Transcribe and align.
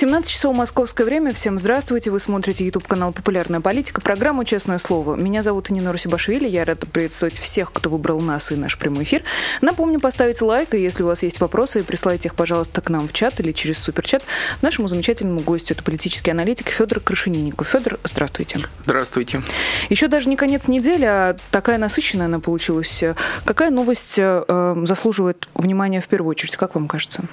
17 0.00 0.32
часов 0.32 0.56
московское 0.56 1.04
время. 1.04 1.34
Всем 1.34 1.58
здравствуйте. 1.58 2.10
Вы 2.10 2.20
смотрите 2.20 2.64
YouTube 2.64 2.86
канал 2.86 3.12
«Популярная 3.12 3.60
политика», 3.60 4.00
программу 4.00 4.44
«Честное 4.44 4.78
слово». 4.78 5.14
Меня 5.14 5.42
зовут 5.42 5.68
Нина 5.68 5.92
Русибашвили. 5.92 6.48
Я 6.48 6.64
рада 6.64 6.86
приветствовать 6.86 7.38
всех, 7.38 7.70
кто 7.70 7.90
выбрал 7.90 8.18
нас 8.22 8.50
и 8.50 8.54
наш 8.54 8.78
прямой 8.78 9.04
эфир. 9.04 9.24
Напомню, 9.60 10.00
поставить 10.00 10.40
лайк, 10.40 10.72
и 10.72 10.80
если 10.80 11.02
у 11.02 11.06
вас 11.06 11.22
есть 11.22 11.38
вопросы, 11.42 11.84
присылайте 11.84 12.28
их, 12.28 12.34
пожалуйста, 12.34 12.80
к 12.80 12.88
нам 12.88 13.08
в 13.08 13.12
чат 13.12 13.40
или 13.40 13.52
через 13.52 13.78
суперчат 13.78 14.22
нашему 14.62 14.88
замечательному 14.88 15.40
гостю. 15.40 15.74
Это 15.74 15.84
политический 15.84 16.30
аналитик 16.30 16.70
Федор 16.70 17.00
Крашенинников. 17.00 17.68
Федор, 17.68 17.98
здравствуйте. 18.02 18.60
Здравствуйте. 18.84 19.42
Еще 19.90 20.08
даже 20.08 20.30
не 20.30 20.36
конец 20.36 20.66
недели, 20.66 21.04
а 21.04 21.36
такая 21.50 21.76
насыщенная 21.76 22.24
она 22.24 22.40
получилась. 22.40 23.04
Какая 23.44 23.68
новость 23.68 24.14
э, 24.16 24.82
заслуживает 24.84 25.46
внимания 25.52 26.00
в 26.00 26.08
первую 26.08 26.30
очередь, 26.30 26.56
как 26.56 26.74
вам 26.74 26.88
кажется? 26.88 27.24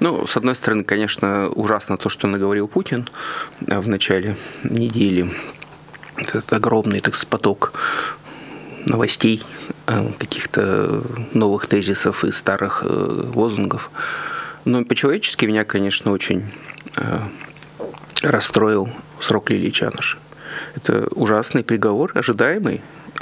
Ну, 0.00 0.26
с 0.26 0.36
одной 0.36 0.54
стороны, 0.54 0.84
конечно, 0.84 1.48
ужасно 1.48 1.96
то, 1.96 2.08
что 2.08 2.26
наговорил 2.26 2.68
Путин 2.68 3.08
э, 3.66 3.78
в 3.78 3.88
начале 3.88 4.36
недели. 4.64 5.30
Этот 6.16 6.52
огромный 6.52 7.00
так, 7.00 7.14
поток 7.26 7.72
новостей, 8.86 9.42
э, 9.86 10.12
каких-то 10.18 11.02
новых 11.32 11.66
тезисов 11.66 12.24
и 12.24 12.32
старых 12.32 12.82
э, 12.84 13.30
лозунгов. 13.34 13.90
Но 14.64 14.84
по-человечески 14.84 15.44
меня, 15.44 15.64
конечно, 15.64 16.10
очень 16.10 16.44
расстроил 18.22 18.88
срок 19.20 19.50
Лилии 19.50 19.70
Чаныш. 19.70 20.16
Это 20.74 21.08
ужасный 21.10 21.62
приговор, 21.62 22.12
ожидаемый, 22.14 22.80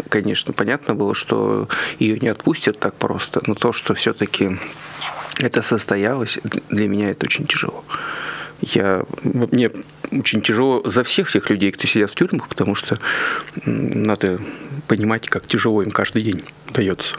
конечно, 0.08 0.52
понятно 0.52 0.94
было, 0.94 1.14
что 1.14 1.68
ее 1.98 2.18
не 2.18 2.28
отпустят 2.28 2.78
так 2.78 2.94
просто, 2.94 3.42
но 3.46 3.55
то, 3.55 3.72
что 3.72 3.94
все-таки 3.94 4.58
это 5.42 5.62
состоялось, 5.62 6.38
для 6.70 6.88
меня 6.88 7.10
это 7.10 7.26
очень 7.26 7.46
тяжело. 7.46 7.84
Я, 8.60 9.02
мне 9.24 9.70
очень 10.12 10.40
тяжело 10.40 10.82
за 10.88 11.02
всех 11.02 11.32
тех 11.32 11.50
людей, 11.50 11.72
кто 11.72 11.86
сидят 11.86 12.10
в 12.10 12.14
тюрьмах, 12.14 12.48
потому 12.48 12.74
что 12.74 12.98
надо 13.64 14.38
понимать, 14.86 15.28
как 15.28 15.46
тяжело 15.46 15.82
им 15.82 15.90
каждый 15.90 16.22
день 16.22 16.44
дается. 16.72 17.16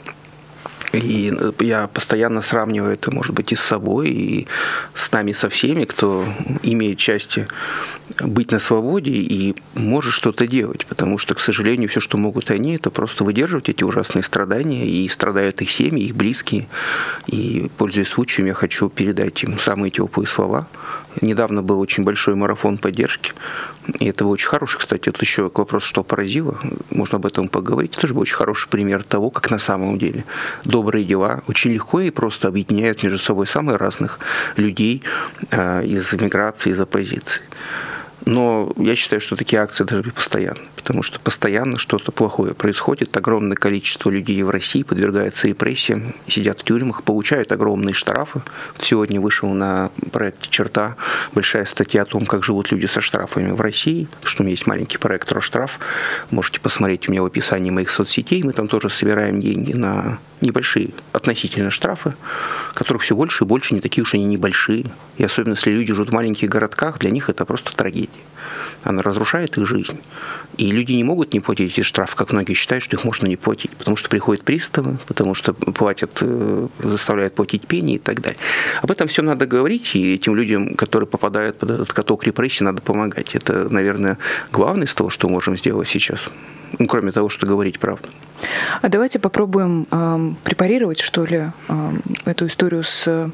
И 0.94 1.34
я 1.60 1.88
постоянно 1.88 2.42
сравниваю 2.42 2.94
это, 2.94 3.12
может 3.12 3.34
быть, 3.34 3.52
и 3.52 3.56
с 3.56 3.62
собой, 3.62 4.10
и 4.10 4.48
с 4.94 5.12
нами, 5.12 5.32
со 5.32 5.50
всеми, 5.50 5.86
кто 5.86 6.24
имеет 6.62 7.00
счастье 7.00 7.48
быть 8.20 8.52
на 8.52 8.60
свободе 8.60 9.12
и 9.12 9.56
может 9.74 10.14
что-то 10.14 10.46
делать. 10.46 10.86
Потому 10.86 11.18
что, 11.18 11.34
к 11.34 11.40
сожалению, 11.40 11.90
все, 11.90 12.00
что 12.00 12.18
могут 12.18 12.52
они, 12.52 12.76
это 12.76 12.92
просто 12.92 13.24
выдерживать 13.24 13.70
эти 13.70 13.84
ужасные 13.84 14.24
страдания. 14.24 14.86
И 14.86 15.10
страдают 15.10 15.62
их 15.64 15.72
семьи, 15.72 16.06
их 16.06 16.16
близкие. 16.16 16.68
И, 17.26 17.72
пользуясь 17.78 18.10
случаем, 18.10 18.48
я 18.48 18.54
хочу 18.54 18.90
передать 18.90 19.44
им 19.44 19.58
самые 19.58 19.90
теплые 19.90 20.28
слова. 20.28 20.68
Недавно 21.22 21.62
был 21.62 21.80
очень 21.80 22.04
большой 22.04 22.36
марафон 22.36 22.78
поддержки. 22.78 23.34
И 24.00 24.06
это 24.06 24.24
был 24.24 24.32
очень 24.32 24.48
хороший, 24.48 24.80
кстати, 24.80 25.10
это 25.10 25.20
еще 25.22 25.50
к 25.50 25.58
вопросу, 25.60 25.88
что 25.88 26.04
поразило. 26.04 26.58
Можно 26.90 27.18
об 27.18 27.26
этом 27.26 27.48
поговорить. 27.48 27.92
Это 27.92 28.02
тоже 28.02 28.14
был 28.14 28.22
очень 28.22 28.36
хороший 28.36 28.70
пример 28.70 29.04
того, 29.04 29.30
как 29.30 29.52
на 29.52 29.60
самом 29.60 29.98
деле 29.98 30.26
добрые 30.64 31.06
дела 31.06 31.44
очень 31.48 31.72
легко 31.72 32.00
и 32.00 32.10
просто 32.10 32.48
объединяют 32.48 33.04
между 33.04 33.20
собой 33.20 33.48
самых 33.48 33.78
разных 33.78 34.20
людей 34.56 35.04
э, 35.52 35.86
из 35.86 36.14
миграции, 36.14 36.72
из 36.72 36.80
оппозиции. 36.80 37.42
Но 38.26 38.72
я 38.78 38.96
считаю, 38.96 39.20
что 39.22 39.36
такие 39.36 39.62
акции 39.62 39.84
должны 39.84 40.04
быть 40.04 40.14
постоянно, 40.14 40.60
потому 40.76 41.04
что 41.04 41.20
постоянно 41.20 41.78
что-то 41.78 42.12
плохое 42.12 42.54
происходит. 42.54 43.16
Огромное 43.18 43.58
количество 43.58 44.10
людей 44.10 44.42
в 44.44 44.50
России 44.50 44.84
подвергается 44.84 45.48
репрессиям, 45.48 46.14
сидят 46.28 46.62
в 46.62 46.64
тюрьмах, 46.64 47.04
получают 47.04 47.52
огромные 47.52 47.94
штрафы. 47.94 48.42
Сегодня 48.82 49.20
вышел 49.20 49.50
на 49.50 49.92
проекте 50.12 50.50
«Черта» 50.50 50.96
большая 51.34 51.66
статья 51.66 52.04
о 52.04 52.06
том, 52.06 52.26
как 52.26 52.44
живут 52.44 52.72
люди 52.72 52.86
со 52.86 53.02
штрафами 53.02 53.52
в 53.52 53.60
России, 53.60 54.08
что 54.24 54.44
у 54.44 54.46
меня 54.46 54.52
есть 54.52 54.68
маленький 54.68 54.98
проект 54.98 55.32
«Росштраф». 55.32 55.80
Можете 56.32 56.60
посмотреть 56.62 57.10
у 57.10 57.12
меня 57.12 57.24
в 57.24 57.26
описании 57.26 57.72
моих 57.72 57.90
соцсетей. 57.90 58.42
Мы 58.44 58.54
там 58.54 58.68
тоже 58.68 58.90
собираем 58.90 59.42
деньги 59.42 59.74
на 59.74 60.20
небольшие 60.44 60.92
относительно 61.12 61.72
штрафы, 61.72 62.16
которых 62.74 63.04
все 63.04 63.16
больше 63.16 63.44
и 63.44 63.48
больше, 63.48 63.74
не 63.74 63.80
такие 63.80 64.04
уж 64.04 64.14
они 64.14 64.26
небольшие. 64.26 64.86
И 65.18 65.24
особенно 65.24 65.54
если 65.54 65.72
люди 65.72 65.94
живут 65.94 66.10
в 66.10 66.14
маленьких 66.14 66.50
городках, 66.50 67.00
для 67.00 67.12
них 67.12 67.30
это 67.30 67.46
просто 67.46 67.76
трагедия. 67.76 68.10
Она 68.84 69.02
разрушает 69.02 69.58
их 69.58 69.66
жизнь. 69.66 70.00
И 70.58 70.72
люди 70.72 70.92
не 70.92 71.04
могут 71.04 71.34
не 71.34 71.40
платить 71.40 71.74
эти 71.74 71.82
штрафы, 71.82 72.16
как 72.18 72.32
многие 72.34 72.54
считают, 72.54 72.84
что 72.84 72.96
их 72.96 73.04
можно 73.04 73.28
не 73.28 73.38
платить, 73.38 73.72
потому 73.72 73.96
что 73.96 74.10
приходят 74.10 74.44
приставы, 74.44 74.98
потому 75.08 75.34
что 75.34 75.54
платят, 75.54 76.18
э, 76.22 76.68
заставляют 76.80 77.36
платить 77.36 77.66
пени 77.66 77.96
и 77.96 78.00
так 78.00 78.22
далее. 78.22 78.38
Об 78.82 78.92
этом 78.92 79.08
все 79.08 79.22
надо 79.22 79.46
говорить, 79.46 79.96
и 79.96 80.14
этим 80.14 80.36
людям, 80.36 80.76
которые 80.76 81.08
попадают 81.08 81.58
под 81.60 81.72
этот 81.72 81.94
каток 81.94 82.26
репрессий, 82.26 82.64
надо 82.64 82.82
помогать. 82.82 83.36
Это, 83.36 83.70
наверное, 83.70 84.18
главное 84.52 84.86
из 84.86 84.94
того, 84.94 85.10
что 85.10 85.30
можем 85.30 85.58
сделать 85.58 85.88
сейчас, 85.88 86.20
ну, 86.78 86.88
кроме 86.88 87.12
того, 87.12 87.30
что 87.30 87.46
говорить 87.46 87.80
правду. 87.80 88.10
А 88.82 88.90
давайте 88.90 89.20
попробуем 89.20 89.88
э, 89.92 90.34
препарировать, 90.44 91.00
что 91.00 91.26
ли, 91.26 91.52
э, 91.68 91.92
эту 92.26 92.48
историю 92.48 92.84
с, 92.84 93.32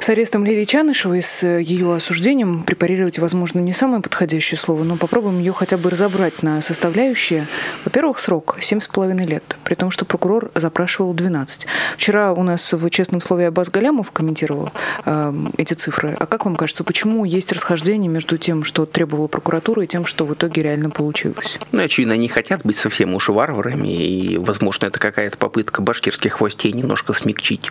с 0.00 0.08
арестом 0.08 0.44
Лилии 0.44 0.64
Чанышевой, 0.64 1.22
с 1.22 1.46
ее 1.46 1.94
осуждением. 1.96 2.62
Препарировать, 2.62 3.18
возможно, 3.18 3.58
не 3.58 3.72
самое 3.72 4.02
подходящее 4.02 4.58
слово, 4.58 4.84
но 4.84 4.96
попробуем 4.96 5.38
ее 5.38 5.52
хотя 5.52 5.76
бы 5.76 5.90
разобрать 5.90 6.42
на 6.42 6.60
составляющие. 6.62 7.46
Во-первых, 7.84 8.18
срок 8.18 8.58
7,5 8.60 9.26
лет, 9.26 9.56
при 9.64 9.74
том, 9.74 9.90
что 9.90 10.04
прокурор 10.04 10.50
запрашивал 10.54 11.12
12. 11.12 11.66
Вчера 11.96 12.32
у 12.32 12.42
нас 12.42 12.72
в 12.72 12.90
«Честном 12.90 13.20
слове» 13.20 13.48
Аббас 13.48 13.70
Галямов 13.70 14.10
комментировал 14.10 14.70
э, 15.04 15.34
эти 15.56 15.74
цифры. 15.74 16.16
А 16.18 16.26
как 16.26 16.44
вам 16.44 16.56
кажется, 16.56 16.84
почему 16.84 17.24
есть 17.24 17.52
расхождение 17.52 18.10
между 18.10 18.38
тем, 18.38 18.64
что 18.64 18.86
требовала 18.86 19.26
прокуратура, 19.26 19.84
и 19.84 19.86
тем, 19.86 20.06
что 20.06 20.24
в 20.24 20.34
итоге 20.34 20.62
реально 20.62 20.90
получилось? 20.90 21.58
Ну, 21.72 21.82
очевидно, 21.82 22.14
они 22.14 22.28
хотят 22.28 22.62
быть 22.64 22.76
совсем 22.76 23.14
уж 23.14 23.28
варварами 23.28 23.86
и, 24.12 24.36
возможно, 24.36 24.86
это 24.86 24.98
какая-то 24.98 25.38
попытка 25.38 25.80
башкирских 25.80 26.40
властей 26.40 26.72
немножко 26.72 27.12
смягчить 27.14 27.70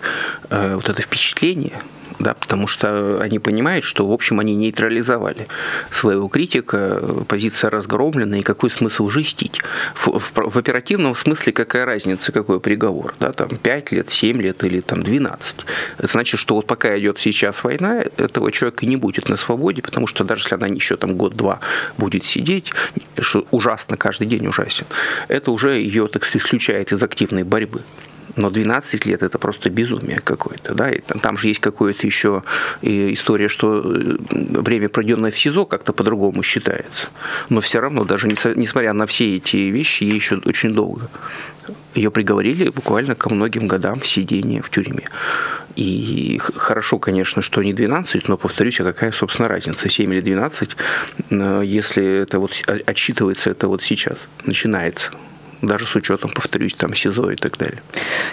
э, 0.50 0.76
вот 0.76 0.90
это 0.90 1.02
впечатление, 1.02 1.80
да, 2.20 2.34
потому 2.34 2.68
что 2.68 3.20
они 3.22 3.40
понимают, 3.40 3.86
что, 3.86 4.08
в 4.08 4.12
общем, 4.12 4.40
они 4.40 4.56
нейтрализовали 4.56 5.48
своего 5.92 6.28
критика, 6.28 7.02
позиция 7.28 7.70
разгромлена, 7.70 8.40
и 8.40 8.44
какой 8.44 8.70
смысл 8.70 9.10
жестить? 9.10 9.62
В, 9.96 10.20
в, 10.20 10.32
в 10.36 10.58
оперативном 10.58 11.16
смысле 11.16 11.54
какая 11.54 11.86
разница, 11.86 12.32
какой 12.32 12.60
приговор? 12.60 13.14
Да, 13.20 13.32
там 13.32 13.50
5 13.50 13.92
лет, 13.92 14.10
7 14.10 14.42
лет 14.42 14.64
или 14.64 14.82
там 14.82 15.04
12. 15.04 15.56
Это 15.98 16.08
значит, 16.08 16.40
что 16.40 16.56
вот 16.56 16.68
пока 16.68 16.98
идет 16.98 17.20
сейчас 17.20 17.64
война, 17.64 18.04
этого 18.18 18.52
человека 18.52 18.86
не 18.86 18.98
будет 18.98 19.30
на 19.30 19.38
свободе, 19.38 19.82
потому 19.82 20.08
что 20.08 20.24
даже 20.24 20.44
если 20.44 20.56
она 20.56 20.68
еще 20.68 20.98
там 20.98 21.16
год-два 21.16 21.60
будет 21.98 22.26
сидеть, 22.26 22.74
что 23.20 23.46
ужасно, 23.52 23.98
каждый 23.98 24.28
день 24.28 24.48
ужасен, 24.48 24.86
это 25.28 25.52
уже 25.52 25.74
ее, 25.74 26.08
так 26.08 26.24
исключает 26.36 26.92
из 26.92 27.02
активной 27.04 27.44
борьбы. 27.44 27.82
Но 28.36 28.50
12 28.50 29.06
лет 29.06 29.24
это 29.24 29.38
просто 29.38 29.70
безумие 29.70 30.20
какое-то. 30.20 30.74
Да? 30.74 30.90
И 30.90 31.02
там 31.02 31.38
же 31.38 31.48
есть 31.48 31.60
какое-то 31.60 32.06
еще 32.06 32.44
история, 32.82 33.48
что 33.48 33.80
э, 33.80 34.18
время, 34.30 34.90
проведенное 34.90 35.32
в 35.32 35.38
СИЗО, 35.38 35.66
как-то 35.66 35.94
по-другому 35.94 36.44
считается. 36.44 37.10
Но 37.50 37.62
все 37.62 37.80
равно, 37.80 38.06
даже 38.06 38.28
несмотря 38.28 38.94
на 38.94 39.06
все 39.06 39.36
эти 39.36 39.58
вещи, 39.58 40.04
ей 40.04 40.16
еще 40.16 40.42
очень 40.46 40.74
долго. 40.74 41.10
Ее 41.94 42.10
приговорили 42.10 42.70
буквально 42.70 43.16
ко 43.16 43.30
многим 43.30 43.68
годам 43.68 44.04
сидения 44.04 44.62
в 44.62 44.70
тюрьме. 44.70 45.10
И 45.76 46.40
хорошо, 46.56 47.00
конечно, 47.00 47.42
что 47.42 47.64
не 47.64 47.74
12, 47.74 48.28
но, 48.28 48.38
повторюсь, 48.38 48.80
а 48.80 48.84
какая, 48.84 49.12
собственно, 49.12 49.48
разница, 49.48 49.90
7 49.90 50.14
или 50.14 50.22
12, 50.22 50.76
э, 51.30 51.62
если 51.66 52.22
это 52.22 52.40
вот 52.40 52.52
отсчитывается 52.86 53.52
это 53.52 53.68
вот 53.68 53.82
сейчас, 53.82 54.18
начинается 54.46 55.12
даже 55.62 55.86
с 55.86 55.96
учетом, 55.96 56.32
повторюсь, 56.32 56.74
там 56.74 56.96
СИЗО 56.96 57.32
и 57.32 57.36
так 57.36 57.58
далее. 57.58 57.82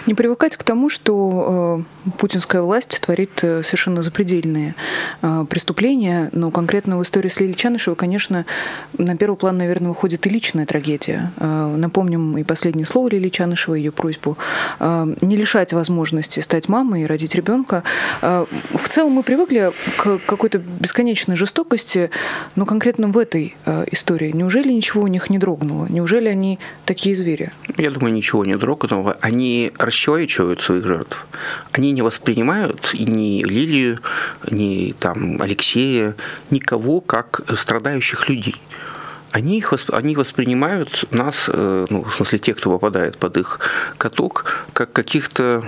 Не 0.05 0.13
привыкать 0.13 0.55
к 0.55 0.63
тому, 0.63 0.89
что 0.89 1.83
э, 2.05 2.11
путинская 2.17 2.61
власть 2.61 2.99
творит 3.01 3.43
э, 3.43 3.63
совершенно 3.63 4.03
запредельные 4.03 4.75
э, 5.21 5.45
преступления, 5.49 6.29
но 6.33 6.51
конкретно 6.51 6.97
в 6.97 7.03
истории 7.03 7.29
с 7.29 7.39
Лилией 7.39 7.55
Чанышевой, 7.55 7.95
конечно, 7.95 8.45
на 8.97 9.15
первый 9.15 9.35
план, 9.35 9.57
наверное, 9.57 9.89
выходит 9.89 10.25
и 10.25 10.29
личная 10.29 10.65
трагедия. 10.65 11.31
Э, 11.37 11.75
напомним 11.77 12.37
и 12.37 12.43
последнее 12.43 12.85
слово 12.85 13.09
Лилии 13.09 13.29
Чанышевой, 13.29 13.79
ее 13.79 13.91
просьбу 13.91 14.37
э, 14.79 15.15
не 15.21 15.35
лишать 15.35 15.73
возможности 15.73 16.39
стать 16.39 16.67
мамой 16.67 17.03
и 17.03 17.05
родить 17.05 17.35
ребенка. 17.35 17.83
Э, 18.21 18.45
в 18.73 18.89
целом 18.89 19.13
мы 19.13 19.23
привыкли 19.23 19.71
к 19.97 20.19
какой-то 20.25 20.57
бесконечной 20.57 21.35
жестокости, 21.35 22.09
но 22.55 22.65
конкретно 22.65 23.07
в 23.07 23.17
этой 23.17 23.55
э, 23.65 23.85
истории 23.91 24.31
неужели 24.31 24.71
ничего 24.71 25.03
у 25.03 25.07
них 25.07 25.29
не 25.29 25.37
дрогнуло? 25.37 25.87
Неужели 25.89 26.29
они 26.29 26.59
такие 26.85 27.15
звери? 27.19 27.51
Я 27.77 27.91
думаю, 27.91 28.13
ничего 28.13 28.45
не 28.45 28.57
дрогнуло. 28.57 29.17
Они 29.21 29.71
расчеловечивают 29.77 30.61
своих 30.61 30.85
жертв. 30.85 31.25
Они 31.71 31.91
не 31.91 32.01
воспринимают 32.01 32.93
ни 32.93 33.43
Лилию, 33.43 33.99
ни 34.49 34.95
там 34.99 35.41
Алексея, 35.41 36.15
никого 36.51 37.01
как 37.01 37.41
страдающих 37.55 38.29
людей. 38.29 38.55
они, 39.31 39.57
их, 39.57 39.73
они 39.91 40.15
воспринимают 40.15 41.05
нас, 41.11 41.49
э, 41.53 41.85
ну, 41.89 42.03
в 42.03 42.15
смысле, 42.15 42.39
те, 42.39 42.53
кто 42.53 42.71
попадает 42.71 43.17
под 43.17 43.37
их 43.37 43.59
каток, 43.97 44.65
как 44.73 44.91
каких-то 44.91 45.63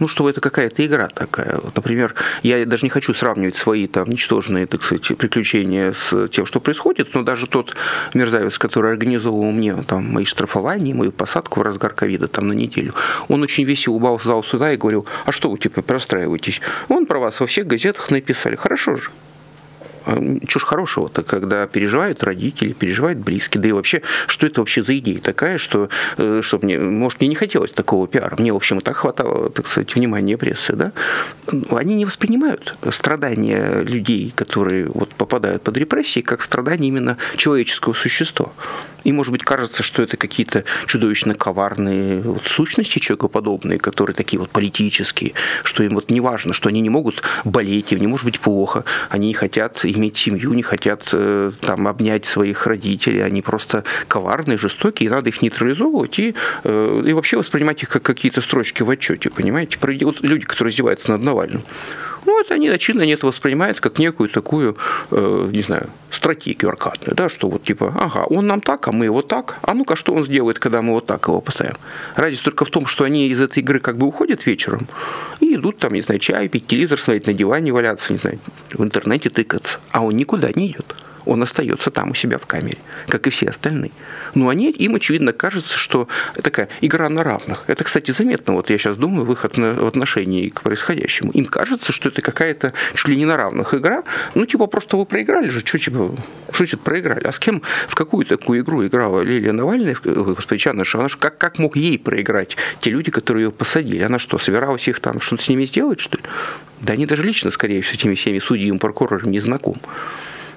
ну, 0.00 0.08
что 0.08 0.28
это 0.28 0.40
какая-то 0.40 0.84
игра 0.84 1.08
такая. 1.08 1.60
Вот, 1.62 1.76
например, 1.76 2.14
я 2.42 2.64
даже 2.66 2.84
не 2.84 2.90
хочу 2.90 3.14
сравнивать 3.14 3.56
свои 3.56 3.86
там 3.86 4.08
ничтожные, 4.08 4.66
так 4.66 4.82
сказать, 4.82 5.16
приключения 5.16 5.92
с 5.92 6.28
тем, 6.28 6.46
что 6.46 6.60
происходит, 6.60 7.14
но 7.14 7.22
даже 7.22 7.46
тот 7.46 7.76
мерзавец, 8.14 8.58
который 8.58 8.90
организовывал 8.92 9.52
мне 9.52 9.76
там 9.86 10.12
мои 10.12 10.24
штрафования, 10.24 10.94
мою 10.94 11.12
посадку 11.12 11.60
в 11.60 11.62
разгар 11.62 11.92
ковида 11.92 12.28
там 12.28 12.48
на 12.48 12.52
неделю, 12.52 12.94
он 13.28 13.42
очень 13.42 13.64
весело 13.64 13.94
улыбался 13.94 14.28
зал 14.28 14.42
сюда 14.42 14.72
и 14.72 14.76
говорил, 14.76 15.06
а 15.26 15.32
что 15.32 15.50
вы, 15.50 15.58
типа, 15.58 15.82
простраиваетесь? 15.82 16.60
Он 16.88 17.06
про 17.06 17.18
вас 17.18 17.38
во 17.40 17.46
всех 17.46 17.66
газетах 17.66 18.10
написали. 18.10 18.56
Хорошо 18.56 18.96
же. 18.96 19.10
А, 20.10 20.46
чушь 20.46 20.64
хорошего-то, 20.64 21.22
когда 21.22 21.66
переживают 21.66 22.22
родители, 22.24 22.72
переживают 22.72 23.18
близкие, 23.18 23.62
да 23.62 23.68
и 23.68 23.72
вообще, 23.72 24.02
что 24.26 24.46
это 24.46 24.60
вообще 24.60 24.82
за 24.82 24.98
идея 24.98 25.20
такая, 25.20 25.58
что, 25.58 25.88
э, 26.16 26.40
что 26.42 26.58
мне, 26.62 26.78
может, 26.78 27.20
мне 27.20 27.28
не 27.28 27.34
хотелось 27.36 27.70
такого 27.70 28.08
пиара, 28.08 28.34
мне, 28.36 28.52
в 28.52 28.56
общем, 28.56 28.78
и 28.78 28.82
так 28.82 28.96
хватало, 28.96 29.50
так 29.50 29.68
сказать, 29.68 29.94
внимания 29.94 30.36
прессы, 30.36 30.72
да, 30.72 30.92
они 31.70 31.94
не 31.94 32.04
воспринимают 32.04 32.74
страдания 32.90 33.82
людей, 33.82 34.32
которые 34.34 34.86
вот 34.86 35.10
попадают 35.10 35.62
под 35.62 35.76
репрессии, 35.76 36.20
как 36.20 36.42
страдания 36.42 36.88
именно 36.88 37.16
человеческого 37.36 37.92
существа. 37.92 38.50
И, 39.04 39.12
может 39.12 39.32
быть, 39.32 39.44
кажется, 39.44 39.82
что 39.82 40.02
это 40.02 40.16
какие-то 40.16 40.64
чудовищно 40.86 41.34
коварные 41.34 42.20
вот, 42.20 42.42
сущности 42.46 42.98
человекоподобные, 42.98 43.78
которые 43.78 44.14
такие 44.14 44.38
вот 44.38 44.50
политические, 44.50 45.32
что 45.64 45.82
им 45.82 45.94
вот 45.94 46.10
не 46.10 46.20
важно, 46.20 46.52
что 46.52 46.68
они 46.68 46.80
не 46.80 46.90
могут 46.90 47.22
болеть, 47.44 47.92
им 47.92 48.00
не 48.00 48.06
может 48.06 48.26
быть 48.26 48.40
плохо, 48.40 48.84
они 49.08 49.28
не 49.28 49.34
хотят 49.34 49.84
иметь 50.00 50.16
семью, 50.16 50.52
не 50.52 50.62
хотят 50.62 51.08
э, 51.12 51.52
там 51.60 51.86
обнять 51.86 52.24
своих 52.24 52.66
родителей, 52.66 53.22
они 53.22 53.42
просто 53.42 53.84
коварные, 54.08 54.58
жестокие, 54.58 55.06
и 55.06 55.10
надо 55.10 55.28
их 55.28 55.42
нейтрализовывать 55.42 56.18
и, 56.18 56.34
э, 56.64 57.04
и 57.06 57.12
вообще 57.12 57.36
воспринимать 57.36 57.82
их 57.82 57.90
как 57.90 58.02
какие-то 58.02 58.40
строчки 58.40 58.82
в 58.82 58.90
отчете, 58.90 59.30
понимаете? 59.30 59.78
Вот 59.80 60.20
люди, 60.22 60.46
которые 60.46 60.72
издеваются 60.72 61.10
над 61.10 61.22
Навальным. 61.22 61.62
Ну, 62.30 62.38
это 62.38 62.54
они, 62.54 62.68
они 62.68 63.12
это 63.12 63.26
воспринимают 63.26 63.80
как 63.80 63.98
некую 63.98 64.28
такую, 64.28 64.76
э, 65.10 65.50
не 65.52 65.62
знаю, 65.62 65.90
стратегию 66.12 66.68
аркадную, 66.68 67.16
да, 67.16 67.28
что 67.28 67.48
вот 67.48 67.64
типа, 67.64 67.92
ага, 68.00 68.24
он 68.30 68.46
нам 68.46 68.60
так, 68.60 68.86
а 68.86 68.92
мы 68.92 69.06
его 69.06 69.22
так, 69.22 69.58
а 69.62 69.74
ну-ка, 69.74 69.96
что 69.96 70.14
он 70.14 70.24
сделает, 70.24 70.60
когда 70.60 70.80
мы 70.80 70.92
вот 70.92 71.06
так 71.06 71.26
его 71.26 71.40
поставим? 71.40 71.74
Разница 72.14 72.44
только 72.44 72.64
в 72.64 72.70
том, 72.70 72.86
что 72.86 73.02
они 73.02 73.26
из 73.26 73.40
этой 73.40 73.58
игры 73.58 73.80
как 73.80 73.96
бы 73.96 74.06
уходят 74.06 74.46
вечером 74.46 74.86
и 75.40 75.56
идут 75.56 75.78
там, 75.78 75.92
не 75.92 76.02
знаю, 76.02 76.20
чай 76.20 76.48
пить, 76.48 76.68
телевизор 76.68 77.00
смотреть, 77.00 77.26
на 77.26 77.32
диване 77.32 77.72
валяться, 77.72 78.12
не 78.12 78.20
знаю, 78.20 78.38
в 78.72 78.84
интернете 78.84 79.28
тыкаться, 79.28 79.80
а 79.90 80.04
он 80.04 80.16
никуда 80.16 80.50
не 80.54 80.68
идет 80.68 80.94
он 81.24 81.42
остается 81.42 81.90
там 81.90 82.10
у 82.10 82.14
себя 82.14 82.38
в 82.38 82.46
камере, 82.46 82.78
как 83.08 83.26
и 83.26 83.30
все 83.30 83.48
остальные. 83.48 83.92
Но 84.34 84.48
они, 84.48 84.70
им, 84.70 84.94
очевидно, 84.94 85.32
кажется, 85.32 85.76
что 85.76 86.08
такая 86.42 86.68
игра 86.80 87.08
на 87.08 87.24
равных. 87.24 87.64
Это, 87.66 87.84
кстати, 87.84 88.12
заметно. 88.12 88.54
Вот 88.54 88.70
я 88.70 88.78
сейчас 88.78 88.96
думаю 88.96 89.24
в 89.24 89.32
их 89.32 89.44
в 89.44 89.86
отношении 89.86 90.48
к 90.48 90.62
происходящему. 90.62 91.32
Им 91.32 91.46
кажется, 91.46 91.92
что 91.92 92.08
это 92.08 92.22
какая-то 92.22 92.72
чуть 92.94 93.08
ли 93.08 93.16
не 93.16 93.26
на 93.26 93.36
равных 93.36 93.74
игра. 93.74 94.04
Ну, 94.34 94.46
типа, 94.46 94.66
просто 94.66 94.96
вы 94.96 95.06
проиграли 95.06 95.48
же. 95.48 95.60
Что, 95.60 95.78
типа, 95.78 96.14
что 96.48 96.56
значит 96.58 96.80
проиграли? 96.80 97.24
А 97.24 97.32
с 97.32 97.38
кем, 97.38 97.62
в 97.88 97.94
какую 97.94 98.26
такую 98.26 98.60
игру 98.60 98.86
играла 98.86 99.20
Лилия 99.20 99.52
Навальная, 99.52 99.96
господи, 100.04 100.60
Чаныш, 100.60 100.94
она 100.94 101.08
же 101.08 101.16
как, 101.16 101.38
как 101.38 101.58
мог 101.58 101.76
ей 101.76 101.98
проиграть 101.98 102.56
те 102.80 102.90
люди, 102.90 103.10
которые 103.10 103.46
ее 103.46 103.52
посадили? 103.52 104.02
Она 104.02 104.18
что, 104.18 104.38
собиралась 104.38 104.86
их 104.88 105.00
там 105.00 105.20
что-то 105.20 105.42
с 105.42 105.48
ними 105.48 105.64
сделать, 105.64 106.00
что 106.00 106.16
ли? 106.16 106.22
Да 106.80 106.94
они 106.94 107.06
даже 107.06 107.22
лично, 107.22 107.50
скорее 107.50 107.82
всего, 107.82 107.90
с 107.90 108.00
этими 108.00 108.14
всеми 108.14 108.38
судьями, 108.38 108.78
прокурорами 108.78 109.30
не 109.30 109.40
знакомы. 109.40 109.80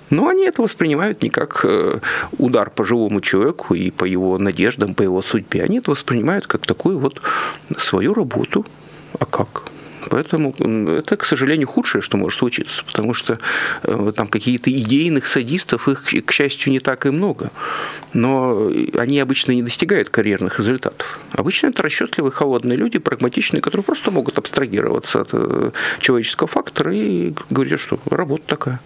Но 0.10 0.28
они 0.28 0.46
это 0.46 0.62
воспринимают 0.62 1.24
не 1.24 1.30
как 1.30 1.62
э, 1.64 2.00
удар 2.38 2.70
по 2.70 2.86
живому 2.86 3.22
человеку 3.22 3.74
и 3.74 3.92
по 3.92 4.06
его 4.06 4.38
надеждам, 4.38 4.94
по 4.94 5.02
его 5.02 5.22
судьбе. 5.22 5.64
Они 5.64 5.80
это 5.80 5.92
воспринимают 5.92 6.48
как 6.48 6.66
такую 6.66 7.00
вот 7.00 7.22
свою 7.78 8.14
работу. 8.14 8.66
А 9.20 9.26
как? 9.26 9.64
Поэтому 10.10 10.52
это, 10.52 11.18
к 11.18 11.26
сожалению, 11.26 11.68
худшее, 11.68 12.02
что 12.02 12.18
может 12.18 12.40
случиться, 12.40 12.84
потому 12.86 13.14
что 13.14 13.40
э, 13.84 14.14
там 14.16 14.28
какие-то 14.28 14.72
идейных 14.72 15.26
садистов, 15.26 15.88
их, 15.88 16.04
к 16.26 16.32
счастью, 16.32 16.72
не 16.72 16.80
так 16.80 17.06
и 17.06 17.10
много. 17.10 17.52
Но 18.14 18.70
они 18.98 19.20
обычно 19.20 19.52
не 19.54 19.64
достигают 19.64 20.10
карьерных 20.10 20.60
результатов. 20.60 21.20
Обычно 21.32 21.68
это 21.68 21.84
расчетливые, 21.84 22.32
холодные 22.32 22.78
люди, 22.78 23.00
прагматичные, 23.00 23.62
которые 23.62 23.84
просто 23.84 24.12
могут 24.12 24.38
абстрагироваться 24.38 25.22
от 25.22 25.30
э, 25.34 25.72
человеческого 26.00 26.48
фактора 26.48 26.94
и 26.94 27.34
говорят, 27.50 27.80
что 27.80 28.00
работа 28.10 28.44
такая. 28.46 28.80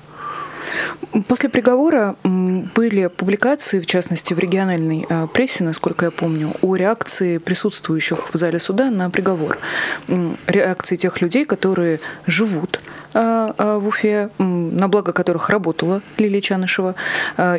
После 1.28 1.50
приговора 1.50 2.16
были 2.24 3.08
публикации, 3.08 3.80
в 3.80 3.86
частности 3.86 4.34
в 4.34 4.40
региональной 4.40 5.06
э, 5.08 5.28
прессе, 5.34 5.64
насколько 5.64 6.06
я 6.06 6.12
помню, 6.12 6.52
о 6.62 6.76
реакции 6.76 7.38
присутствующих 7.38 8.34
в 8.34 8.38
зале 8.38 8.60
суда 8.60 8.92
на 8.92 9.10
приговор. 9.10 9.58
Реакции 10.48 10.96
тех 10.96 11.22
людей, 11.22 11.46
которые 11.46 12.00
живут 12.26 12.80
в 13.18 13.88
Уфе, 13.88 14.30
на 14.38 14.88
благо 14.88 15.12
которых 15.12 15.50
работала 15.50 16.02
Лилия 16.18 16.42
Чанышева. 16.42 16.96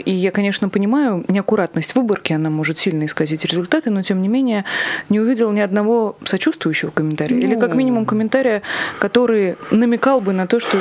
И 0.05 0.12
я, 0.12 0.31
конечно, 0.31 0.69
понимаю 0.69 1.25
неаккуратность 1.26 1.94
выборки, 1.94 2.32
она 2.32 2.49
может 2.49 2.78
сильно 2.78 3.06
исказить 3.06 3.44
результаты, 3.44 3.90
но, 3.90 4.02
тем 4.02 4.22
не 4.22 4.28
менее, 4.28 4.64
не 5.08 5.19
увидела 5.19 5.50
ни 5.50 5.60
одного 5.60 6.16
сочувствующего 6.22 6.90
комментария. 6.90 7.37
Ну... 7.37 7.43
Или, 7.43 7.58
как 7.58 7.75
минимум, 7.75 8.06
комментария, 8.06 8.62
который 9.00 9.56
намекал 9.70 10.20
бы 10.20 10.32
на 10.32 10.46
то, 10.46 10.60
что 10.60 10.78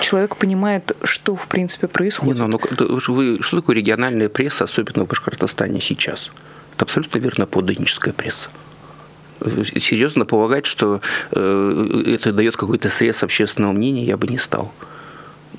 человек 0.00 0.36
понимает, 0.36 0.96
что, 1.02 1.36
в 1.36 1.46
принципе, 1.46 1.86
происходит. 1.86 2.36
Не, 2.36 2.46
ну, 2.46 2.60
ну, 2.78 3.00
вы, 3.08 3.42
что 3.42 3.60
такое 3.60 3.76
региональная 3.76 4.28
пресса, 4.28 4.64
особенно 4.64 5.04
в 5.04 5.08
Башкортостане 5.08 5.80
сейчас? 5.80 6.30
Это 6.74 6.84
абсолютно 6.84 7.18
верно 7.18 7.46
подданническая 7.46 8.14
пресса 8.14 8.48
серьезно 9.40 10.24
полагать, 10.24 10.66
что 10.66 11.00
э, 11.32 12.02
это 12.06 12.32
дает 12.32 12.56
какой-то 12.56 12.88
срез 12.88 13.22
общественного 13.22 13.72
мнения, 13.72 14.04
я 14.04 14.16
бы 14.16 14.26
не 14.26 14.38
стал 14.38 14.72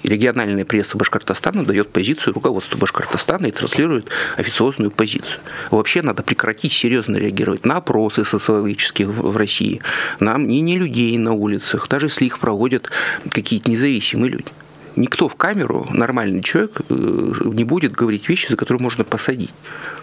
региональная 0.04 0.66
пресса 0.66 0.98
Башкортостана 0.98 1.66
дает 1.66 1.90
позицию 1.90 2.34
руководству 2.34 2.78
Башкортостана 2.78 3.48
и 3.48 3.52
транслирует 3.52 4.08
официозную 4.38 4.92
позицию. 4.92 5.40
Вообще 5.72 6.02
надо 6.02 6.24
прекратить 6.24 6.74
серьезно 6.74 7.18
реагировать 7.18 7.66
на 7.66 7.78
опросы 7.78 8.26
социологические 8.26 9.08
в 9.08 9.36
России, 9.36 9.82
на 10.20 10.38
мнение 10.38 10.78
людей 10.78 11.18
на 11.18 11.34
улицах, 11.34 11.88
даже 11.90 12.08
если 12.08 12.26
их 12.26 12.40
проводят 12.40 12.90
какие-то 13.30 13.70
независимые 13.70 14.32
люди 14.32 14.52
никто 14.98 15.30
в 15.30 15.36
камеру, 15.36 15.88
нормальный 15.92 16.42
человек, 16.42 16.82
э, 16.90 17.32
не 17.46 17.64
будет 17.64 17.94
говорить 17.94 18.28
вещи, 18.28 18.50
за 18.50 18.58
которые 18.58 18.82
можно 18.82 19.04
посадить. 19.04 19.52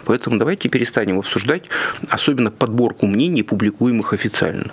Поэтому 0.05 0.37
давайте 0.37 0.69
перестанем 0.69 1.19
обсуждать, 1.19 1.63
особенно 2.09 2.51
подборку 2.51 3.05
мнений, 3.05 3.43
публикуемых 3.43 4.13
официально. 4.13 4.71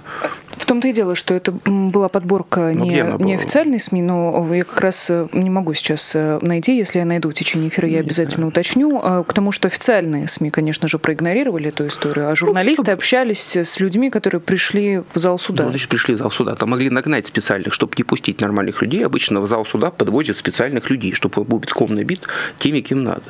В 0.56 0.66
том-то 0.66 0.88
и 0.88 0.92
дело, 0.92 1.14
что 1.14 1.34
это 1.34 1.52
была 1.64 2.08
подборка 2.08 2.72
ну, 2.74 2.84
не, 2.84 3.04
не 3.18 3.34
официальной 3.34 3.80
СМИ, 3.80 4.02
но 4.02 4.54
я 4.54 4.64
как 4.64 4.80
раз 4.80 5.08
э, 5.08 5.26
не 5.32 5.50
могу 5.50 5.74
сейчас 5.74 6.12
э, 6.14 6.38
найти. 6.42 6.76
Если 6.76 6.98
я 6.98 7.04
найду 7.04 7.30
в 7.30 7.34
течение 7.34 7.68
эфира, 7.68 7.88
я 7.88 8.00
обязательно 8.00 8.46
уточню. 8.46 9.00
А, 9.02 9.24
к 9.24 9.32
тому, 9.32 9.50
что 9.50 9.68
официальные 9.68 10.28
СМИ, 10.28 10.50
конечно 10.50 10.88
же, 10.88 10.98
проигнорировали 10.98 11.68
эту 11.68 11.86
историю, 11.86 12.28
а 12.28 12.36
журналисты 12.36 12.84
ну, 12.86 12.92
общались 12.92 13.56
с 13.56 13.80
людьми, 13.80 14.10
которые 14.10 14.40
пришли 14.40 15.02
в 15.14 15.18
зал 15.18 15.38
суда. 15.38 15.64
Ну, 15.64 15.70
значит, 15.70 15.88
пришли 15.88 16.14
в 16.14 16.18
зал 16.18 16.30
суда. 16.30 16.54
Там 16.54 16.70
могли 16.70 16.90
нагнать 16.90 17.26
специальных, 17.26 17.72
чтобы 17.72 17.94
не 17.96 18.04
пустить 18.04 18.40
нормальных 18.40 18.82
людей. 18.82 19.04
Обычно 19.04 19.40
в 19.40 19.48
зал 19.48 19.64
суда 19.64 19.90
подводят 19.90 20.36
специальных 20.36 20.90
людей, 20.90 21.12
чтобы 21.12 21.44
был 21.44 21.58
битком 21.58 21.94
набит 21.94 22.22
теми, 22.58 22.80
кем 22.80 23.02
надо. 23.02 23.22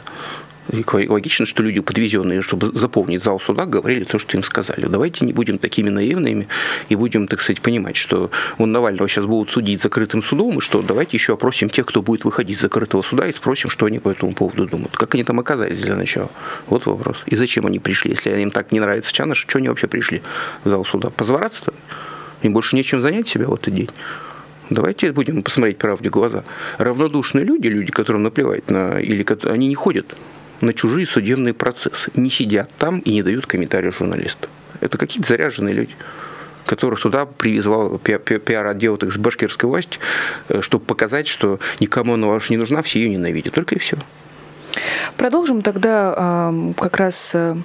Логично, 0.70 1.44
что 1.44 1.62
люди, 1.62 1.80
подвезенные, 1.80 2.40
чтобы 2.40 2.70
заполнить 2.72 3.24
зал 3.24 3.40
суда, 3.40 3.66
говорили 3.66 4.04
то, 4.04 4.18
что 4.18 4.36
им 4.36 4.44
сказали. 4.44 4.86
Давайте 4.86 5.24
не 5.24 5.32
будем 5.32 5.58
такими 5.58 5.88
наивными 5.88 6.46
и 6.88 6.94
будем, 6.94 7.26
так 7.26 7.40
сказать, 7.40 7.60
понимать, 7.60 7.96
что 7.96 8.30
он 8.58 8.70
Навального 8.70 9.08
сейчас 9.08 9.26
будут 9.26 9.50
судить 9.50 9.82
закрытым 9.82 10.22
судом, 10.22 10.58
и 10.58 10.60
что 10.60 10.82
давайте 10.82 11.16
еще 11.16 11.34
опросим 11.34 11.68
тех, 11.68 11.86
кто 11.86 12.00
будет 12.00 12.24
выходить 12.24 12.58
из 12.58 12.60
закрытого 12.60 13.02
суда, 13.02 13.26
и 13.26 13.32
спросим, 13.32 13.70
что 13.70 13.86
они 13.86 13.98
по 13.98 14.10
этому 14.10 14.34
поводу 14.34 14.66
думают. 14.66 14.96
Как 14.96 15.14
они 15.14 15.24
там 15.24 15.40
оказались 15.40 15.80
для 15.80 15.96
начала? 15.96 16.30
Вот 16.68 16.86
вопрос. 16.86 17.16
И 17.26 17.34
зачем 17.34 17.66
они 17.66 17.80
пришли? 17.80 18.12
Если 18.12 18.30
им 18.30 18.50
так 18.50 18.70
не 18.70 18.78
нравится 18.78 19.12
Чаныш, 19.12 19.38
что 19.38 19.58
они 19.58 19.68
вообще 19.68 19.88
пришли 19.88 20.22
в 20.64 20.68
зал 20.68 20.84
суда? 20.84 21.10
Позвораться-то? 21.10 21.74
Им 22.42 22.52
больше 22.52 22.76
нечем 22.76 23.00
занять 23.00 23.28
себя 23.28 23.46
в 23.46 23.54
этот 23.54 23.74
день. 23.74 23.90
Давайте 24.70 25.12
будем 25.12 25.42
посмотреть 25.42 25.78
правде 25.78 26.08
в 26.08 26.12
глаза. 26.12 26.44
Равнодушные 26.78 27.44
люди, 27.44 27.66
люди, 27.66 27.90
которым 27.90 28.22
наплевать 28.22 28.70
на... 28.70 29.00
Или 29.00 29.26
они 29.48 29.68
не 29.68 29.74
ходят 29.74 30.16
на 30.62 30.72
чужие 30.72 31.06
судебные 31.06 31.52
процессы, 31.52 32.10
не 32.14 32.30
сидят 32.30 32.70
там 32.78 33.00
и 33.00 33.12
не 33.12 33.22
дают 33.22 33.46
комментариев 33.46 33.96
журналистам. 33.96 34.48
Это 34.80 34.96
какие-то 34.96 35.28
заряженные 35.28 35.74
люди 35.74 35.94
которых 36.64 37.00
туда 37.00 37.26
привязал 37.26 37.98
пиар-отдел 37.98 38.96
с 38.96 39.16
башкирской 39.16 39.68
власти, 39.68 39.98
э, 40.48 40.60
чтобы 40.62 40.84
показать, 40.84 41.26
что 41.26 41.58
никому 41.80 42.14
она 42.14 42.28
ваша 42.28 42.52
не 42.52 42.56
нужна, 42.56 42.82
все 42.82 43.00
ее 43.00 43.10
ненавидят. 43.10 43.52
Только 43.52 43.74
и 43.74 43.78
все. 43.78 43.98
Продолжим 45.16 45.62
тогда 45.62 46.52
как 46.78 46.96
раз 46.96 47.32
э, 47.34 47.56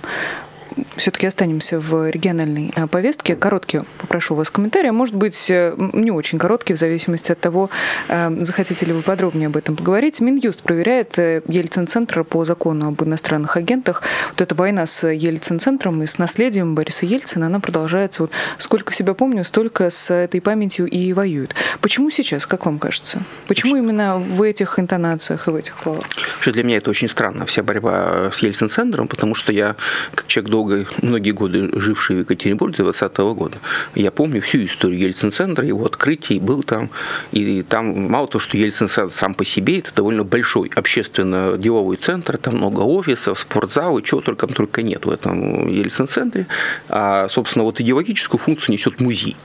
все-таки 0.95 1.27
останемся 1.27 1.79
в 1.79 2.09
региональной 2.09 2.71
э, 2.75 2.87
повестке. 2.87 3.35
Короткий 3.35 3.81
попрошу 3.99 4.35
вас 4.35 4.49
комментарий. 4.49 4.91
Может 4.91 5.15
быть, 5.15 5.49
э, 5.49 5.75
не 5.93 6.11
очень 6.11 6.37
короткий, 6.37 6.73
в 6.73 6.77
зависимости 6.77 7.31
от 7.31 7.39
того, 7.39 7.69
захотите 8.07 8.85
ли 8.85 8.93
вы 8.93 9.01
подробнее 9.01 9.47
об 9.47 9.57
этом 9.57 9.75
поговорить. 9.75 10.21
Минюст 10.21 10.63
проверяет 10.63 11.17
Ельцин-центр 11.17 12.23
по 12.23 12.45
закону 12.45 12.89
об 12.89 13.03
иностранных 13.03 13.57
агентах. 13.57 14.03
Вот 14.29 14.41
эта 14.41 14.55
война 14.55 14.85
с 14.85 15.07
Ельцин-центром 15.07 16.01
и 16.03 16.07
с 16.07 16.17
наследием 16.17 16.75
Бориса 16.75 17.05
Ельцина, 17.05 17.47
она 17.47 17.59
продолжается. 17.59 18.23
Вот 18.23 18.31
сколько 18.57 18.93
себя 18.93 19.13
помню, 19.13 19.43
столько 19.43 19.89
с 19.89 20.13
этой 20.13 20.41
памятью 20.41 20.87
и 20.87 21.13
воюют. 21.13 21.55
Почему 21.81 22.09
сейчас, 22.09 22.45
как 22.45 22.65
вам 22.65 22.79
кажется? 22.79 23.21
Почему 23.47 23.75
именно 23.75 24.17
в 24.17 24.41
этих 24.41 24.79
интонациях 24.79 25.47
и 25.47 25.51
в 25.51 25.55
этих 25.55 25.77
словах? 25.77 26.05
Вообще 26.35 26.51
для 26.51 26.63
меня 26.63 26.77
это 26.77 26.89
очень 26.89 27.09
странно, 27.09 27.45
вся 27.45 27.63
борьба 27.63 28.31
с 28.33 28.39
Ельцин-центром, 28.39 29.07
потому 29.07 29.35
что 29.35 29.51
я, 29.51 29.75
как 30.13 30.27
человек 30.27 30.51
долго, 30.51 30.66
многие 31.01 31.31
годы 31.31 31.69
живший 31.79 32.17
в 32.17 32.19
Екатеринбурге 32.19 32.83
20 32.83 33.13
-го 33.13 33.33
года, 33.35 33.57
я 33.95 34.11
помню 34.11 34.41
всю 34.41 34.65
историю 34.65 34.99
Ельцин-центра, 34.99 35.65
его 35.65 35.85
открытий, 35.85 36.39
был 36.39 36.63
там, 36.63 36.89
и 37.31 37.63
там 37.63 38.09
мало 38.11 38.27
того, 38.27 38.39
что 38.39 38.57
Ельцин-центр 38.57 39.13
сам 39.17 39.33
по 39.33 39.45
себе, 39.45 39.79
это 39.79 39.91
довольно 39.95 40.23
большой 40.23 40.71
общественно-деловой 40.75 41.97
центр, 41.97 42.37
там 42.37 42.57
много 42.57 42.81
офисов, 42.81 43.39
спортзалы, 43.39 44.01
чего 44.01 44.21
только, 44.21 44.47
только 44.47 44.81
нет 44.81 45.05
в 45.05 45.09
этом 45.09 45.67
Ельцин-центре, 45.67 46.47
а, 46.89 47.27
собственно, 47.29 47.63
вот 47.63 47.79
идеологическую 47.79 48.39
функцию 48.39 48.73
несет 48.73 48.99
музей. 49.01 49.35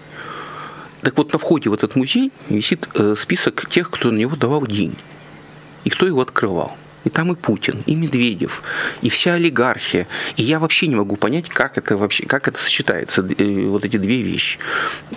Так 1.02 1.18
вот, 1.18 1.32
на 1.32 1.38
входе 1.38 1.68
в 1.68 1.74
этот 1.74 1.96
музей 1.96 2.30
висит 2.48 2.88
э, 2.94 3.16
список 3.18 3.68
тех, 3.68 3.90
кто 3.90 4.10
на 4.10 4.18
него 4.18 4.36
давал 4.36 4.66
деньги 4.66 4.96
и 5.84 5.90
кто 5.90 6.06
его 6.06 6.20
открывал. 6.20 6.76
И 7.04 7.10
там 7.10 7.32
и 7.32 7.36
Путин, 7.36 7.82
и 7.86 7.94
Медведев, 7.94 8.62
и 9.02 9.08
вся 9.08 9.34
олигархия. 9.34 10.06
И 10.36 10.42
я 10.42 10.58
вообще 10.58 10.86
не 10.86 10.94
могу 10.94 11.16
понять, 11.16 11.48
как 11.48 11.78
это 11.78 11.96
вообще, 11.96 12.26
как 12.26 12.48
это 12.48 12.58
сочетается, 12.58 13.22
э, 13.22 13.66
вот 13.66 13.84
эти 13.84 13.96
две 13.96 14.22
вещи. 14.22 14.58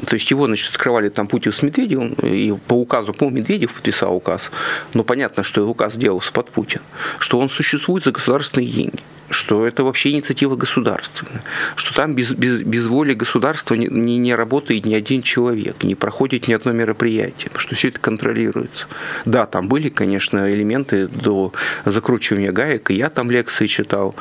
То 0.07 0.15
есть 0.15 0.29
его, 0.31 0.45
значит, 0.47 0.71
открывали 0.71 1.09
там 1.09 1.27
Путин 1.27 1.53
с 1.53 1.61
Медведевым, 1.61 2.13
и 2.13 2.53
по 2.67 2.73
указу, 2.73 3.13
по 3.13 3.29
Медведев 3.29 3.73
подписал 3.73 4.15
указ, 4.15 4.49
но 4.93 5.03
понятно, 5.03 5.43
что 5.43 5.67
указ 5.67 5.95
делался 5.95 6.31
под 6.31 6.49
Путин, 6.49 6.81
что 7.19 7.39
он 7.39 7.49
существует 7.49 8.03
за 8.03 8.11
государственные 8.11 8.67
деньги 8.67 8.99
что 9.35 9.67
это 9.67 9.83
вообще 9.83 10.11
инициатива 10.11 10.55
государственная, 10.55 11.43
что 11.75 11.93
там 11.93 12.15
без, 12.15 12.31
без, 12.31 12.61
без 12.61 12.87
воли 12.87 13.13
государства 13.13 13.75
не, 13.75 13.87
не, 13.87 14.17
не 14.17 14.33
работает 14.33 14.85
ни 14.85 14.95
один 14.95 15.21
человек, 15.21 15.83
не 15.83 15.93
проходит 15.93 16.47
ни 16.47 16.53
одно 16.53 16.71
мероприятие, 16.71 17.51
что 17.57 17.75
все 17.75 17.89
это 17.89 17.99
контролируется. 17.99 18.87
Да, 19.25 19.45
там 19.45 19.67
были, 19.67 19.89
конечно, 19.89 20.51
элементы 20.51 21.07
до 21.07 21.51
закручивания 21.85 22.51
гаек, 22.51 22.91
и 22.91 22.95
я 22.95 23.09
там 23.09 23.29
лекции 23.29 23.67
читал, 23.67 24.15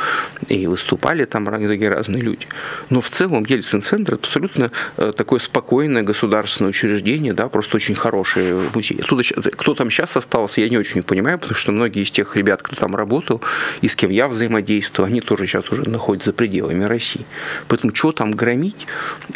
и 0.48 0.66
выступали 0.66 1.24
там 1.24 1.46
такие 1.46 1.88
разные 1.88 2.20
люди. 2.20 2.46
Но 2.90 3.00
в 3.00 3.08
целом 3.08 3.44
Ельцин-центр 3.44 4.14
это 4.14 4.26
абсолютно 4.26 4.72
э, 4.96 5.12
такое 5.16 5.38
спокойное 5.38 6.02
государственное 6.02 6.70
учреждение, 6.70 7.32
да, 7.32 7.48
просто 7.48 7.76
очень 7.76 7.94
хороший 7.94 8.52
музей. 8.74 8.98
Оттуда, 9.00 9.22
кто 9.22 9.74
там 9.74 9.90
сейчас 9.90 10.16
остался, 10.16 10.60
я 10.60 10.68
не 10.68 10.78
очень 10.78 11.02
понимаю, 11.04 11.38
потому 11.38 11.54
что 11.54 11.70
многие 11.70 12.02
из 12.02 12.10
тех 12.10 12.36
ребят, 12.36 12.62
кто 12.62 12.74
там 12.74 12.96
работал, 12.96 13.40
и 13.80 13.88
с 13.88 13.94
кем 13.94 14.10
я 14.10 14.28
взаимодействовал, 14.28 15.03
они 15.04 15.20
тоже 15.20 15.46
сейчас 15.46 15.70
уже 15.70 15.88
находятся 15.88 16.30
за 16.30 16.34
пределами 16.34 16.84
России. 16.84 17.24
Поэтому 17.68 17.94
что 17.94 18.12
там 18.12 18.32
громить 18.32 18.86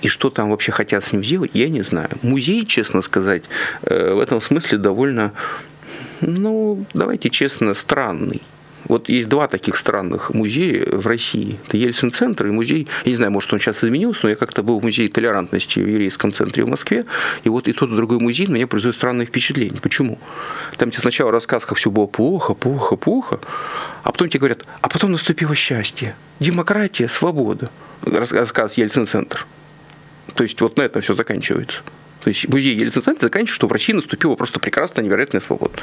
и 0.03 0.09
что 0.09 0.31
там 0.31 0.51
вообще 0.51 0.73
хотят 0.73 1.05
с 1.05 1.13
ним 1.13 1.25
сделать, 1.25 1.51
я 1.55 1.69
не 1.69 1.83
знаю. 1.83 2.11
Музей, 2.23 2.67
честно 2.67 3.03
сказать, 3.03 3.43
э, 3.83 4.13
в 4.13 4.21
этом 4.21 4.41
смысле 4.41 4.79
довольно, 4.79 5.33
ну, 6.21 6.85
давайте 6.95 7.31
честно, 7.31 7.75
странный. 7.75 8.43
Вот 8.89 9.09
есть 9.09 9.29
два 9.29 9.49
таких 9.49 9.77
странных 9.77 10.33
музея 10.33 10.87
в 10.91 11.07
России. 11.07 11.59
Это 11.67 11.77
Ельцин-центр 11.77 12.47
и 12.47 12.51
музей, 12.51 12.89
я 13.05 13.11
не 13.11 13.17
знаю, 13.17 13.33
может 13.33 13.53
он 13.53 13.61
сейчас 13.61 13.85
изменился, 13.85 14.21
но 14.25 14.31
я 14.31 14.37
как-то 14.37 14.63
был 14.63 14.81
в 14.81 14.83
музее 14.83 15.09
толерантности 15.09 15.79
в 15.79 15.87
еврейском 15.87 16.33
центре 16.33 16.65
в 16.65 16.69
Москве, 16.69 17.05
и 17.45 17.49
вот 17.49 17.69
и 17.69 17.73
тот, 17.73 17.91
и 17.91 17.97
другой 17.97 18.19
музей 18.19 18.47
на 18.47 18.53
меня 18.53 18.67
производит 18.67 18.97
странное 18.97 19.27
впечатление. 19.27 19.81
Почему? 19.81 20.19
Там 20.79 20.91
тебе 20.91 21.01
сначала 21.01 21.31
рассказ, 21.31 21.67
как 21.67 21.77
все 21.77 21.91
было 21.91 22.07
плохо, 22.07 22.55
плохо, 22.55 22.97
плохо, 22.97 23.41
а 24.09 24.11
потом 24.13 24.31
тебе 24.31 24.41
говорят, 24.41 24.65
а 24.81 24.89
потом 24.89 25.13
наступило 25.13 25.55
счастье, 25.55 26.17
демократия, 26.41 27.09
свобода. 27.09 27.71
Рассказ 28.01 28.79
Ельцин-центр. 28.79 29.47
То 30.35 30.45
есть 30.45 30.59
вот 30.63 30.79
на 30.79 30.83
этом 30.83 31.03
все 31.03 31.15
заканчивается. 31.15 31.81
То 32.25 32.31
есть 32.31 32.49
музей 32.49 32.75
Ельцин-центр 32.75 33.25
заканчивается, 33.25 33.55
что 33.55 33.67
в 33.67 33.73
России 33.73 33.93
наступила 33.93 34.35
просто 34.35 34.61
прекрасная, 34.61 35.05
невероятная 35.05 35.43
свобода. 35.43 35.75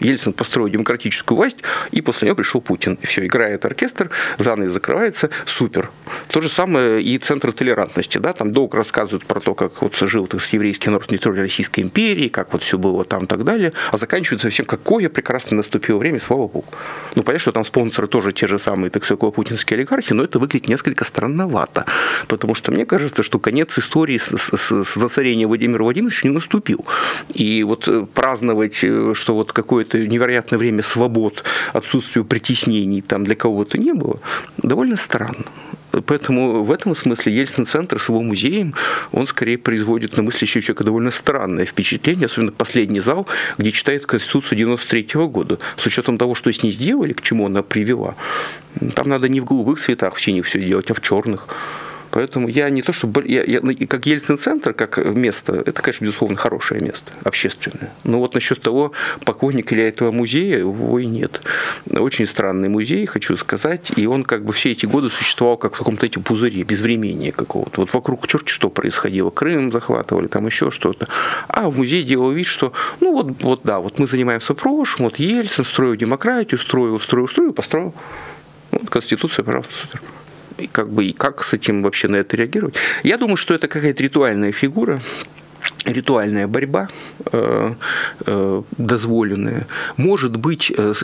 Ельцин 0.00 0.32
построил 0.32 0.68
демократическую 0.68 1.36
власть, 1.36 1.58
и 1.90 2.00
после 2.00 2.26
него 2.26 2.36
пришел 2.36 2.60
Путин. 2.60 2.98
И 3.02 3.06
все, 3.06 3.24
играет 3.26 3.64
оркестр, 3.64 4.10
занавес 4.38 4.72
закрывается, 4.72 5.30
супер. 5.46 5.90
То 6.28 6.40
же 6.40 6.48
самое 6.48 7.02
и 7.02 7.18
Центр 7.18 7.52
толерантности. 7.52 8.18
Да? 8.18 8.32
Там 8.32 8.52
долго 8.52 8.76
рассказывают 8.76 9.26
про 9.26 9.40
то, 9.40 9.54
как 9.54 9.82
вот 9.82 9.96
жил 9.96 10.28
с 10.32 10.48
еврейский 10.50 10.90
народ 10.90 11.02
на 11.02 11.08
территории 11.08 11.40
Российской 11.40 11.80
империи, 11.80 12.28
как 12.28 12.52
вот 12.52 12.62
все 12.62 12.78
было 12.78 13.04
там 13.04 13.24
и 13.24 13.26
так 13.26 13.44
далее. 13.44 13.72
А 13.92 13.96
заканчивается 13.96 14.50
всем, 14.50 14.66
какое 14.66 15.08
прекрасно 15.08 15.56
наступило 15.56 15.98
время, 15.98 16.20
слава 16.20 16.48
богу. 16.48 16.66
Ну, 17.14 17.22
понятно, 17.22 17.40
что 17.40 17.52
там 17.52 17.64
спонсоры 17.64 18.08
тоже 18.08 18.32
те 18.32 18.46
же 18.46 18.58
самые, 18.58 18.90
так 18.90 19.04
сказать, 19.04 19.34
путинские 19.34 19.78
олигархи, 19.78 20.12
но 20.12 20.24
это 20.24 20.38
выглядит 20.38 20.68
несколько 20.68 21.04
странновато. 21.04 21.86
Потому 22.28 22.54
что 22.54 22.72
мне 22.72 22.84
кажется, 22.84 23.22
что 23.22 23.38
конец 23.38 23.78
истории 23.78 24.18
с, 24.18 24.28
с, 24.36 24.84
с 24.84 24.96
воцарением 24.96 25.48
Владимира 25.48 25.82
Владимировича 25.82 26.28
не 26.28 26.34
наступил. 26.34 26.84
И 27.32 27.62
вот 27.62 27.88
праздновать, 28.12 28.82
э, 28.82 29.12
что 29.14 29.34
вот 29.34 29.52
какое 29.52 29.85
какое-то 29.86 30.10
невероятное 30.10 30.58
время 30.58 30.82
свобод, 30.82 31.44
отсутствие 31.72 32.24
притеснений 32.24 33.02
там 33.02 33.24
для 33.24 33.34
кого-то 33.34 33.78
не 33.78 33.92
было, 33.92 34.18
довольно 34.58 34.96
странно. 34.96 35.44
Поэтому 36.06 36.62
в 36.64 36.72
этом 36.72 36.94
смысле 36.94 37.32
Ельцин-центр 37.32 37.98
с 37.98 38.10
его 38.10 38.22
музеем, 38.22 38.74
он 39.12 39.26
скорее 39.26 39.56
производит 39.56 40.16
на 40.16 40.22
мыслящего 40.22 40.62
человека 40.62 40.84
довольно 40.84 41.10
странное 41.10 41.64
впечатление, 41.64 42.26
особенно 42.26 42.52
последний 42.52 43.00
зал, 43.00 43.26
где 43.58 43.72
читает 43.72 44.04
Конституцию 44.04 44.58
93 44.58 45.16
-го 45.16 45.28
года. 45.28 45.58
С 45.76 45.86
учетом 45.86 46.18
того, 46.18 46.34
что 46.34 46.50
с 46.50 46.62
ней 46.62 46.72
сделали, 46.72 47.14
к 47.14 47.22
чему 47.22 47.46
она 47.46 47.62
привела, 47.62 48.14
там 48.94 49.08
надо 49.08 49.28
не 49.28 49.40
в 49.40 49.44
голубых 49.44 49.80
цветах 49.80 50.14
в 50.16 50.20
синих 50.20 50.44
все 50.44 50.60
делать, 50.60 50.90
а 50.90 50.94
в 50.94 51.00
черных. 51.00 51.48
Поэтому 52.16 52.48
я 52.48 52.70
не 52.70 52.80
то, 52.80 52.94
что... 52.94 53.12
Я, 53.26 53.44
я, 53.44 53.60
ну, 53.60 53.74
как 53.86 54.06
Ельцин-центр, 54.06 54.72
как 54.72 54.96
место, 54.96 55.62
это, 55.66 55.82
конечно, 55.82 56.06
безусловно, 56.06 56.38
хорошее 56.38 56.80
место, 56.80 57.12
общественное. 57.24 57.92
Но 58.04 58.20
вот 58.20 58.32
насчет 58.32 58.62
того, 58.62 58.92
поклонник 59.26 59.70
или 59.70 59.82
этого 59.82 60.12
музея, 60.12 60.60
его 60.60 60.98
и 60.98 61.04
нет. 61.04 61.42
Очень 61.90 62.26
странный 62.26 62.70
музей, 62.70 63.04
хочу 63.04 63.36
сказать, 63.36 63.92
и 63.96 64.06
он 64.06 64.24
как 64.24 64.46
бы 64.46 64.54
все 64.54 64.72
эти 64.72 64.86
годы 64.86 65.10
существовал 65.10 65.58
как 65.58 65.74
в 65.74 65.78
каком-то 65.78 66.06
этим 66.06 66.22
пузыре, 66.22 66.62
безвременья 66.62 67.32
какого-то. 67.32 67.82
Вот 67.82 67.92
вокруг 67.92 68.26
черт 68.26 68.48
что 68.48 68.70
происходило. 68.70 69.28
Крым 69.28 69.70
захватывали, 69.70 70.26
там 70.26 70.46
еще 70.46 70.70
что-то. 70.70 71.08
А 71.48 71.68
в 71.68 71.76
музее 71.76 72.02
делал 72.02 72.30
вид, 72.30 72.46
что, 72.46 72.72
ну 73.00 73.12
вот, 73.12 73.42
вот 73.42 73.60
да, 73.62 73.78
вот 73.80 73.98
мы 73.98 74.06
занимаемся 74.06 74.54
прошлым, 74.54 75.10
вот 75.10 75.18
Ельцин 75.18 75.66
строил 75.66 75.94
демократию, 75.96 76.58
строил, 76.58 76.98
строил, 76.98 77.28
строил, 77.28 77.52
построил. 77.52 77.94
Вот 78.70 78.88
Конституция, 78.88 79.44
пожалуйста, 79.44 79.74
супер 79.74 80.00
и 80.58 80.66
как 80.66 80.88
бы 80.90 81.04
и 81.04 81.12
как 81.12 81.44
с 81.44 81.52
этим 81.52 81.82
вообще 81.82 82.08
на 82.08 82.16
это 82.16 82.36
реагировать. 82.36 82.74
Я 83.02 83.18
думаю, 83.18 83.36
что 83.36 83.54
это 83.54 83.68
какая-то 83.68 84.02
ритуальная 84.02 84.52
фигура, 84.52 85.00
ритуальная 85.84 86.46
борьба 86.46 86.88
э, 87.32 87.74
э, 88.26 88.62
дозволенная. 88.78 89.66
Может 89.96 90.36
быть, 90.36 90.72
э, 90.76 90.94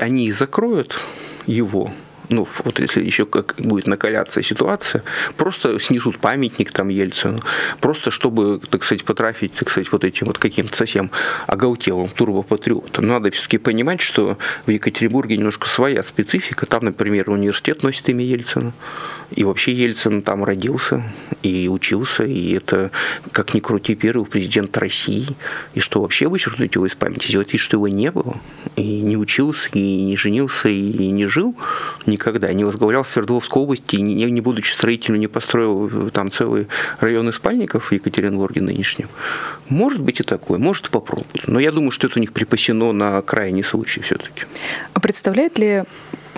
они 0.00 0.32
закроют 0.32 1.00
его, 1.46 1.92
ну, 2.28 2.46
вот 2.64 2.78
если 2.78 3.02
еще 3.04 3.26
как 3.26 3.54
будет 3.58 3.86
накаляться 3.86 4.42
ситуация, 4.42 5.02
просто 5.36 5.78
снесут 5.80 6.18
памятник 6.18 6.72
там 6.72 6.88
Ельцину, 6.88 7.40
просто 7.80 8.10
чтобы, 8.10 8.60
так 8.70 8.84
сказать, 8.84 9.04
потрафить, 9.04 9.54
так 9.54 9.70
сказать, 9.70 9.90
вот 9.92 10.04
этим 10.04 10.26
вот 10.26 10.38
каким-то 10.38 10.76
совсем 10.76 11.10
оголтелым 11.46 12.08
турбопатриотом. 12.08 13.06
Надо 13.06 13.30
все-таки 13.30 13.58
понимать, 13.58 14.00
что 14.00 14.38
в 14.66 14.70
Екатеринбурге 14.70 15.36
немножко 15.36 15.68
своя 15.68 16.02
специфика. 16.02 16.66
Там, 16.66 16.84
например, 16.84 17.30
университет 17.30 17.82
носит 17.82 18.08
имя 18.08 18.24
Ельцина. 18.24 18.72
И 19.30 19.44
вообще 19.44 19.72
Ельцин 19.72 20.22
там 20.22 20.44
родился 20.44 21.02
и 21.42 21.68
учился, 21.68 22.24
и 22.24 22.54
это, 22.54 22.90
как 23.32 23.54
ни 23.54 23.60
крути, 23.60 23.94
первый 23.94 24.24
президент 24.26 24.76
России. 24.76 25.28
И 25.74 25.80
что 25.80 26.00
вообще 26.00 26.28
вычеркнуть 26.28 26.74
его 26.74 26.86
из 26.86 26.94
памяти, 26.94 27.28
сделать 27.28 27.52
вид, 27.52 27.60
что 27.60 27.76
его 27.76 27.88
не 27.88 28.10
было, 28.10 28.36
и 28.76 29.00
не 29.00 29.16
учился, 29.16 29.68
и 29.72 30.02
не 30.04 30.16
женился, 30.16 30.68
и 30.68 31.08
не 31.08 31.26
жил 31.26 31.54
никогда, 32.06 32.52
не 32.52 32.64
возглавлял 32.64 33.04
Свердловской 33.04 33.62
области, 33.62 33.96
и 33.96 34.00
не, 34.00 34.24
не 34.30 34.40
будучи 34.40 34.72
строителем, 34.72 35.20
не 35.20 35.26
построил 35.26 36.10
там 36.10 36.30
целый 36.30 36.68
район 37.00 37.32
спальников 37.32 37.90
в 37.90 37.92
Екатеринбурге 37.92 38.62
нынешнем. 38.62 39.08
Может 39.68 40.00
быть 40.00 40.20
и 40.20 40.22
такое, 40.22 40.58
может 40.58 40.90
попробовать. 40.90 41.46
Но 41.46 41.60
я 41.60 41.72
думаю, 41.72 41.90
что 41.90 42.06
это 42.06 42.18
у 42.18 42.20
них 42.20 42.32
припасено 42.32 42.92
на 42.92 43.20
крайний 43.22 43.62
случай 43.62 44.00
все-таки. 44.00 44.44
А 44.94 45.00
представляет 45.00 45.58
ли 45.58 45.84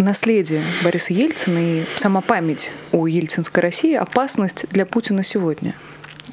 наследие 0.01 0.63
Бориса 0.83 1.13
Ельцина 1.13 1.59
и 1.59 1.85
сама 1.97 2.21
память 2.21 2.71
о 2.93 3.07
ельцинской 3.07 3.63
России 3.63 3.95
опасность 3.95 4.67
для 4.71 4.87
Путина 4.87 5.23
сегодня? 5.23 5.75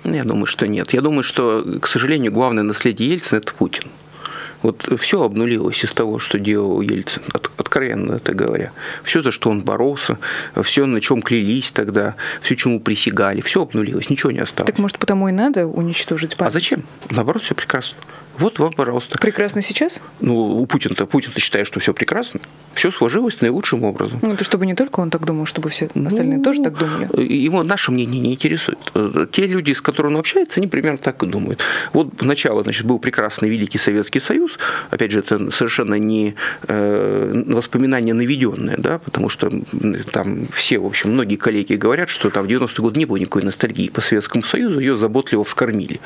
Я 0.04 0.24
думаю, 0.24 0.46
что 0.46 0.68
нет. 0.68 0.94
Я 0.94 1.02
думаю, 1.02 1.24
что, 1.24 1.80
к 1.82 1.88
сожалению, 1.88 2.32
главное 2.32 2.64
наследие 2.64 3.10
Ельцина– 3.10 3.40
это 3.40 3.54
Путин. 3.54 3.84
Вот 4.64 4.92
все 5.00 5.22
обнулилось 5.22 5.84
из 5.84 5.92
того, 5.92 6.18
что 6.18 6.40
делал 6.40 6.82
Ельцин, 6.82 7.22
от, 7.34 7.52
откровенно 7.58 8.14
это 8.16 8.34
говоря. 8.34 8.72
Все, 9.04 9.22
за 9.22 9.32
что 9.32 9.50
он 9.50 9.62
боролся, 9.62 10.18
все, 10.64 10.86
на 10.86 11.00
чем 11.00 11.22
клялись 11.22 11.72
тогда, 11.72 12.16
все, 12.42 12.56
чему 12.56 12.80
присягали, 12.80 13.42
все 13.42 13.62
обнулилось, 13.62 14.10
ничего 14.10 14.32
не 14.32 14.40
осталось. 14.40 14.72
Так 14.72 14.80
может, 14.80 14.98
потому 14.98 15.30
и 15.30 15.32
надо 15.32 15.68
уничтожить 15.68 16.36
память? 16.38 16.50
А 16.50 16.52
зачем? 16.52 16.84
Наоборот, 17.12 17.44
все 17.44 17.54
прекрасно. 17.54 18.00
Вот 18.40 18.60
вам, 18.60 18.74
пожалуйста. 18.74 19.18
Прекрасно 19.18 19.62
сейчас? 19.62 20.02
Ну, 20.20 20.36
у 20.36 20.66
Путина-то, 20.66 21.06
Путин-то 21.06 21.40
считает, 21.40 21.66
что 21.66 21.80
все 21.80 21.94
прекрасно. 21.94 22.40
Все 22.74 22.92
сложилось 22.92 23.42
наилучшим 23.42 23.84
образом. 23.84 24.20
Ну, 24.22 24.34
это 24.34 24.44
чтобы 24.44 24.68
не 24.68 24.76
только 24.76 25.00
он 25.00 25.10
так 25.10 25.26
думал, 25.26 25.46
чтобы 25.46 25.70
все 25.70 25.86
остальные 25.86 26.38
ну, 26.38 26.44
тоже 26.44 26.62
так 26.62 26.78
думали. 26.78 27.10
Ему 27.34 27.64
наше 27.64 27.92
мнение 27.92 28.22
не 28.22 28.34
интересует. 28.34 28.78
Те 29.32 29.48
люди, 29.48 29.74
с 29.74 29.82
которыми 29.82 30.14
он 30.14 30.20
общается, 30.20 30.60
они 30.60 30.68
примерно 30.68 31.00
так 31.00 31.24
и 31.24 31.26
думают. 31.26 31.62
Вот 31.94 32.14
сначала, 32.20 32.62
значит, 32.64 32.86
был 32.86 33.00
прекрасный 33.00 33.50
Великий 33.50 33.80
Советский 33.80 34.20
Союз. 34.20 34.60
Опять 34.92 35.12
же, 35.12 35.20
это 35.20 35.50
совершенно 35.50 35.96
не 35.96 36.36
э, 36.68 37.44
воспоминание 37.48 38.14
наведенное, 38.14 38.76
да, 38.78 39.00
потому 39.00 39.30
что 39.30 39.50
там 40.12 40.48
все, 40.54 40.78
в 40.78 40.86
общем, 40.86 41.14
многие 41.14 41.38
коллеги 41.38 41.74
говорят, 41.74 42.10
что 42.10 42.30
там 42.30 42.46
в 42.46 42.50
90-е 42.50 42.82
годы 42.84 43.00
не 43.00 43.06
было 43.06 43.18
никакой 43.18 43.42
ностальгии 43.44 43.90
по 43.90 44.02
Советскому 44.02 44.44
Союзу, 44.44 44.80
ее 44.80 44.98
заботливо 44.98 45.44
вскормили. 45.44 46.00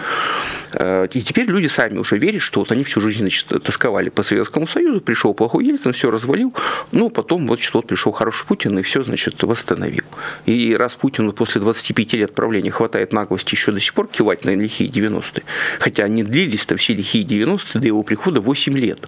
Э, 0.74 1.08
и 1.12 1.22
теперь 1.22 1.48
люди 1.48 1.68
сами 1.68 1.98
уже 1.98 2.21
верить, 2.22 2.42
что 2.42 2.62
вот 2.62 2.72
они 2.72 2.84
всю 2.84 3.02
жизнь 3.02 3.20
значит, 3.20 3.48
тосковали 3.64 4.10
по 4.10 4.24
Советскому 4.24 4.68
Союзу, 4.68 5.02
пришел 5.02 5.34
плохой 5.34 5.66
Ельцин, 5.66 5.92
все 5.94 6.12
развалил, 6.12 6.54
ну, 6.92 7.10
потом 7.10 7.48
вот, 7.48 7.60
что 7.60 7.80
вот 7.80 7.88
пришел 7.88 8.12
хороший 8.12 8.46
Путин 8.46 8.78
и 8.80 8.84
все, 8.84 9.04
значит, 9.04 9.42
восстановил. 9.44 10.04
И 10.46 10.76
раз 10.76 10.94
Путину 10.94 11.34
после 11.34 11.60
25 11.60 12.14
лет 12.14 12.34
правления 12.34 12.72
хватает 12.72 13.12
наглости 13.12 13.56
еще 13.56 13.72
до 13.72 13.80
сих 13.80 13.94
пор 13.94 14.08
кивать 14.08 14.46
на 14.46 14.56
лихие 14.56 14.90
90-е, 14.90 15.44
хотя 15.80 16.04
они 16.04 16.24
длились-то 16.24 16.78
все 16.78 16.94
лихие 16.94 17.26
90-е 17.26 17.82
до 17.82 17.88
его 17.88 18.04
прихода 18.04 18.40
8 18.40 18.78
лет, 18.78 19.08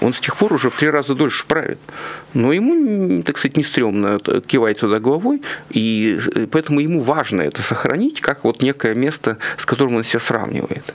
он 0.00 0.12
с 0.12 0.20
тех 0.20 0.36
пор 0.36 0.52
уже 0.52 0.70
в 0.70 0.76
три 0.76 0.90
раза 0.90 1.14
дольше 1.14 1.46
правит. 1.46 1.78
Но 2.34 2.52
ему, 2.52 3.22
так 3.22 3.38
сказать, 3.38 3.56
не 3.56 3.64
стрёмно 3.64 4.20
кивать 4.46 4.78
туда 4.78 5.00
головой, 5.00 5.42
и 5.70 6.18
поэтому 6.50 6.80
ему 6.80 7.00
важно 7.00 7.42
это 7.42 7.62
сохранить, 7.62 8.20
как 8.20 8.44
вот 8.44 8.62
некое 8.62 8.94
место, 8.94 9.38
с 9.56 9.66
которым 9.66 9.96
он 9.96 10.04
себя 10.04 10.20
сравнивает. 10.20 10.94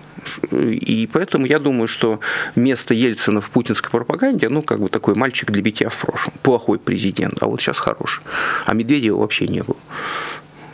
И 0.52 1.08
поэтому 1.12 1.46
я 1.46 1.60
думаю, 1.60 1.88
что 1.88 2.20
место 2.56 2.94
Ельцина 2.94 3.42
в 3.42 3.50
путинской 3.50 3.92
пропаганде, 3.92 4.50
ну, 4.50 4.62
как 4.62 4.80
бы 4.80 4.90
такой 4.90 5.16
мальчик 5.16 5.52
для 5.52 5.62
битья 5.62 5.90
в 5.90 5.98
прошлом. 5.98 6.34
Плохой 6.42 6.80
президент, 6.80 7.44
а 7.44 7.48
вот 7.48 7.62
сейчас 7.62 7.78
хороший. 7.78 8.24
А 8.66 8.74
Медведева 8.74 9.20
вообще 9.20 9.48
не 9.48 9.62
было. 9.62 9.78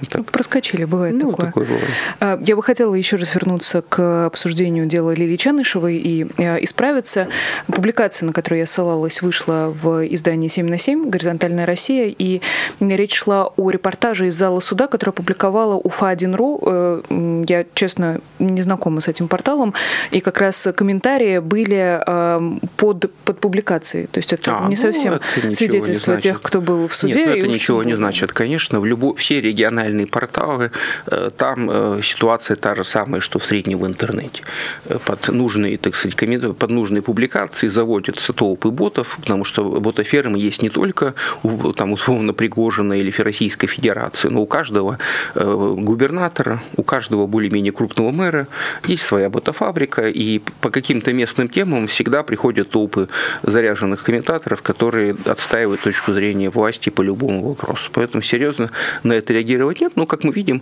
Так. 0.09 0.31
Проскочили, 0.31 0.85
бывает 0.85 1.15
ну, 1.15 1.31
такое. 1.31 1.47
такое 1.47 1.65
бывает. 1.65 1.85
А, 2.19 2.39
я 2.45 2.55
бы 2.55 2.63
хотела 2.63 2.95
еще 2.95 3.15
раз 3.15 3.33
вернуться 3.35 3.81
к 3.81 4.25
обсуждению 4.25 4.85
дела 4.85 5.11
Лилии 5.11 5.37
Чанышевой 5.37 5.97
и 5.97 6.27
э, 6.37 6.63
исправиться. 6.63 7.27
Публикация, 7.67 8.27
на 8.27 8.33
которую 8.33 8.59
я 8.59 8.65
ссылалась, 8.65 9.21
вышла 9.21 9.73
в 9.81 10.05
издании 10.13 10.47
7 10.47 10.67
на 10.67 10.77
7 10.77 11.09
«Горизонтальная 11.09 11.65
Россия», 11.65 12.13
и 12.17 12.41
речь 12.79 13.15
шла 13.15 13.47
о 13.55 13.69
репортаже 13.69 14.27
из 14.27 14.35
зала 14.35 14.59
суда, 14.59 14.87
который 14.87 15.11
опубликовала 15.11 15.75
УФА-1.ру. 15.75 16.61
Э, 16.65 17.43
я, 17.47 17.65
честно, 17.73 18.21
не 18.39 18.61
знакома 18.61 19.01
с 19.01 19.07
этим 19.07 19.27
порталом, 19.27 19.73
и 20.11 20.19
как 20.19 20.37
раз 20.39 20.67
комментарии 20.75 21.39
были 21.39 21.99
эм, 22.05 22.59
под, 22.77 23.11
под 23.25 23.39
публикацией. 23.39 24.07
То 24.07 24.19
есть 24.19 24.33
это 24.33 24.57
а, 24.57 24.63
не 24.63 24.75
ну, 24.75 24.81
совсем 24.81 25.13
это 25.13 25.53
свидетельство 25.53 26.13
не 26.13 26.21
тех, 26.21 26.41
кто 26.41 26.61
был 26.61 26.87
в 26.87 26.95
суде. 26.95 27.13
Нет, 27.13 27.27
ну, 27.27 27.35
это 27.35 27.47
ничего 27.47 27.83
не 27.83 27.95
значит. 27.95 28.31
Конечно, 28.31 28.79
в 28.79 28.85
любой, 28.85 29.15
все 29.15 29.41
региональные 29.41 29.90
региональные 29.91 30.07
порталы, 30.07 30.71
э, 31.07 31.31
там 31.37 31.69
э, 31.69 32.01
ситуация 32.03 32.55
та 32.55 32.75
же 32.75 32.83
самая, 32.83 33.21
что 33.21 33.39
в 33.39 33.45
среднем 33.45 33.79
в 33.79 33.87
интернете. 33.87 34.43
Э, 34.85 34.97
под 35.05 35.27
нужные, 35.29 35.77
так 35.77 35.95
сказать, 35.95 36.17
под 36.57 36.69
нужные 36.69 37.01
публикации 37.01 37.69
заводятся 37.69 38.33
толпы 38.33 38.69
ботов, 38.69 39.17
потому 39.21 39.43
что 39.43 39.63
ботофермы 39.63 40.39
есть 40.39 40.61
не 40.61 40.69
только 40.69 41.13
у, 41.43 41.73
там, 41.73 41.91
условно, 41.91 42.33
Пригожина 42.33 42.93
или 42.93 43.11
Российской 43.21 43.67
Федерации, 43.67 44.29
но 44.29 44.41
у 44.41 44.47
каждого 44.47 44.97
губернатора, 45.35 46.61
у 46.77 46.83
каждого 46.83 47.27
более-менее 47.27 47.71
крупного 47.71 48.11
мэра 48.11 48.47
есть 48.87 49.03
своя 49.03 49.29
ботофабрика, 49.29 50.07
и 50.07 50.39
по 50.61 50.69
каким-то 50.69 51.13
местным 51.13 51.47
темам 51.49 51.87
всегда 51.87 52.23
приходят 52.23 52.69
толпы 52.69 53.07
заряженных 53.43 54.03
комментаторов, 54.03 54.61
которые 54.61 55.15
отстаивают 55.25 55.81
точку 55.81 56.13
зрения 56.13 56.49
власти 56.49 56.89
по 56.89 57.01
любому 57.03 57.49
вопросу. 57.49 57.89
Поэтому 57.93 58.23
серьезно 58.23 58.71
на 59.03 59.13
это 59.13 59.33
реагировать 59.33 59.80
нет, 59.81 59.93
но, 59.95 60.05
как 60.05 60.23
мы 60.23 60.31
видим, 60.31 60.61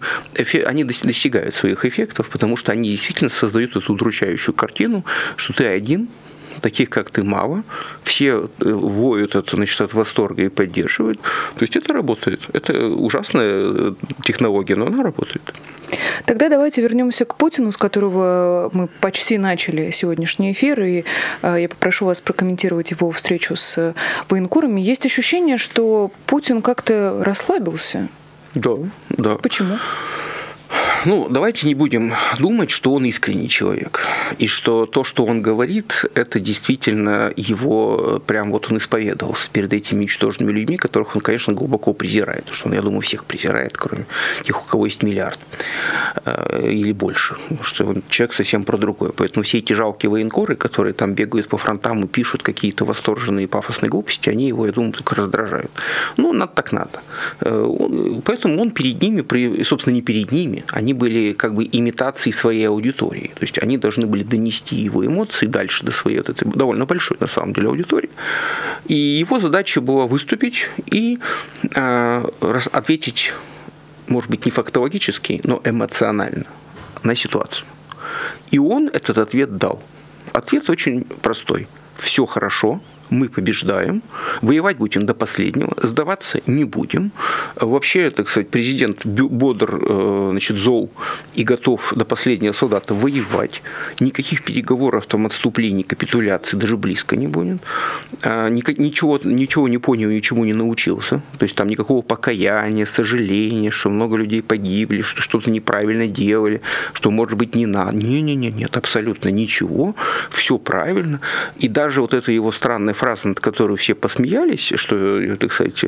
они 0.66 0.84
достигают 0.84 1.56
своих 1.56 1.86
эффектов, 1.86 2.30
потому 2.30 2.58
что 2.58 2.72
они 2.72 2.90
действительно 2.90 3.30
создают 3.30 3.76
эту 3.76 3.94
удручающую 3.94 4.56
картину, 4.56 5.06
что 5.36 5.54
ты 5.54 5.66
один, 5.66 6.08
таких 6.62 6.90
как 6.90 7.10
ты 7.10 7.24
мало, 7.24 7.64
все 8.04 8.30
э, 8.30 8.48
воют 8.60 9.36
это, 9.36 9.56
значит, 9.56 9.82
от 9.82 9.94
восторга 9.94 10.44
и 10.44 10.50
поддерживают. 10.50 11.20
То 11.22 11.62
есть 11.62 11.76
это 11.76 11.94
работает. 11.94 12.42
Это 12.54 12.88
ужасная 12.88 13.50
э, 13.52 13.94
технология, 14.24 14.76
но 14.76 14.88
она 14.88 15.04
работает. 15.04 15.54
Тогда 16.26 16.50
давайте 16.50 16.82
вернемся 16.82 17.26
к 17.26 17.36
Путину, 17.36 17.72
с 17.72 17.78
которого 17.78 18.70
мы 18.74 18.88
почти 19.02 19.38
начали 19.38 19.92
сегодняшний 19.92 20.52
эфир, 20.52 20.82
и 20.82 21.04
э, 21.42 21.58
я 21.62 21.70
попрошу 21.70 22.06
вас 22.06 22.22
прокомментировать 22.22 22.92
его 22.92 23.12
встречу 23.12 23.56
с 23.56 23.94
военкорами. 24.30 24.82
Есть 24.82 25.06
ощущение, 25.06 25.58
что 25.58 26.12
Путин 26.26 26.62
как-то 26.62 27.22
расслабился 27.24 28.10
да, 28.56 28.72
да. 29.10 29.36
Почему? 29.36 29.78
Ну, 31.06 31.30
давайте 31.30 31.66
не 31.66 31.76
будем 31.76 32.14
думать, 32.40 32.72
что 32.72 32.94
он 32.94 33.06
искренний 33.06 33.48
человек. 33.48 34.06
И 34.38 34.48
что 34.48 34.86
то, 34.86 35.06
что 35.06 35.26
он 35.26 35.42
говорит, 35.42 36.06
это 36.14 36.42
действительно 36.42 37.32
его, 37.38 38.22
прям 38.26 38.52
вот 38.52 38.70
он 38.70 38.78
исповедовался 38.80 39.50
перед 39.50 39.72
этими 39.72 40.04
ничтожными 40.04 40.52
людьми, 40.52 40.76
которых 40.76 41.16
он, 41.16 41.22
конечно, 41.22 41.54
глубоко 41.54 41.94
презирает. 41.94 42.42
Потому 42.42 42.56
что 42.58 42.68
он, 42.68 42.74
я 42.74 42.82
думаю, 42.82 43.02
всех 43.02 43.24
презирает, 43.24 43.78
кроме 43.78 44.06
тех, 44.44 44.62
у 44.62 44.66
кого 44.66 44.88
есть 44.88 45.02
миллиард 45.02 45.40
э, 46.26 46.70
или 46.70 46.92
больше. 46.92 47.36
Потому 47.48 47.64
что 47.64 47.86
он 47.86 48.04
человек 48.10 48.34
совсем 48.34 48.66
про 48.66 48.78
другое. 48.78 49.12
Поэтому 49.16 49.44
все 49.44 49.60
эти 49.60 49.72
жалкие 49.74 50.10
военкоры, 50.10 50.56
которые 50.56 50.94
там 50.94 51.14
бегают 51.14 51.48
по 51.48 51.58
фронтам 51.58 52.04
и 52.04 52.08
пишут 52.08 52.44
какие-то 52.44 52.84
восторженные 52.84 53.48
пафосные 53.48 53.90
глупости, 53.90 54.30
они 54.30 54.50
его, 54.50 54.66
я 54.66 54.74
думаю, 54.74 54.92
только 54.92 55.16
раздражают. 55.16 55.72
Ну, 56.18 56.34
надо 56.34 56.52
так 56.54 56.74
надо. 56.74 57.00
Э, 57.40 57.66
поэтому 58.26 58.62
он 58.62 58.72
перед 58.72 59.02
ними, 59.02 59.64
собственно, 59.64 59.94
не 59.94 60.02
перед 60.02 60.32
ними, 60.32 60.66
они 60.72 60.89
они 60.90 60.94
были 60.94 61.34
как 61.34 61.54
бы 61.54 61.70
имитацией 61.72 62.34
своей 62.34 62.68
аудитории. 62.68 63.32
То 63.36 63.42
есть 63.42 63.60
они 63.64 63.78
должны 63.78 64.08
были 64.08 64.24
донести 64.24 64.76
его 64.76 65.06
эмоции 65.06 65.46
дальше 65.46 65.86
до 65.86 65.92
своей, 65.92 66.18
вот 66.18 66.30
этой 66.30 66.52
довольно 66.52 66.86
большой 66.86 67.18
на 67.20 67.28
самом 67.28 67.54
деле 67.54 67.68
аудитории. 67.68 68.10
И 68.88 68.96
его 68.96 69.40
задача 69.40 69.82
была 69.82 70.08
выступить 70.08 70.68
и 70.92 71.20
э, 71.76 72.26
ответить, 72.72 73.34
может 74.08 74.32
быть, 74.32 74.46
не 74.46 74.52
фактологически, 74.52 75.42
но 75.44 75.62
эмоционально 75.64 76.46
на 77.04 77.16
ситуацию. 77.16 77.66
И 78.52 78.58
он 78.60 78.88
этот 78.88 79.18
ответ 79.18 79.58
дал. 79.58 79.80
Ответ 80.34 80.70
очень 80.70 81.04
простой. 81.22 81.68
Все 81.98 82.26
хорошо, 82.26 82.82
мы 83.10 83.30
побеждаем, 83.30 84.02
воевать 84.42 84.78
будем 84.78 85.06
до 85.06 85.14
последнего, 85.14 85.74
сдаваться 85.82 86.42
не 86.46 86.64
будем. 86.64 87.12
Вообще, 87.56 88.12
так 88.12 88.30
сказать, 88.30 88.50
президент 88.50 89.06
бодр, 89.06 89.80
э, 89.82 90.28
значит, 90.32 90.58
зол 90.58 90.92
и 91.36 91.44
готов 91.44 91.94
до 91.96 92.06
последнего 92.06 92.54
солдата 92.54 92.94
воевать. 92.94 93.62
Никаких 94.00 94.44
переговоров, 94.44 95.06
там, 95.06 95.26
отступлений, 95.26 95.84
капитуляции 95.84 96.58
даже 96.58 96.78
близко 96.78 97.16
не 97.16 97.28
будет. 97.28 97.62
А, 98.24 98.50
ничего, 98.50 99.20
ничего 99.24 99.68
не 99.68 99.78
понял, 99.78 100.10
ничему 100.10 100.46
не 100.46 100.54
научился. 100.54 101.22
То 101.38 101.44
есть 101.44 101.56
там 101.56 101.68
никакого 101.68 102.02
покаяния, 102.02 102.86
сожаления, 102.86 103.72
что 103.72 103.90
много 103.90 104.18
людей 104.18 104.42
погибли, 104.42 105.02
что 105.02 105.22
что-то 105.22 105.50
неправильно 105.52 106.08
делали, 106.08 106.62
что, 106.94 107.12
может 107.12 107.38
быть, 107.38 107.56
не 107.56 107.66
надо. 107.66 107.96
Не-не-не, 107.96 108.52
нет, 108.52 108.78
абсолютно 108.78 109.30
ничего. 109.30 109.96
Все 110.30 110.58
правильно. 110.58 111.20
И 111.58 111.68
даже 111.68 112.02
вот 112.02 112.14
это 112.14 112.32
его 112.32 112.52
странное 112.52 112.94
фраза, 113.00 113.30
над 113.30 113.40
которой 113.40 113.78
все 113.78 113.96
посмеялись, 113.96 114.74
что, 114.76 115.38
так 115.38 115.54
сказать, 115.54 115.84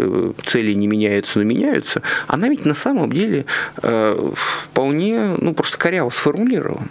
цели 0.46 0.74
не 0.74 0.88
меняются, 0.88 1.40
но 1.40 1.44
меняются, 1.44 2.02
она 2.28 2.48
ведь 2.48 2.66
на 2.66 2.74
самом 2.74 3.12
деле 3.12 3.46
э, 3.84 4.32
вполне, 4.34 5.36
ну, 5.40 5.54
просто 5.54 5.78
коряво 5.78 6.10
сформулирована 6.10 6.88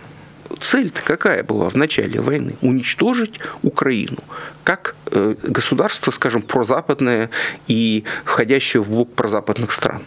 цель-то 0.60 1.00
какая 1.02 1.42
была 1.42 1.68
в 1.68 1.76
начале 1.76 2.20
войны? 2.20 2.56
Уничтожить 2.60 3.40
Украину 3.62 4.18
как 4.64 4.94
э, 5.06 5.34
государство, 5.42 6.10
скажем, 6.10 6.42
прозападное 6.42 7.30
и 7.66 8.04
входящее 8.24 8.82
в 8.82 8.90
блок 8.90 9.12
прозападных 9.14 9.72
стран. 9.72 10.02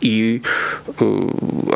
И 0.00 0.42
э, 0.98 1.28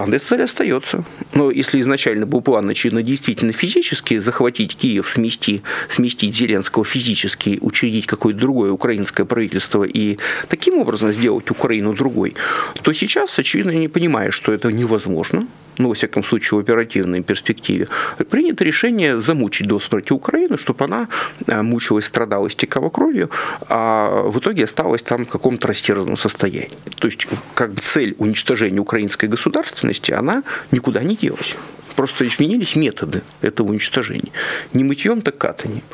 эта 0.08 0.26
цель 0.26 0.42
остается. 0.42 1.04
Но 1.32 1.50
если 1.50 1.80
изначально 1.80 2.26
был 2.26 2.40
план, 2.40 2.68
очевидно, 2.68 3.02
действительно 3.02 3.52
физически 3.52 4.18
захватить 4.18 4.76
Киев, 4.76 5.10
смести, 5.10 5.62
сместить 5.88 6.34
Зеленского 6.34 6.84
физически, 6.84 7.58
учредить 7.60 8.06
какое-то 8.06 8.40
другое 8.40 8.70
украинское 8.72 9.26
правительство 9.26 9.84
и 9.84 10.18
таким 10.48 10.78
образом 10.78 11.12
сделать 11.12 11.50
Украину 11.50 11.94
другой, 11.94 12.34
то 12.82 12.92
сейчас, 12.92 13.38
очевидно, 13.38 13.70
не 13.70 13.88
понимая, 13.88 14.30
что 14.30 14.52
это 14.52 14.72
невозможно, 14.72 15.46
ну, 15.78 15.88
во 15.88 15.94
всяком 15.94 16.22
случае, 16.22 16.58
в 16.58 16.62
оперативной 16.62 17.22
перспективе, 17.22 17.88
принято 18.30 18.64
решение 18.64 19.20
замучить 19.20 19.66
до 19.66 19.80
смерти 19.80 20.12
Украину, 20.12 20.56
чтобы 20.58 20.84
она 20.84 21.08
э, 21.46 21.62
мучилась, 21.62 22.06
страдала, 22.06 22.46
истекала 22.46 22.90
кровью, 22.90 23.30
а 23.68 24.22
в 24.22 24.38
итоге 24.38 24.64
осталась 24.64 25.02
там 25.02 25.24
в 25.24 25.28
каком-то 25.28 25.68
растерзанном 25.68 26.16
состоянии. 26.16 26.70
То 26.98 27.08
есть, 27.08 27.26
как 27.54 27.72
бы 27.72 27.80
цель 27.82 28.13
уничтожения 28.18 28.80
украинской 28.80 29.26
государственности, 29.26 30.12
она 30.12 30.42
никуда 30.70 31.02
не 31.02 31.16
делась. 31.16 31.56
Просто 31.96 32.26
изменились 32.26 32.74
методы 32.74 33.22
этого 33.40 33.68
уничтожения. 33.68 34.32
Не 34.72 34.82
мытьем, 34.82 35.22
так 35.22 35.38
катанием. 35.38 35.84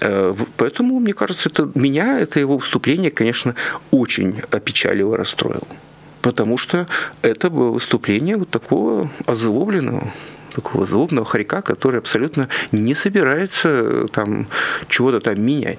Э, 0.00 0.34
поэтому, 0.56 1.00
мне 1.00 1.12
кажется, 1.12 1.48
это, 1.48 1.70
меня 1.74 2.20
это 2.20 2.38
его 2.38 2.56
выступление, 2.56 3.10
конечно, 3.10 3.54
очень 3.90 4.42
опечалило 4.50 5.16
расстроило 5.16 5.66
потому 6.22 6.58
что 6.58 6.86
это 7.22 7.48
было 7.48 7.70
выступление 7.70 8.36
вот 8.36 8.50
такого 8.50 9.10
озлобленного 9.24 10.12
такого 10.54 10.84
злобного 10.84 11.24
хорька, 11.24 11.62
который 11.62 12.00
абсолютно 12.00 12.48
не 12.72 12.94
собирается 12.94 13.68
э, 13.68 14.06
там 14.12 14.48
чего-то 14.88 15.20
там 15.20 15.40
менять. 15.40 15.78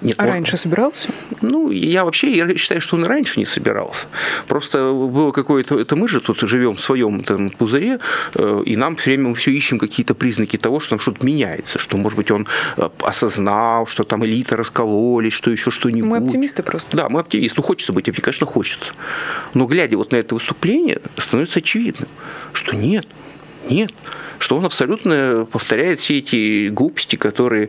Нет, 0.00 0.14
а 0.18 0.24
он... 0.24 0.28
раньше 0.30 0.56
собирался? 0.56 1.10
Ну, 1.42 1.70
я 1.70 2.04
вообще 2.04 2.34
я 2.34 2.56
считаю, 2.56 2.80
что 2.80 2.96
он 2.96 3.04
раньше 3.04 3.38
не 3.38 3.46
собирался. 3.46 4.06
Просто 4.46 4.92
было 4.92 5.32
какое-то... 5.32 5.78
Это 5.78 5.96
мы 5.96 6.08
же 6.08 6.20
тут 6.20 6.40
живем 6.40 6.74
в 6.74 6.80
своем 6.80 7.22
там, 7.22 7.50
пузыре, 7.50 7.98
э, 8.34 8.62
и 8.64 8.76
нам 8.76 8.96
все 8.96 9.10
время 9.10 9.30
мы 9.30 9.34
все 9.34 9.50
ищем 9.50 9.78
какие-то 9.78 10.14
признаки 10.14 10.56
того, 10.56 10.80
что 10.80 10.90
там 10.90 11.00
что-то 11.00 11.24
меняется, 11.24 11.78
что, 11.78 11.96
может 11.96 12.16
быть, 12.16 12.30
он 12.30 12.46
э, 12.76 12.88
осознал, 13.00 13.86
что 13.86 14.04
там 14.04 14.24
элита 14.24 14.56
раскололись, 14.56 15.32
что 15.32 15.50
еще 15.50 15.70
что-нибудь. 15.70 16.08
Мы 16.08 16.16
оптимисты 16.16 16.62
просто. 16.62 16.96
Да, 16.96 17.08
мы 17.08 17.20
оптимисты. 17.20 17.56
Ну, 17.58 17.62
хочется 17.62 17.92
быть, 17.92 18.06
мне, 18.06 18.16
конечно, 18.16 18.46
хочется. 18.46 18.92
Но 19.54 19.66
глядя 19.66 19.96
вот 19.96 20.12
на 20.12 20.16
это 20.16 20.34
выступление, 20.34 21.00
становится 21.18 21.58
очевидным, 21.58 22.08
что 22.52 22.74
нет, 22.74 23.06
нет 23.70 23.92
что 24.40 24.56
он 24.56 24.64
абсолютно 24.64 25.46
повторяет 25.52 26.00
все 26.00 26.18
эти 26.18 26.70
глупости, 26.70 27.16
которые 27.16 27.68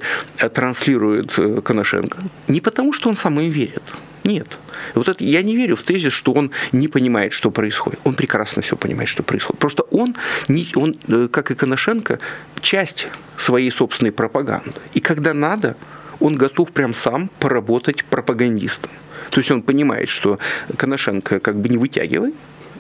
транслирует 0.54 1.38
э, 1.38 1.62
Коношенко. 1.62 2.18
Не 2.48 2.62
потому, 2.62 2.94
что 2.94 3.10
он 3.10 3.18
сам 3.18 3.42
им 3.42 3.52
верит. 3.52 3.84
Нет. 4.24 4.48
Вот 4.96 5.10
это, 5.10 5.24
я 5.24 5.42
не 5.42 5.56
верю 5.56 5.76
в 5.76 5.84
тезис, 5.84 6.14
что 6.14 6.32
он 6.32 6.52
не 6.72 6.88
понимает, 6.88 7.34
что 7.34 7.52
происходит. 7.52 8.00
Он 8.04 8.16
прекрасно 8.16 8.62
все 8.62 8.78
понимает, 8.78 9.10
что 9.10 9.22
происходит. 9.24 9.60
Просто 9.60 9.84
он, 9.84 10.16
не, 10.48 10.68
он 10.76 10.98
э, 11.08 11.28
как 11.30 11.52
и 11.52 11.56
Коношенко, 11.56 12.20
часть 12.62 13.08
своей 13.38 13.72
собственной 13.72 14.12
пропаганды. 14.12 14.80
И 14.94 15.02
когда 15.02 15.34
надо, 15.34 15.76
он 16.20 16.36
готов 16.36 16.72
прям 16.72 16.94
сам 16.94 17.30
поработать 17.40 18.06
пропагандистом. 18.06 18.92
То 19.32 19.40
есть 19.40 19.52
он 19.52 19.62
понимает, 19.62 20.10
что 20.10 20.40
Коношенко 20.78 21.40
как 21.40 21.56
бы 21.56 21.70
не 21.70 21.78
вытягивает, 21.78 22.36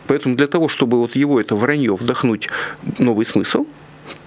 Поэтому 0.08 0.36
для 0.36 0.48
того, 0.48 0.68
чтобы 0.68 0.98
вот 0.98 1.16
его 1.16 1.40
это 1.40 1.56
вранье 1.56 1.96
вдохнуть 1.96 2.50
новый 3.00 3.26
смысл, 3.26 3.66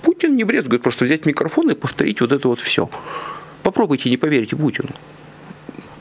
Путин 0.03 0.37
не 0.37 0.45
брезгует 0.45 0.83
просто 0.83 1.05
взять 1.05 1.27
микрофон 1.27 1.71
и 1.71 1.75
повторить 1.75 2.21
вот 2.21 2.33
это 2.33 2.49
вот 2.49 2.61
все. 2.61 2.89
Попробуйте 3.63 4.11
не 4.11 4.17
поверить 4.17 4.51
Путину. 4.51 4.91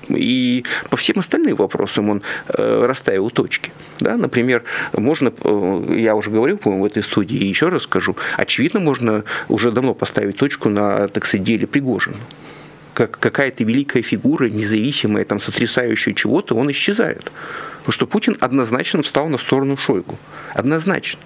И 0.09 0.65
по 0.89 0.97
всем 0.97 1.19
остальным 1.19 1.55
вопросам 1.55 2.09
он 2.09 2.21
э, 2.49 2.85
расставил 2.85 3.29
точки. 3.29 3.71
Да? 3.99 4.17
Например, 4.17 4.63
можно, 4.93 5.31
э, 5.43 5.95
я 5.97 6.15
уже 6.15 6.29
говорил, 6.29 6.57
по-моему, 6.57 6.83
в 6.83 6.87
этой 6.87 7.03
студии, 7.03 7.43
еще 7.43 7.69
раз 7.69 7.83
скажу, 7.83 8.15
очевидно, 8.37 8.79
можно 8.79 9.23
уже 9.49 9.71
давно 9.71 9.93
поставить 9.93 10.37
точку 10.37 10.69
на, 10.69 11.07
так 11.07 11.25
сказать, 11.25 11.45
деле 11.45 11.67
Пригожина. 11.67 12.17
Как 12.93 13.17
какая-то 13.17 13.63
великая 13.63 14.03
фигура, 14.03 14.49
независимая, 14.49 15.25
там, 15.25 15.39
сотрясающая 15.39 16.13
чего-то, 16.13 16.55
он 16.55 16.69
исчезает. 16.71 17.31
Что 17.89 18.07
Путин 18.07 18.37
однозначно 18.39 19.03
встал 19.03 19.27
на 19.27 19.37
сторону 19.37 19.77
Шойгу. 19.77 20.17
Однозначно 20.53 21.19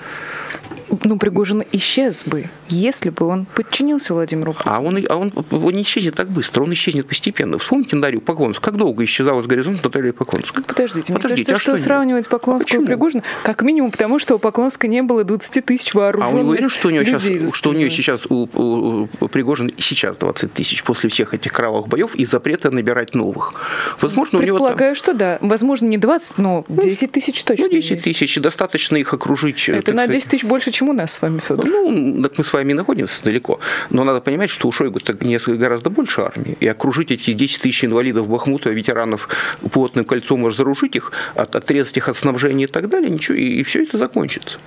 ну, 1.03 1.17
Пригожин 1.17 1.63
исчез 1.71 2.23
бы, 2.25 2.49
если 2.69 3.09
бы 3.09 3.25
он 3.25 3.45
подчинился 3.45 4.13
Владимиру 4.13 4.53
Путину. 4.53 4.75
А 4.75 4.79
он, 4.79 5.05
а 5.09 5.15
он, 5.17 5.33
он 5.51 5.73
не 5.73 5.83
исчезнет 5.83 6.15
так 6.15 6.29
быстро, 6.29 6.63
он 6.63 6.73
исчезнет 6.73 7.07
постепенно. 7.07 7.57
Вспомните 7.57 7.97
Дарью 7.97 8.21
Поклонскую. 8.21 8.63
Как 8.63 8.77
долго 8.77 9.03
исчезала 9.03 9.41
с 9.43 9.45
горизонта 9.45 9.85
Наталья 9.85 10.13
Поклонская? 10.13 10.63
Подождите, 10.63 11.13
мне 11.13 11.21
кажется, 11.21 11.53
а 11.53 11.59
что, 11.59 11.75
что 11.75 11.83
сравнивать 11.83 12.27
Поклонскую 12.27 12.83
и 12.83 12.85
Пригожина, 12.85 13.23
как 13.43 13.61
минимум 13.61 13.91
потому, 13.91 14.19
что 14.19 14.35
у 14.35 14.39
Поклонской 14.39 14.89
не 14.89 15.01
было 15.01 15.23
20 15.23 15.65
тысяч 15.65 15.93
вооруженных 15.93 16.35
А 16.35 16.39
он 16.39 16.49
уверен, 16.49 16.69
что 16.69 16.87
у 16.87 16.91
него 16.91 17.03
сейчас, 17.03 17.55
что 17.55 17.69
у 17.69 17.73
нее 17.73 17.89
сейчас, 17.89 18.25
у, 18.27 18.47
у, 18.53 19.09
у 19.19 19.27
Пригожина 19.27 19.71
сейчас 19.77 20.15
20 20.17 20.53
тысяч 20.53 20.83
после 20.83 21.09
всех 21.09 21.33
этих 21.33 21.51
кровавых 21.51 21.87
боев 21.87 22.15
и 22.15 22.25
запрета 22.25 22.71
набирать 22.71 23.15
новых? 23.15 23.53
Возможно, 24.01 24.39
у 24.39 24.41
него 24.41 24.57
Предполагаю, 24.57 24.95
что 24.95 25.13
да. 25.13 25.37
Возможно, 25.41 25.87
не 25.87 25.97
20, 25.97 26.37
но 26.37 26.65
10 26.67 27.01
ну, 27.01 27.07
тысяч 27.07 27.43
точно 27.43 27.65
Ну, 27.65 27.71
10 27.71 28.01
тысяч, 28.03 28.37
и 28.37 28.39
достаточно 28.39 28.97
их 28.97 29.13
окружить. 29.13 29.69
Это 29.69 29.93
на 29.93 30.07
10 30.07 30.29
тысяч 30.29 30.43
больше, 30.43 30.71
чем 30.77 30.89
у 30.89 30.93
нас 30.93 31.13
с 31.13 31.21
вами, 31.23 31.39
Федор. 31.39 31.65
Ну, 31.65 32.21
так 32.21 32.37
мы 32.37 32.43
с 32.43 32.53
вами 32.53 32.73
находимся 32.73 33.23
далеко. 33.23 33.59
Но 33.89 34.03
надо 34.03 34.21
понимать, 34.21 34.51
что 34.51 34.67
у 34.67 34.71
Шойгу 34.71 34.99
так 34.99 35.17
гораздо 35.59 35.89
больше 35.89 36.21
армии. 36.21 36.55
И 36.59 36.67
окружить 36.67 37.09
эти 37.09 37.33
10 37.33 37.61
тысяч 37.61 37.83
инвалидов 37.83 38.27
Бахмута, 38.27 38.69
ветеранов 38.69 39.27
плотным 39.71 40.05
кольцом, 40.05 40.45
разоружить 40.45 40.95
их, 40.95 41.11
от, 41.33 41.55
отрезать 41.55 41.97
их 41.97 42.09
от 42.09 42.17
снабжения 42.17 42.65
и 42.65 42.67
так 42.67 42.89
далее, 42.89 43.09
ничего, 43.09 43.35
и, 43.35 43.59
и 43.59 43.63
все 43.63 43.83
это 43.83 43.97
закончится. 43.97 44.59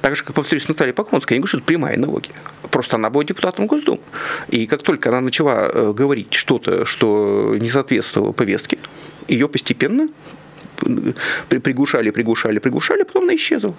Так 0.00 0.14
же, 0.14 0.22
как, 0.22 0.34
повторюсь, 0.34 0.68
Наталья 0.68 0.92
Поклонская, 0.92 1.34
я 1.34 1.38
не 1.38 1.40
говорю, 1.40 1.48
что 1.48 1.58
это 1.58 1.66
прямая 1.66 1.96
аналогия. 1.96 2.30
Просто 2.70 2.94
она 2.94 3.10
была 3.10 3.24
депутатом 3.24 3.66
Госдумы. 3.66 4.00
И 4.48 4.68
как 4.68 4.82
только 4.82 5.08
она 5.08 5.20
начала 5.20 5.68
э, 5.72 5.92
говорить 5.92 6.34
что-то, 6.34 6.86
что 6.86 7.56
не 7.58 7.70
соответствовало 7.70 8.30
повестке, 8.30 8.78
ее 9.26 9.48
постепенно 9.48 10.08
приглушали, 11.48 12.10
приглушали, 12.10 12.58
приглушали, 12.58 13.02
потом 13.02 13.24
она 13.24 13.34
исчезла. 13.36 13.74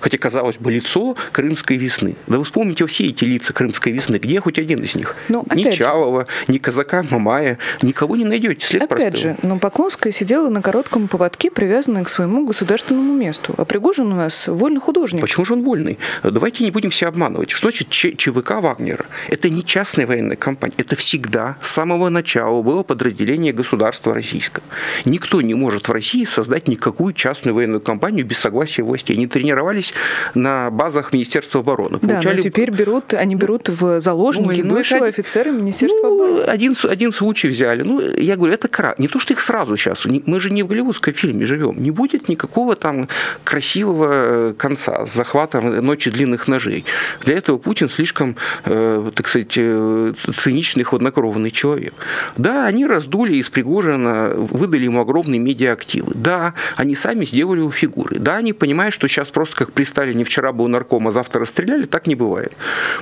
Хотя, 0.00 0.18
казалось 0.18 0.56
бы, 0.56 0.70
лицо 0.72 1.16
крымской 1.32 1.76
весны. 1.76 2.16
Да 2.26 2.38
вы 2.38 2.44
вспомните 2.44 2.86
все 2.86 3.06
эти 3.08 3.24
лица 3.24 3.52
крымской 3.52 3.92
весны. 3.92 4.16
Где 4.16 4.40
хоть 4.40 4.58
один 4.58 4.82
из 4.82 4.94
них? 4.94 5.16
Ну, 5.28 5.44
ни 5.54 5.70
Чалова, 5.70 6.26
же. 6.26 6.52
ни 6.52 6.58
Казака, 6.58 7.04
Мамая. 7.10 7.58
Никого 7.82 8.16
не 8.16 8.24
найдете. 8.24 8.66
След 8.66 8.82
опять 8.82 9.12
простыл. 9.12 9.30
же, 9.30 9.36
но 9.42 9.58
Поклонская 9.58 10.12
сидела 10.12 10.48
на 10.48 10.62
коротком 10.62 11.08
поводке, 11.08 11.50
привязанная 11.50 12.04
к 12.04 12.08
своему 12.08 12.46
государственному 12.46 13.14
месту. 13.16 13.54
А 13.56 13.64
Пригожин 13.64 14.12
у 14.12 14.16
нас 14.16 14.48
вольный 14.48 14.80
художник. 14.80 15.20
Почему 15.20 15.44
же 15.44 15.54
он 15.54 15.64
вольный? 15.64 15.98
Давайте 16.22 16.64
не 16.64 16.70
будем 16.70 16.92
себя 16.92 17.08
обманывать. 17.08 17.50
Что 17.50 17.70
значит 17.70 17.88
ЧВК 17.90 18.52
Вагнера? 18.60 19.06
Это 19.28 19.50
не 19.50 19.64
частная 19.64 20.06
военная 20.06 20.36
компания. 20.36 20.74
Это 20.76 20.96
всегда 20.96 21.56
с 21.62 21.70
самого 21.70 22.08
начала 22.08 22.62
было 22.62 22.82
подразделение 22.82 23.52
государства 23.52 24.14
российского. 24.14 24.64
Никто 25.04 25.40
не 25.42 25.54
может 25.54 25.88
в 25.88 25.92
России 25.92 26.24
создать 26.38 26.68
никакую 26.68 27.14
частную 27.14 27.52
военную 27.52 27.80
компанию 27.80 28.24
без 28.24 28.38
согласия 28.38 28.84
властей. 28.84 29.16
Они 29.16 29.26
тренировались 29.26 29.92
на 30.34 30.70
базах 30.70 31.12
Министерства 31.12 31.62
обороны. 31.62 31.98
Получали... 31.98 32.36
Да, 32.36 32.42
но 32.44 32.48
теперь 32.48 32.70
берут, 32.70 33.12
они 33.12 33.34
берут 33.34 33.68
в 33.68 34.00
заложники 34.00 34.60
ну, 34.60 34.74
бывшего 34.74 34.98
это... 34.98 35.08
офицера 35.08 35.50
Министерства 35.50 36.06
ну, 36.06 36.14
обороны. 36.14 36.42
Один, 36.44 36.76
один 36.84 37.12
случай 37.12 37.48
взяли. 37.48 37.82
Ну, 37.82 38.00
я 38.00 38.36
говорю, 38.36 38.54
это 38.54 38.68
кра... 38.68 38.94
не 38.98 39.08
то, 39.08 39.18
что 39.18 39.32
их 39.32 39.40
сразу 39.40 39.76
сейчас. 39.76 40.06
Мы 40.06 40.38
же 40.38 40.50
не 40.50 40.62
в 40.62 40.68
голливудском 40.68 41.12
фильме 41.12 41.44
живем. 41.44 41.82
Не 41.82 41.90
будет 41.90 42.28
никакого 42.28 42.76
там 42.76 43.08
красивого 43.42 44.54
конца 44.56 45.08
с 45.08 45.12
захватом 45.12 45.84
ночи 45.84 46.08
длинных 46.08 46.46
ножей. 46.46 46.84
Для 47.24 47.36
этого 47.36 47.58
Путин 47.58 47.88
слишком, 47.88 48.36
э, 48.64 49.10
так 49.12 49.26
сказать, 49.26 49.54
э, 49.56 50.12
циничный, 50.36 50.84
хладнокровный 50.84 51.50
человек. 51.50 51.94
Да, 52.36 52.66
они 52.66 52.86
раздули 52.86 53.34
из 53.38 53.50
Пригожина, 53.50 54.34
выдали 54.36 54.84
ему 54.84 55.00
огромные 55.00 55.40
медиаактивы. 55.40 56.12
Да, 56.28 56.52
они 56.76 56.94
сами 56.94 57.24
сделали 57.24 57.60
у 57.60 57.70
фигуры. 57.70 58.18
Да, 58.18 58.36
они 58.36 58.52
понимают, 58.52 58.94
что 58.94 59.08
сейчас 59.08 59.28
просто 59.28 59.56
как 59.56 59.72
при 59.72 59.84
Сталине 59.84 60.24
вчера 60.24 60.52
был 60.52 60.68
нарком, 60.68 61.08
а 61.08 61.12
завтра 61.12 61.40
расстреляли, 61.40 61.86
так 61.86 62.06
не 62.06 62.16
бывает. 62.16 62.52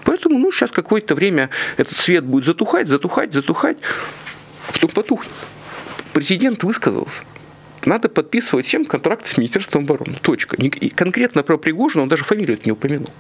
Поэтому, 0.05 0.39
ну, 0.39 0.53
сейчас 0.53 0.71
какое-то 0.71 1.17
время 1.17 1.51
этот 1.77 1.99
свет 1.99 2.23
будет 2.23 2.45
затухать, 2.45 2.87
затухать, 2.87 3.33
затухать, 3.33 3.79
а 4.69 4.73
потом 4.73 4.91
потухнет. 4.91 5.33
Президент 6.13 6.63
высказался 6.63 7.25
надо 7.85 8.09
подписывать 8.09 8.67
всем 8.67 8.85
контракты 8.85 9.29
с 9.29 9.37
Министерством 9.37 9.85
обороны. 9.85 10.19
Точка. 10.23 10.57
Конкретно 10.95 11.43
про 11.43 11.57
Пригожина 11.57 12.03
он 12.03 12.09
даже 12.09 12.23
фамилию 12.23 12.61
не 12.65 12.73
упомянул. 12.73 13.11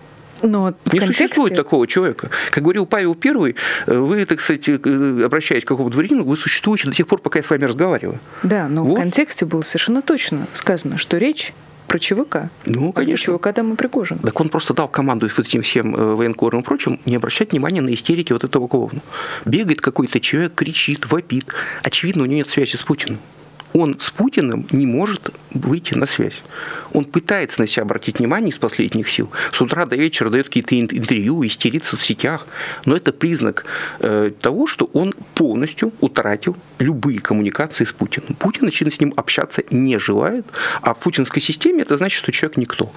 Но 0.42 0.74
не 0.92 0.98
контексте... 0.98 1.24
существует 1.24 1.54
такого 1.54 1.86
человека. 1.86 2.30
Как 2.50 2.62
говорил 2.62 2.86
Павел 2.86 3.14
Первый, 3.14 3.56
э, 3.86 3.96
вы, 3.96 4.24
так 4.24 4.40
сказать, 4.40 4.68
э, 4.68 5.22
обращаясь 5.24 5.64
к 5.64 5.68
какому-то 5.68 5.94
дворянину, 5.94 6.24
вы 6.24 6.36
существуете 6.36 6.88
до 6.88 6.94
тех 6.94 7.06
пор, 7.06 7.20
пока 7.20 7.38
я 7.38 7.42
с 7.42 7.50
вами 7.50 7.64
разговариваю. 7.64 8.18
Да, 8.42 8.68
но 8.68 8.84
вот. 8.84 8.96
в 8.96 9.00
контексте 9.00 9.44
было 9.44 9.62
совершенно 9.62 10.02
точно 10.02 10.46
сказано, 10.52 10.98
что 10.98 11.18
речь 11.18 11.52
про 11.86 11.98
ЧВК. 11.98 12.36
Ну, 12.64 12.92
конечно. 12.92 13.34
А 13.34 13.38
ЧВК 13.38 13.52
там 13.54 13.72
и 13.72 13.76
Пригожин. 13.76 14.18
Так 14.18 14.40
он 14.40 14.48
просто 14.48 14.74
дал 14.74 14.88
команду 14.88 15.28
вот 15.34 15.46
этим 15.46 15.62
всем 15.62 15.94
э, 15.94 16.14
военкорам 16.14 16.60
и 16.60 16.64
прочим 16.64 17.00
не 17.06 17.16
обращать 17.16 17.52
внимания 17.52 17.80
на 17.80 17.94
истерики 17.94 18.32
вот 18.32 18.44
этого 18.44 18.66
клоуна. 18.66 19.00
Бегает 19.44 19.80
какой-то 19.80 20.20
человек, 20.20 20.54
кричит, 20.54 21.10
вопит. 21.10 21.46
Очевидно, 21.82 22.24
у 22.24 22.26
него 22.26 22.38
нет 22.38 22.48
связи 22.48 22.76
с 22.76 22.82
Путиным 22.82 23.18
Он 23.76 24.00
с 24.00 24.10
Путиным 24.10 24.66
не 24.72 24.86
может 24.86 25.34
выйти 25.52 25.92
на 25.94 26.06
связь. 26.06 26.42
Он 26.94 27.04
пытается 27.04 27.60
на 27.60 27.66
себя 27.66 27.82
обратить 27.82 28.20
внимание 28.20 28.50
из 28.50 28.58
последних 28.58 29.10
сил. 29.10 29.30
С 29.52 29.60
утра 29.60 29.84
до 29.84 29.96
вечера 29.96 30.30
дает 30.30 30.46
какие-то 30.46 30.80
интервью, 30.80 31.44
истерит 31.44 31.84
в 31.84 31.88
соцсетях. 31.88 32.46
Но 32.86 32.96
это 32.96 33.12
признак 33.12 33.66
э, 34.00 34.30
того, 34.40 34.66
что 34.66 34.88
он 34.94 35.12
полностью 35.34 35.92
утратил 36.00 36.56
любые 36.78 37.18
коммуникации 37.18 37.84
с 37.84 37.92
Путиным. 37.92 38.34
Путин 38.36 38.64
начинает 38.64 38.94
с 38.94 39.00
ним 39.00 39.12
общаться 39.14 39.62
не 39.70 39.98
желает, 39.98 40.46
а 40.80 40.94
в 40.94 40.98
путинской 40.98 41.42
системе 41.42 41.82
это 41.82 41.98
значит, 41.98 42.18
что 42.18 42.32
человек 42.32 42.56
никто. 42.56 42.90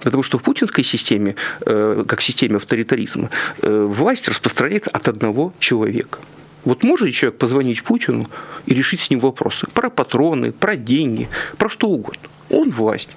Потому 0.00 0.24
что 0.24 0.38
в 0.38 0.42
путинской 0.42 0.82
системе, 0.82 1.36
э, 1.64 2.04
как 2.08 2.22
системе 2.22 2.56
авторитаризма, 2.56 3.30
э, 3.62 3.86
власть 3.88 4.28
распространяется 4.28 4.90
от 4.90 5.06
одного 5.06 5.52
человека. 5.60 6.18
Вот 6.66 6.82
может 6.82 7.14
человек 7.14 7.38
позвонить 7.38 7.82
Путину 7.84 8.28
и 8.66 8.74
решить 8.74 9.00
с 9.00 9.08
ним 9.08 9.20
вопросы 9.20 9.68
про 9.72 9.88
патроны, 9.88 10.50
про 10.50 10.76
деньги, 10.76 11.28
про 11.56 11.68
что 11.70 11.88
угодно. 11.88 12.28
Он 12.50 12.70
власть. 12.70 13.08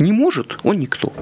Не 0.00 0.10
может, 0.10 0.58
он 0.64 0.80
никто. 0.80 1.12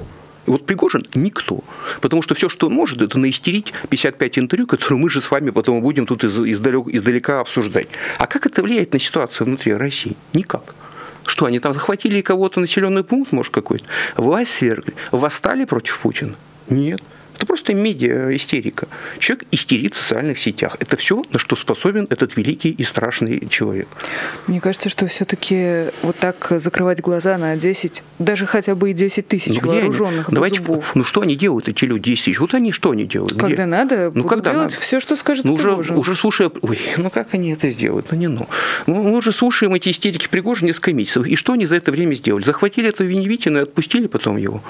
Вот 0.47 0.65
Пригожин– 0.65 1.05
никто. 1.13 1.63
Потому 2.01 2.23
что 2.23 2.33
все, 2.33 2.49
что 2.49 2.67
он 2.67 2.73
может, 2.73 3.01
это 3.01 3.19
наистерить 3.19 3.71
55 3.87 4.39
интервью, 4.39 4.65
которые 4.65 4.99
мы 4.99 5.11
же 5.11 5.21
с 5.21 5.29
вами 5.29 5.51
потом 5.51 5.79
будем 5.81 6.07
тут 6.07 6.23
из, 6.23 6.37
издалек, 6.37 6.87
издалека 6.87 7.39
обсуждать. 7.39 7.87
А 8.17 8.25
как 8.25 8.47
это 8.47 8.63
влияет 8.63 8.91
на 8.91 8.99
ситуацию 8.99 9.45
внутри 9.45 9.73
России? 9.73 10.17
Никак. 10.33 10.73
Что, 11.25 11.45
они 11.45 11.59
там 11.59 11.73
захватили 11.73 12.21
кого-то 12.21 12.59
населенный 12.61 13.03
пункт, 13.03 13.31
может, 13.31 13.53
какой-то? 13.53 13.85
Власть 14.17 14.51
свергли. 14.51 14.95
Восстали 15.11 15.65
против 15.65 15.99
Путина? 15.99 16.33
Нет. 16.67 17.01
Это 17.35 17.45
просто 17.45 17.73
медиа-истерика. 17.73 18.87
Человек 19.19 19.45
истерит 19.51 19.93
в 19.95 20.01
социальных 20.01 20.39
сетях. 20.39 20.77
Это 20.79 20.97
все, 20.97 21.23
на 21.31 21.39
что 21.39 21.55
способен 21.55 22.07
этот 22.09 22.37
великий 22.37 22.69
и 22.69 22.83
страшный 22.83 23.47
человек. 23.49 23.87
Мне 24.47 24.61
кажется, 24.61 24.89
что 24.89 25.07
все-таки 25.07 25.85
вот 26.01 26.15
так 26.17 26.47
закрывать 26.57 27.01
глаза 27.01 27.37
на 27.37 27.55
10, 27.55 28.03
даже 28.19 28.45
хотя 28.45 28.75
бы 28.75 28.91
и 28.91 28.93
10 28.93 29.27
тысяч 29.27 29.61
ну, 29.61 29.69
вооруженных 29.69 30.29
они? 30.29 30.35
Давайте, 30.35 30.57
зубов. 30.57 30.91
Ну 30.95 31.03
что 31.03 31.21
они 31.21 31.35
делают, 31.35 31.67
эти 31.67 31.85
люди, 31.85 32.11
10 32.11 32.25
тысяч? 32.25 32.39
Вот 32.39 32.53
они 32.53 32.71
что 32.71 32.91
они 32.91 33.05
делают? 33.05 33.33
Когда 33.33 33.47
где? 33.47 33.65
надо, 33.65 34.11
ну, 34.13 34.23
когда 34.23 34.51
делать 34.51 34.71
надо? 34.71 34.81
все, 34.81 34.99
что 34.99 35.15
скажет 35.15 35.45
ну, 35.45 35.53
уже, 35.53 35.73
уже 35.73 36.15
слушая... 36.15 36.51
Ой, 36.61 36.79
ну 36.97 37.09
как 37.09 37.33
они 37.33 37.51
это 37.51 37.69
сделают? 37.69 38.11
Ну 38.11 38.17
не 38.17 38.27
ну. 38.27 38.47
Мы 38.85 39.17
уже 39.17 39.31
слушаем 39.31 39.73
эти 39.73 39.89
истерики 39.89 40.27
Пригожина 40.27 40.67
несколько 40.67 40.93
месяцев. 40.93 41.25
И 41.25 41.35
что 41.35 41.53
они 41.53 41.65
за 41.65 41.75
это 41.75 41.91
время 41.91 42.13
сделали? 42.15 42.43
Захватили 42.43 42.89
этого 42.89 43.07
Веневитина 43.07 43.59
и 43.59 43.61
отпустили 43.61 44.07
потом 44.07 44.37
его. 44.37 44.61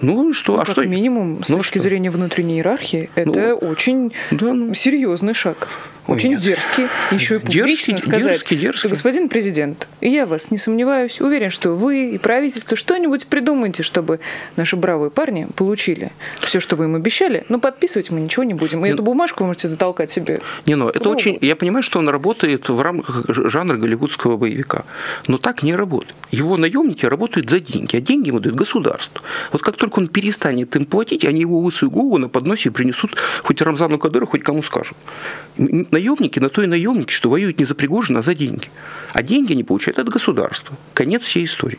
Ну 0.00 0.32
что, 0.32 0.54
ну, 0.54 0.60
а 0.60 0.64
как 0.64 0.72
что? 0.72 0.86
минимум, 0.86 1.44
с 1.44 1.48
ну, 1.48 1.58
точки 1.58 1.78
что? 1.78 1.84
зрения 1.84 2.10
внутренней 2.10 2.56
иерархии, 2.56 3.10
ну, 3.16 3.22
это 3.22 3.54
очень 3.54 4.12
да, 4.30 4.52
ну. 4.52 4.74
серьезный 4.74 5.34
шаг. 5.34 5.68
Очень 6.10 6.30
Нет. 6.30 6.40
дерзкий. 6.40 6.86
Еще 7.12 7.36
и 7.36 7.38
публично 7.38 7.94
дерзкий, 7.94 8.00
сказать, 8.00 8.32
дерзкий, 8.32 8.56
дерзкий. 8.56 8.78
что 8.78 8.88
господин 8.88 9.28
президент, 9.28 9.88
и 10.00 10.08
я 10.08 10.26
вас 10.26 10.50
не 10.50 10.58
сомневаюсь, 10.58 11.20
уверен, 11.20 11.50
что 11.50 11.70
вы 11.70 12.10
и 12.10 12.18
правительство 12.18 12.76
что-нибудь 12.76 13.28
придумаете, 13.28 13.84
чтобы 13.84 14.18
наши 14.56 14.74
бравые 14.74 15.12
парни 15.12 15.46
получили 15.54 16.10
все, 16.40 16.58
что 16.58 16.74
вы 16.74 16.84
им 16.84 16.96
обещали, 16.96 17.44
но 17.48 17.60
подписывать 17.60 18.10
мы 18.10 18.20
ничего 18.20 18.42
не 18.42 18.54
будем. 18.54 18.84
И 18.84 18.88
не, 18.88 18.94
эту 18.94 19.04
бумажку 19.04 19.44
вы 19.44 19.48
можете 19.48 19.68
затолкать 19.68 20.10
себе. 20.10 20.40
Не, 20.66 20.74
ну 20.74 20.88
это 20.88 21.08
очень... 21.08 21.38
Я 21.40 21.54
понимаю, 21.54 21.84
что 21.84 22.00
он 22.00 22.08
работает 22.08 22.68
в 22.68 22.80
рамках 22.80 23.24
жанра 23.28 23.76
голливудского 23.76 24.36
боевика, 24.36 24.84
но 25.28 25.38
так 25.38 25.62
не 25.62 25.76
работает. 25.76 26.16
Его 26.32 26.56
наемники 26.56 27.06
работают 27.06 27.48
за 27.48 27.60
деньги, 27.60 27.96
а 27.96 28.00
деньги 28.00 28.28
ему 28.28 28.40
дают 28.40 28.56
государство. 28.56 29.22
Вот 29.52 29.62
как 29.62 29.76
только 29.76 30.00
он 30.00 30.08
перестанет 30.08 30.74
им 30.74 30.86
платить, 30.86 31.24
они 31.24 31.40
его 31.40 31.60
лысую 31.60 31.90
голову 31.90 32.18
на 32.18 32.28
подносе 32.28 32.72
принесут 32.72 33.16
хоть 33.44 33.62
Рамзану 33.62 33.98
Кадыру, 33.98 34.26
хоть 34.26 34.42
кому 34.42 34.62
скажут 34.64 34.96
наемники 36.00 36.38
на 36.38 36.48
то 36.48 36.62
и 36.62 36.66
наемники, 36.66 37.12
что 37.12 37.30
воюют 37.30 37.58
не 37.58 37.66
за 37.66 37.74
Пригожина, 37.74 38.20
а 38.20 38.22
за 38.22 38.34
деньги. 38.34 38.68
А 39.12 39.22
деньги 39.22 39.52
они 39.52 39.64
получают 39.64 39.98
от 39.98 40.08
государства. 40.08 40.76
Конец 40.94 41.22
всей 41.22 41.44
истории. 41.44 41.78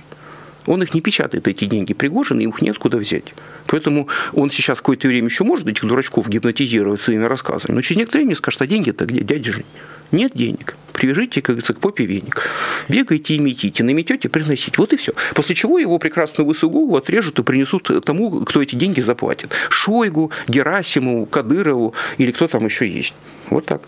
Он 0.67 0.84
их 0.84 0.93
не 0.93 1.01
печатает, 1.01 1.47
эти 1.47 1.65
деньги 1.65 1.93
Пригожин, 1.93 2.39
и 2.39 2.47
их 2.47 2.62
нет 2.62 2.77
куда 2.77 2.99
взять. 2.99 3.34
Поэтому 3.65 4.07
он 4.34 4.51
сейчас 4.51 4.77
какое-то 4.77 5.07
время 5.07 5.27
еще 5.27 5.43
может 5.43 5.67
этих 5.67 5.86
дурачков 5.86 6.29
гипнотизировать 6.29 7.01
своими 7.01 7.25
рассказами, 7.25 7.73
но 7.73 7.81
через 7.81 7.97
некоторое 7.97 8.25
время 8.25 8.36
скажет, 8.36 8.62
а 8.62 8.67
деньги-то 8.67 9.05
где, 9.05 9.21
дядя 9.21 9.53
Жень? 9.53 9.65
Нет 10.12 10.34
денег. 10.36 10.75
Привяжите, 10.93 11.41
как 11.41 11.55
говорится, 11.55 11.73
к 11.73 11.79
попе 11.79 12.05
веник. 12.05 12.47
Бегайте 12.89 13.36
и 13.36 13.39
метите, 13.39 13.84
наметете, 13.84 14.29
приносите. 14.29 14.73
Вот 14.77 14.93
и 14.93 14.97
все. 14.97 15.13
После 15.34 15.55
чего 15.55 15.79
его 15.79 15.97
прекрасную 15.97 16.47
лысую 16.47 16.69
голову 16.69 16.97
отрежут 16.97 17.39
и 17.39 17.43
принесут 17.43 17.89
тому, 18.05 18.41
кто 18.41 18.62
эти 18.62 18.75
деньги 18.75 18.99
заплатит. 18.99 19.51
Шойгу, 19.69 20.31
Герасимову, 20.47 21.25
Кадырову 21.25 21.95
или 22.17 22.31
кто 22.31 22.47
там 22.47 22.65
еще 22.65 22.88
есть. 22.88 23.13
Вот 23.49 23.65
так. 23.65 23.81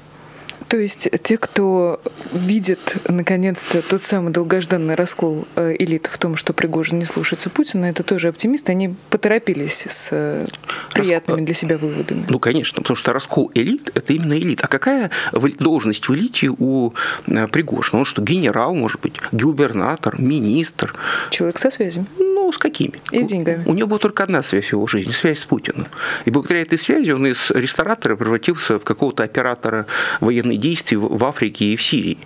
То 0.73 0.79
есть 0.79 1.07
те, 1.21 1.37
кто 1.37 2.01
видит 2.31 2.97
наконец-то 3.07 3.83
тот 3.83 4.01
самый 4.01 4.33
долгожданный 4.33 4.95
раскол 4.95 5.45
э, 5.55 5.75
элит 5.77 6.09
в 6.11 6.17
том, 6.17 6.35
что 6.35 6.51
Пригожин 6.51 6.97
не 6.97 7.05
слушается 7.05 7.51
Путина, 7.51 7.85
это 7.85 8.01
тоже 8.01 8.29
оптимисты, 8.29 8.71
они 8.71 8.95
поторопились 9.11 9.85
с 9.87 10.09
э, 10.09 10.47
приятными 10.91 11.45
для 11.45 11.53
себя 11.53 11.77
выводами. 11.77 12.25
Ну, 12.27 12.39
конечно, 12.39 12.81
потому 12.81 12.97
что 12.97 13.13
раскол 13.13 13.51
элит– 13.53 13.91
это 13.93 14.13
именно 14.13 14.33
элит. 14.33 14.63
А 14.63 14.67
какая 14.67 15.11
должность 15.31 16.09
в 16.09 16.15
элите 16.15 16.49
у 16.49 16.95
э, 17.27 17.47
Пригожина? 17.49 17.99
Он 17.99 18.05
что, 18.05 18.23
генерал, 18.23 18.73
может 18.73 18.99
быть, 18.99 19.13
губернатор, 19.31 20.19
министр? 20.19 20.95
Человек 21.29 21.59
со 21.59 21.69
связями. 21.69 22.07
Ну, 22.43 22.51
с 22.51 22.57
какими? 22.57 22.95
И 23.11 23.23
с 23.23 23.25
деньгами. 23.25 23.63
У 23.65 23.73
него 23.73 23.87
была 23.87 23.99
только 23.99 24.23
одна 24.23 24.43
связь 24.43 24.65
в 24.65 24.71
его 24.73 24.85
жизни– 24.85 25.11
связь 25.13 25.39
с 25.39 25.45
Путиным. 25.45 25.87
И 26.25 26.29
благодаря 26.29 26.63
этой 26.63 26.77
связи 26.77 27.11
он 27.11 27.25
из 27.25 27.51
ресторатора 27.51 28.17
превратился 28.17 28.79
в 28.79 28.83
какого-то 28.83 29.23
оператора 29.23 29.85
военной 30.19 30.57
действий 30.57 30.97
в 30.97 31.23
Африке 31.23 31.67
и 31.67 31.77
в 31.77 31.81
Сирии. 31.81 32.17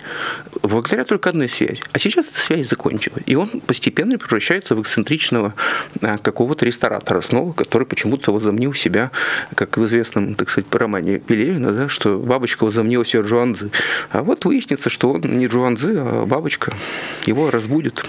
Благодаря 0.63 1.05
только 1.05 1.29
одной 1.29 1.49
связи. 1.49 1.81
А 1.93 1.99
сейчас 1.99 2.25
эта 2.25 2.39
связь 2.39 2.67
закончилась. 2.67 3.21
И 3.27 3.35
он 3.35 3.61
постепенно 3.67 4.17
превращается 4.17 4.73
в 4.73 4.81
эксцентричного 4.81 5.53
а, 6.01 6.17
какого-то 6.17 6.65
ресторатора 6.65 7.21
снова, 7.21 7.53
который 7.53 7.85
почему-то 7.85 8.33
возомнил 8.33 8.73
себя, 8.73 9.11
как 9.53 9.77
в 9.77 9.85
известном, 9.85 10.33
так 10.33 10.49
сказать, 10.49 10.65
по 10.67 10.79
романе 10.79 11.19
Пелевина, 11.19 11.71
да, 11.73 11.89
что 11.89 12.17
бабочка 12.17 12.63
возомнила 12.63 13.05
себя 13.05 13.21
Джуанзы. 13.21 13.69
А 14.09 14.23
вот 14.23 14.45
выяснится, 14.45 14.89
что 14.89 15.11
он 15.11 15.21
не 15.21 15.45
Джуанзы, 15.45 15.93
а 15.95 16.25
бабочка. 16.25 16.73
Его 17.27 17.51
разбудит. 17.51 18.03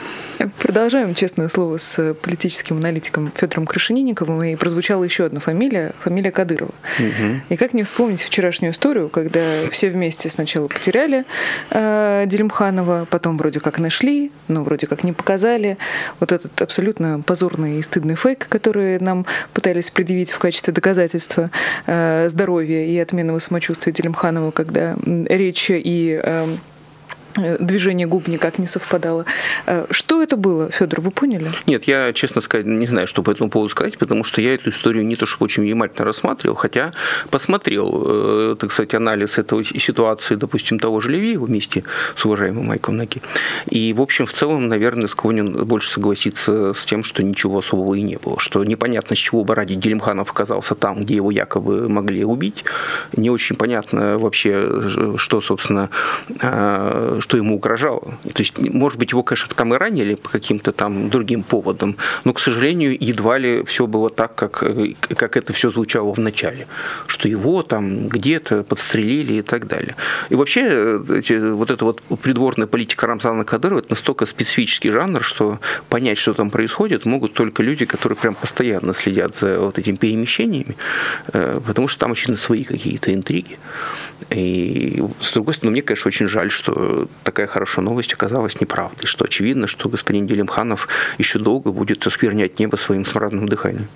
Продолжаем, 0.59 1.15
честное 1.15 1.49
слово, 1.49 1.77
с 1.77 1.98
политическим 2.15 2.79
аналитиком 2.79 3.33
Федором 3.35 3.67
Крашенинниковым, 3.67 4.43
и 4.43 4.57
прозвучала 4.57 5.05
еще 5.05 5.27
одна 5.27 5.41
фамилия, 5.41 5.93
фамилия 6.01 6.31
Кадырова. 6.31 6.73
Угу. 6.99 7.41
И 7.51 7.57
как 7.57 7.75
не 7.75 7.83
вспомнить 7.83 8.23
вчерашнюю 8.23 8.73
историю, 8.73 9.09
когда 9.09 9.41
все 9.71 9.91
вместе 9.91 10.31
сначала 10.31 10.69
потеряли 10.69 11.25
э, 11.71 12.25
Делимханова, 12.27 13.07
потом 13.11 13.37
вроде 13.39 13.61
как 13.61 13.79
нашли, 13.79 14.31
но 14.49 14.63
вроде 14.63 14.87
как 14.87 15.05
не 15.05 15.13
показали. 15.13 15.77
Вот 16.21 16.33
этот 16.33 16.61
абсолютно 16.63 17.21
позорный 17.21 17.79
и 17.79 17.83
стыдный 17.83 18.15
фейк, 18.15 18.47
который 18.49 18.99
нам 18.99 19.27
пытались 19.53 19.91
предъявить 19.91 20.31
в 20.31 20.39
качестве 20.39 20.73
доказательства 20.73 21.51
э, 21.87 22.29
здоровья 22.29 22.85
и 22.85 22.97
отменного 22.99 23.39
самочувствия 23.39 23.93
Делимханова, 23.93 24.51
когда 24.51 24.97
речь 25.05 25.71
и 25.71 26.21
э, 26.23 26.39
Э, 26.39 26.57
движение 27.59 28.07
губ 28.07 28.29
никак 28.29 28.59
не 28.59 28.67
совпадало. 28.67 29.25
Э, 29.67 29.87
что 29.91 30.23
это 30.23 30.37
было, 30.37 30.71
Федор, 30.71 31.01
вы 31.01 31.11
поняли? 31.11 31.49
Нет, 31.67 31.85
я, 31.85 32.13
честно 32.13 32.41
сказать, 32.41 32.67
не 32.67 32.87
знаю, 32.87 33.07
что 33.07 33.23
по 33.23 33.31
этому 33.31 33.51
поводу 33.51 33.71
сказать, 33.71 33.99
потому 33.99 34.25
что 34.25 34.41
я 34.41 34.55
эту 34.55 34.71
историю 34.71 35.07
не 35.07 35.17
то 35.17 35.27
чтобы 35.27 35.45
очень 35.45 35.63
внимательно 35.63 36.05
рассматривал, 36.05 36.57
хотя 36.57 36.93
посмотрел, 37.31 38.05
э, 38.07 38.57
так 38.59 38.73
сказать, 38.73 38.95
анализ 38.95 39.39
этой 39.39 39.65
ситуации, 39.65 40.35
допустим, 40.35 40.79
того 40.79 41.01
же 41.01 41.11
Левиева 41.11 41.47
вместе 41.47 41.85
с 42.17 42.25
уважаемым 42.25 42.67
Майком 42.67 42.97
Наки. 42.97 43.23
И, 43.71 43.93
в 43.93 44.01
общем, 44.01 44.27
в 44.27 44.33
целом, 44.33 44.69
наверное, 44.69 45.09
склонен 45.09 45.65
больше 45.65 45.91
согласиться 45.91 46.75
с 46.75 46.85
тем, 46.85 47.05
что 47.05 47.23
ничего 47.23 47.59
особого 47.59 47.95
и 47.95 48.03
не 48.03 48.17
было, 48.17 48.39
что 48.39 48.65
непонятно, 48.65 49.17
с 49.17 49.19
чего 49.19 49.45
бы 49.45 49.55
ради 49.55 49.75
Делимханов 49.75 50.31
оказался 50.31 50.75
там, 50.75 51.03
где 51.03 51.17
его 51.17 51.31
якобы 51.31 51.89
могли 51.89 52.25
убить. 52.25 52.65
Не 53.17 53.31
очень 53.31 53.57
понятно 53.57 54.19
вообще, 54.19 55.17
что, 55.17 55.41
собственно, 55.41 55.91
что 57.29 57.37
ему 57.37 57.57
угрожало. 57.57 58.15
То 58.23 58.43
есть, 58.43 58.59
может 58.59 58.99
быть, 58.99 59.13
его, 59.13 59.23
конечно, 59.23 59.55
там 59.55 59.75
и 59.75 59.77
ранили 59.77 60.15
по 60.15 60.31
каким-то 60.31 60.73
там 60.73 61.11
другим 61.11 61.43
поводам, 61.43 61.97
но, 62.25 62.33
к 62.33 62.41
сожалению, 62.41 62.97
едва 62.99 63.37
ли 63.37 63.63
все 63.65 63.87
было 63.87 64.09
так, 64.09 64.35
как, 64.35 64.65
как 65.01 65.37
это 65.37 65.53
все 65.53 65.71
звучало 65.71 66.15
в 66.15 66.19
начале, 66.19 66.67
что 67.07 67.29
его 67.29 67.63
там 67.63 68.09
где-то 68.09 68.63
подстрелили 68.63 69.35
и 69.35 69.43
так 69.43 69.67
далее. 69.67 69.95
И 70.31 70.37
вообще, 70.37 71.03
эти, 71.19 71.35
вот 71.53 71.71
эта 71.71 71.85
вот 71.85 72.01
придворная 72.23 72.67
политика 72.67 73.07
Рамзана 73.07 73.45
Кадырова, 73.45 73.81
это 73.81 73.91
настолько 73.91 74.25
специфический 74.25 74.91
жанр, 74.91 75.23
что 75.23 75.61
понять, 75.91 76.17
что 76.17 76.33
там 76.33 76.49
происходит, 76.51 77.05
могут 77.05 77.35
только 77.35 77.63
люди, 77.63 77.85
которые 77.85 78.17
прям 78.17 78.37
постоянно 78.37 78.95
следят 78.95 79.37
за 79.37 79.61
вот 79.61 79.79
этими 79.79 79.97
перемещениями, 79.97 80.77
э, 81.35 81.61
потому 81.67 81.89
что 81.89 82.01
там, 82.01 82.13
очевидно, 82.13 82.39
свои 82.39 82.65
какие-то 82.65 83.13
интриги. 83.13 83.59
И 84.31 85.03
с 85.21 85.33
другой 85.33 85.55
стороны, 85.55 85.73
мне, 85.73 85.83
конечно, 85.83 86.09
очень 86.09 86.29
жаль, 86.29 86.51
что 86.51 87.09
такая 87.23 87.47
хорошая 87.47 87.85
новость 87.85 88.13
оказалась 88.13 88.61
неправдой, 88.61 89.07
что 89.07 89.25
очевидно, 89.25 89.67
что 89.67 89.89
господин 89.89 90.27
Делимханов 90.27 90.89
еще 91.19 91.39
долго 91.39 91.71
будет 91.73 92.07
осквернять 92.07 92.59
небо 92.59 92.77
своим 92.77 93.05
смрадным 93.05 93.49
дыханием. 93.49 93.89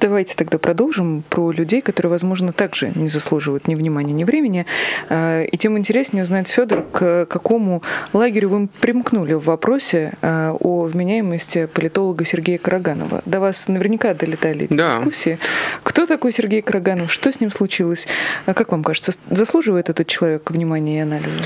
Давайте 0.00 0.34
тогда 0.34 0.58
продолжим 0.58 1.22
про 1.28 1.50
людей, 1.50 1.80
которые, 1.80 2.10
возможно, 2.10 2.52
также 2.52 2.92
не 2.94 3.08
заслуживают 3.08 3.66
ни 3.66 3.74
внимания, 3.74 4.12
ни 4.12 4.24
времени. 4.24 4.66
А, 5.08 5.40
и 5.40 5.56
тем 5.56 5.78
интереснее 5.78 6.22
узнать, 6.22 6.48
Федор, 6.48 6.82
к 6.92 7.26
какому 7.26 7.82
лагерю 8.12 8.50
вы 8.50 8.68
примкнули 8.80 9.34
в 9.34 9.44
вопросе 9.44 10.12
а, 10.22 10.54
о 10.60 10.84
вменяемости 10.84 11.66
политолога 11.66 12.24
Сергея 12.24 12.58
Караганова. 12.58 13.22
До 13.24 13.40
вас 13.40 13.68
наверняка 13.68 14.14
долетали 14.14 14.66
эти 14.66 14.74
да. 14.74 14.96
дискуссии. 14.96 15.38
Кто 15.82 16.06
такой 16.06 16.32
Сергей 16.32 16.62
Караганов? 16.62 17.10
Что 17.10 17.32
с 17.32 17.40
ним 17.40 17.50
случилось? 17.50 18.06
А 18.44 18.54
как 18.54 18.72
вам 18.72 18.84
кажется, 18.84 19.12
заслуживает 19.30 19.88
этот 19.88 20.06
человек 20.06 20.50
внимания 20.50 20.98
и 20.98 21.00
анализа? 21.00 21.44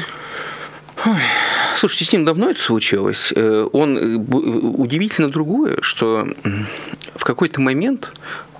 Слушайте, 1.76 2.04
с 2.04 2.12
ним 2.12 2.24
давно 2.24 2.50
это 2.50 2.60
случилось. 2.60 3.32
Э, 3.34 3.68
он 3.72 3.96
э, 3.96 4.16
удивительно 4.16 5.30
другое, 5.30 5.78
что 5.82 6.26
в 7.14 7.24
какой-то 7.24 7.60
момент 7.60 8.12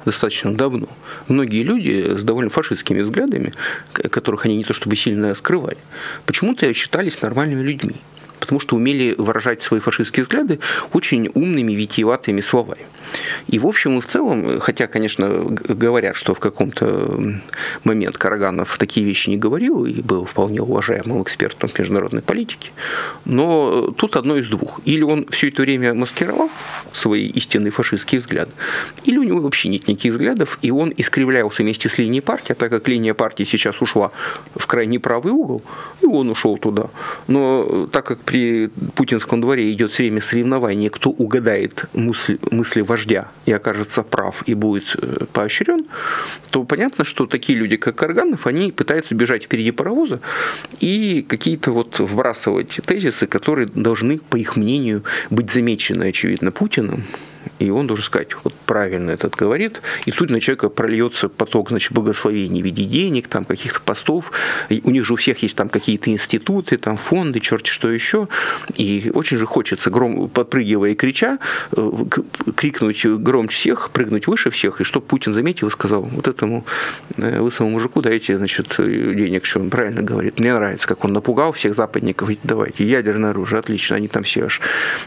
достаточно 0.04 0.54
давно, 0.54 0.88
многие 1.28 1.62
люди 1.62 2.16
с 2.16 2.22
довольно 2.22 2.50
фашистскими 2.50 3.00
взглядами, 3.00 3.52
которых 3.92 4.46
они 4.46 4.56
не 4.56 4.64
то 4.64 4.72
чтобы 4.72 4.96
сильно 4.96 5.34
скрывали, 5.34 5.78
почему-то 6.24 6.72
считались 6.72 7.20
нормальными 7.20 7.62
людьми 7.62 7.96
потому 8.40 8.60
что 8.60 8.76
умели 8.76 9.14
выражать 9.16 9.62
свои 9.62 9.80
фашистские 9.80 10.24
взгляды 10.24 10.58
очень 10.92 11.30
умными, 11.34 11.72
витиеватыми 11.72 12.40
словами. 12.40 12.86
И 13.48 13.58
в 13.58 13.66
общем 13.66 13.98
и 13.98 14.00
в 14.00 14.06
целом, 14.06 14.60
хотя, 14.60 14.86
конечно, 14.86 15.28
говорят, 15.68 16.16
что 16.16 16.34
в 16.34 16.40
каком-то 16.40 17.20
момент 17.84 18.16
Караганов 18.18 18.78
такие 18.78 19.04
вещи 19.06 19.30
не 19.30 19.36
говорил 19.36 19.84
и 19.84 20.00
был 20.00 20.24
вполне 20.24 20.60
уважаемым 20.62 21.22
экспертом 21.22 21.68
в 21.68 21.78
международной 21.78 22.22
политике, 22.22 22.70
но 23.24 23.92
тут 23.96 24.16
одно 24.16 24.36
из 24.36 24.48
двух. 24.48 24.80
Или 24.84 25.02
он 25.02 25.26
все 25.30 25.48
это 25.48 25.62
время 25.62 25.94
маскировал 25.94 26.50
свои 26.92 27.26
истинные 27.26 27.70
фашистские 27.70 28.20
взгляды, 28.20 28.52
или 29.04 29.18
у 29.18 29.22
него 29.22 29.40
вообще 29.40 29.68
нет 29.68 29.88
никаких 29.88 30.12
взглядов, 30.12 30.58
и 30.62 30.70
он 30.70 30.92
искривлялся 30.96 31.62
вместе 31.62 31.88
с 31.88 31.98
линией 31.98 32.20
партии, 32.20 32.52
а 32.52 32.54
так 32.54 32.70
как 32.70 32.88
линия 32.88 33.14
партии 33.14 33.44
сейчас 33.44 33.80
ушла 33.82 34.12
в 34.54 34.66
крайне 34.66 34.98
правый 34.98 35.32
угол, 35.32 35.62
и 36.02 36.06
он 36.06 36.30
ушел 36.30 36.58
туда. 36.58 36.90
Но 37.26 37.88
так 37.92 38.06
как 38.06 38.20
при 38.30 38.68
путинском 38.94 39.40
дворе 39.40 39.72
идет 39.72 39.90
все 39.90 40.04
время 40.04 40.20
соревнование, 40.20 40.88
кто 40.88 41.10
угадает 41.10 41.86
мысли, 41.94 42.38
мысли 42.52 42.80
вождя 42.80 43.26
и 43.44 43.50
окажется 43.50 44.04
прав 44.04 44.44
и 44.46 44.54
будет 44.54 44.94
э, 45.02 45.24
поощрен, 45.32 45.86
то 46.50 46.62
понятно, 46.62 47.02
что 47.02 47.26
такие 47.26 47.58
люди, 47.58 47.76
как 47.76 47.96
Карганов, 47.96 48.46
они 48.46 48.70
пытаются 48.70 49.16
бежать 49.16 49.46
впереди 49.46 49.72
паровоза 49.72 50.20
и 50.78 51.26
какие-то 51.28 51.72
вот 51.72 51.98
вбрасывать 51.98 52.78
тезисы, 52.86 53.26
которые 53.26 53.66
должны, 53.66 54.18
по 54.18 54.36
их 54.36 54.54
мнению, 54.54 55.02
быть 55.30 55.50
замечены, 55.50 56.04
очевидно, 56.04 56.52
Путиным 56.52 57.02
и 57.58 57.70
он 57.70 57.86
должен 57.86 58.04
сказать, 58.04 58.30
вот 58.42 58.54
правильно 58.54 59.10
этот 59.10 59.36
говорит, 59.36 59.82
и 60.06 60.10
тут 60.10 60.30
на 60.30 60.40
человека 60.40 60.68
прольется 60.68 61.28
поток, 61.28 61.70
значит, 61.70 61.92
благословений 61.92 62.62
в 62.62 62.64
виде 62.64 62.84
денег, 62.84 63.28
там, 63.28 63.44
каких-то 63.44 63.80
постов, 63.80 64.32
и 64.68 64.80
у 64.84 64.90
них 64.90 65.04
же 65.04 65.14
у 65.14 65.16
всех 65.16 65.42
есть 65.42 65.56
там 65.56 65.68
какие-то 65.68 66.10
институты, 66.10 66.78
там, 66.78 66.96
фонды, 66.96 67.40
черти 67.40 67.68
что 67.68 67.90
еще, 67.90 68.28
и 68.76 69.10
очень 69.14 69.38
же 69.38 69.46
хочется, 69.46 69.90
гром, 69.90 70.28
подпрыгивая 70.28 70.90
и 70.90 70.94
крича, 70.94 71.38
э, 71.76 71.90
крикнуть 72.56 73.04
громче 73.04 73.56
всех, 73.56 73.90
прыгнуть 73.90 74.26
выше 74.26 74.50
всех, 74.50 74.80
и 74.80 74.84
чтобы 74.84 75.06
Путин 75.06 75.32
заметил 75.32 75.68
и 75.68 75.70
сказал, 75.70 76.02
вот 76.02 76.28
этому 76.28 76.64
э, 77.16 77.40
лысому 77.40 77.70
мужику 77.70 78.00
дайте, 78.00 78.38
значит, 78.38 78.74
денег, 78.78 79.44
что 79.44 79.60
он 79.60 79.70
правильно 79.70 80.02
говорит, 80.02 80.40
мне 80.40 80.54
нравится, 80.54 80.88
как 80.88 81.04
он 81.04 81.12
напугал 81.12 81.52
всех 81.52 81.74
западников, 81.74 82.30
давайте, 82.42 82.86
ядерное 82.86 83.30
оружие, 83.30 83.58
отлично, 83.58 83.96
они 83.96 84.08
там 84.08 84.22
все 84.22 84.46
аж, 84.46 84.60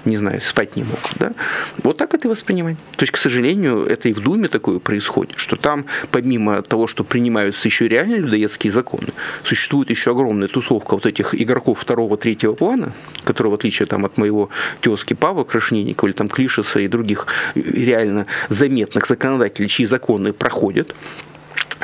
не 0.05 0.17
знаю, 0.17 0.41
спать 0.41 0.75
не 0.75 0.83
могут, 0.83 1.13
да, 1.17 1.33
вот 1.81 1.97
так 1.97 2.13
это 2.13 2.22
воспринимать. 2.29 2.77
То 2.95 3.03
есть, 3.03 3.11
к 3.11 3.17
сожалению, 3.17 3.85
это 3.85 4.09
и 4.09 4.13
в 4.13 4.19
Думе 4.19 4.47
такое 4.47 4.79
происходит, 4.79 5.37
что 5.37 5.55
там, 5.55 5.85
помимо 6.11 6.61
того, 6.61 6.87
что 6.87 7.03
принимаются 7.03 7.67
еще 7.67 7.87
реальные 7.87 8.19
людоедские 8.19 8.71
законы, 8.71 9.09
существует 9.43 9.89
еще 9.89 10.11
огромная 10.11 10.47
тусовка 10.47 10.95
вот 10.95 11.05
этих 11.05 11.35
игроков 11.35 11.79
второго, 11.79 12.17
третьего 12.17 12.53
плана, 12.53 12.93
которые, 13.23 13.51
в 13.51 13.55
отличие 13.55 13.85
там, 13.85 14.05
от 14.05 14.17
моего 14.17 14.49
тезки 14.81 15.13
Павла 15.13 15.43
Крашненникова 15.43 16.07
или 16.07 16.15
там 16.15 16.29
Клишеса 16.29 16.79
и 16.79 16.87
других 16.87 17.27
реально 17.55 18.25
заметных 18.49 19.07
законодателей, 19.07 19.69
чьи 19.69 19.85
законы 19.85 20.33
проходят, 20.33 20.95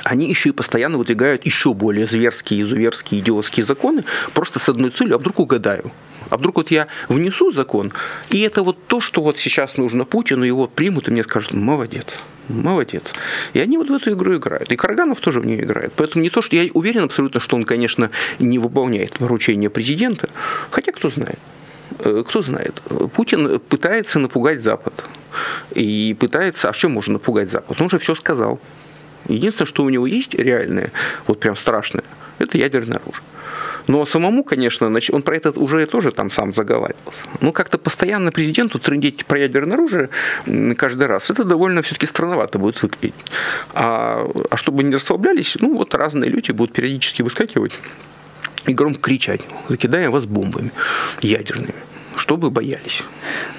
они 0.04 0.30
еще 0.30 0.50
и 0.50 0.52
постоянно 0.52 0.98
выдвигают 0.98 1.46
еще 1.46 1.74
более 1.74 2.08
зверские, 2.08 2.62
изуверские, 2.62 3.22
идиотские 3.22 3.66
законы, 3.66 4.04
просто 4.34 4.60
с 4.60 4.70
одной 4.70 4.92
целью, 4.92 5.16
а 5.16 5.18
вдруг 5.18 5.40
угадаю. 5.40 5.92
А 6.30 6.38
вдруг 6.38 6.58
вот 6.58 6.72
я 6.72 6.88
внесу 7.08 7.52
закон, 7.52 7.92
и 8.30 8.40
это 8.42 8.64
вот 8.64 8.78
то, 8.88 9.02
что 9.02 9.22
вот 9.22 9.38
сейчас 9.38 9.78
нужно 9.78 10.06
Путину, 10.06 10.44
его 10.44 10.68
примут 10.68 11.08
и 11.08 11.12
мне 11.12 11.24
скажут, 11.24 11.54
молодец, 11.54 12.06
молодец. 12.48 13.04
И 13.54 13.60
они 13.60 13.78
вот 13.78 13.90
в 13.90 13.94
эту 13.94 14.12
игру 14.12 14.36
играют. 14.36 14.72
И 14.72 14.76
Карганов 14.76 15.20
тоже 15.20 15.42
в 15.42 15.46
нее 15.46 15.62
играет. 15.62 15.94
Поэтому 15.96 16.24
не 16.24 16.30
то, 16.30 16.42
что 16.42 16.56
я 16.56 16.70
уверен 16.74 17.04
абсолютно, 17.04 17.40
что 17.40 17.56
он, 17.56 17.66
конечно, 17.66 18.12
не 18.40 18.60
выполняет 18.60 19.14
поручение 19.14 19.70
президента, 19.70 20.30
хотя 20.70 20.92
кто 20.92 21.10
знает. 21.10 21.40
Э, 22.00 22.24
кто 22.28 22.42
знает. 22.42 22.82
Путин 23.16 23.60
пытается 23.60 24.20
напугать 24.20 24.62
Запад. 24.62 24.94
И 25.74 26.16
пытается... 26.20 26.70
А 26.70 26.74
что 26.74 26.90
можно 26.90 27.14
напугать 27.14 27.50
Запад? 27.50 27.80
Он 27.80 27.88
уже 27.88 28.00
все 28.00 28.16
сказал. 28.16 28.60
Единственное, 29.28 29.68
что 29.68 29.84
у 29.84 29.90
него 29.90 30.08
есть 30.08 30.34
реальное, 30.34 30.92
вот 31.28 31.40
прям 31.40 31.56
страшное, 31.56 32.04
это 32.40 32.58
ядерное 32.58 32.98
оружие. 32.98 33.24
Но 33.90 34.06
самому, 34.06 34.44
конечно, 34.44 34.88
он 35.12 35.22
про 35.24 35.36
это 35.36 35.60
уже 35.60 35.86
тоже 35.88 36.12
там 36.12 36.30
сам 36.30 36.54
заговаривался. 36.54 37.22
Ну, 37.42 37.52
как-то 37.52 37.80
постоянно 37.80 38.32
президенту 38.32 38.78
трындеть 38.78 39.26
про 39.26 39.40
ядерное 39.40 39.74
оружие 39.74 40.10
каждый 40.78 41.08
раз, 41.08 41.32
это 41.32 41.44
довольно 41.44 41.82
все-таки 41.82 42.06
странновато 42.06 42.60
будет 42.60 42.84
выглядеть. 42.84 43.16
А, 43.74 44.30
а 44.52 44.58
чтобы 44.58 44.84
не 44.84 44.94
расслаблялись, 44.94 45.58
ну, 45.60 45.76
вот 45.76 45.96
разные 45.96 46.30
люди 46.30 46.52
будут 46.52 46.74
периодически 46.74 47.24
выскакивать 47.24 47.80
и 48.68 48.74
громко 48.74 49.02
кричать, 49.02 49.42
закидаем 49.70 50.12
вас 50.12 50.26
бомбами 50.26 50.72
ядерными 51.22 51.74
чтобы 52.20 52.52
боялись. 52.52 53.04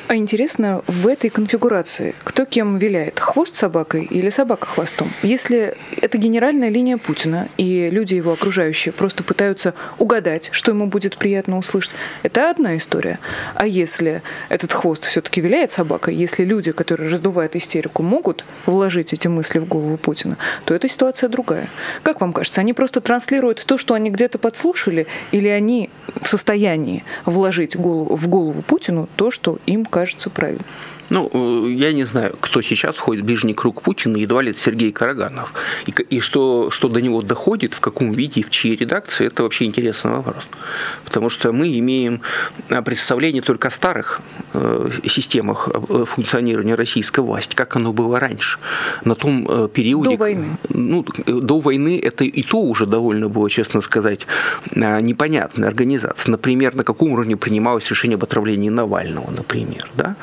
А 0.08 0.16
интересно, 0.16 0.82
в 0.86 1.06
этой 1.06 1.30
конфигурации 1.30 2.14
кто 2.24 2.44
кем 2.44 2.78
виляет? 2.78 3.20
Хвост 3.20 3.54
собакой 3.54 4.04
или 4.04 4.30
собака 4.30 4.66
хвостом? 4.66 5.10
Если 5.22 5.76
это 6.00 6.18
генеральная 6.18 6.68
линия 6.68 6.96
Путина, 6.96 7.48
и 7.56 7.90
люди 7.90 8.14
его 8.14 8.32
окружающие 8.32 8.92
просто 8.92 9.22
пытаются 9.22 9.74
угадать, 9.98 10.50
что 10.52 10.72
ему 10.72 10.86
будет 10.86 11.16
приятно 11.16 11.58
услышать, 11.58 11.92
это 12.22 12.50
одна 12.50 12.76
история. 12.76 13.18
А 13.54 13.66
если 13.66 14.22
этот 14.48 14.72
хвост 14.72 15.04
все-таки 15.04 15.40
виляет 15.40 15.72
собакой, 15.72 16.14
если 16.14 16.44
люди, 16.44 16.72
которые 16.72 17.10
раздувают 17.10 17.56
истерику, 17.56 18.02
могут 18.02 18.44
вложить 18.66 19.12
эти 19.12 19.28
мысли 19.28 19.58
в 19.58 19.66
голову 19.68 19.96
Путина, 19.96 20.36
то 20.64 20.74
эта 20.74 20.88
ситуация 20.88 21.28
другая. 21.28 21.68
Как 22.02 22.20
вам 22.20 22.32
кажется, 22.32 22.60
они 22.60 22.72
просто 22.72 23.00
транслируют 23.00 23.64
то, 23.64 23.78
что 23.78 23.94
они 23.94 24.10
где-то 24.10 24.38
подслушали, 24.38 25.06
или 25.32 25.48
они 25.48 25.90
в 26.20 26.28
состоянии 26.28 27.04
вложить 27.24 27.76
в 27.76 28.28
голову 28.28 28.62
Путину 28.62 29.08
то, 29.16 29.30
что 29.30 29.58
им 29.66 29.79
кажется 29.84 30.30
правильным. 30.30 30.64
Ну, 31.10 31.28
э, 31.32 31.72
я 31.72 31.92
не 31.92 32.04
знаю, 32.04 32.36
кто 32.40 32.62
сейчас 32.62 32.96
входит 32.96 33.24
в 33.24 33.26
ближний 33.26 33.54
круг 33.54 33.82
Путина, 33.82 34.16
едва 34.16 34.42
ли 34.42 34.52
это 34.52 34.60
Сергей 34.60 34.92
Караганов. 34.92 35.52
И, 35.86 35.90
и 35.90 36.20
что, 36.20 36.70
что 36.70 36.88
до 36.88 37.00
него 37.00 37.22
доходит, 37.22 37.74
в 37.74 37.80
каком 37.80 38.12
виде, 38.12 38.42
в 38.42 38.50
чьей 38.50 38.76
редакции, 38.76 39.26
это 39.26 39.42
вообще 39.42 39.64
интересный 39.64 40.12
вопрос. 40.12 40.44
Потому 41.04 41.28
что 41.28 41.52
мы 41.52 41.78
имеем 41.78 42.20
э, 42.68 42.80
представление 42.82 43.42
только 43.42 43.68
о 43.68 43.70
старых 43.70 44.20
э, 44.54 44.90
системах 45.08 45.68
функционирования 46.06 46.76
российской 46.76 47.20
власти, 47.20 47.54
как 47.54 47.76
оно 47.76 47.92
было 47.92 48.20
раньше. 48.20 48.58
На 49.04 49.14
том 49.14 49.68
периоде... 49.68 50.10
До 50.10 50.16
войны. 50.16 50.46
Ну, 50.68 51.04
до 51.26 51.60
войны 51.60 52.00
это 52.02 52.24
и 52.24 52.42
то 52.42 52.60
уже 52.60 52.86
довольно 52.86 53.28
было, 53.28 53.50
честно 53.50 53.80
сказать, 53.80 54.26
непонятная 54.74 55.68
организация. 55.68 56.30
Например, 56.30 56.74
на 56.74 56.84
каком 56.84 57.12
уровне 57.12 57.36
принималось 57.36 57.88
решение 57.90 58.14
об 58.14 58.22
отравлении 58.22 58.68
Навального, 58.68 59.30
например. 59.30 59.88
Да? 59.96 60.16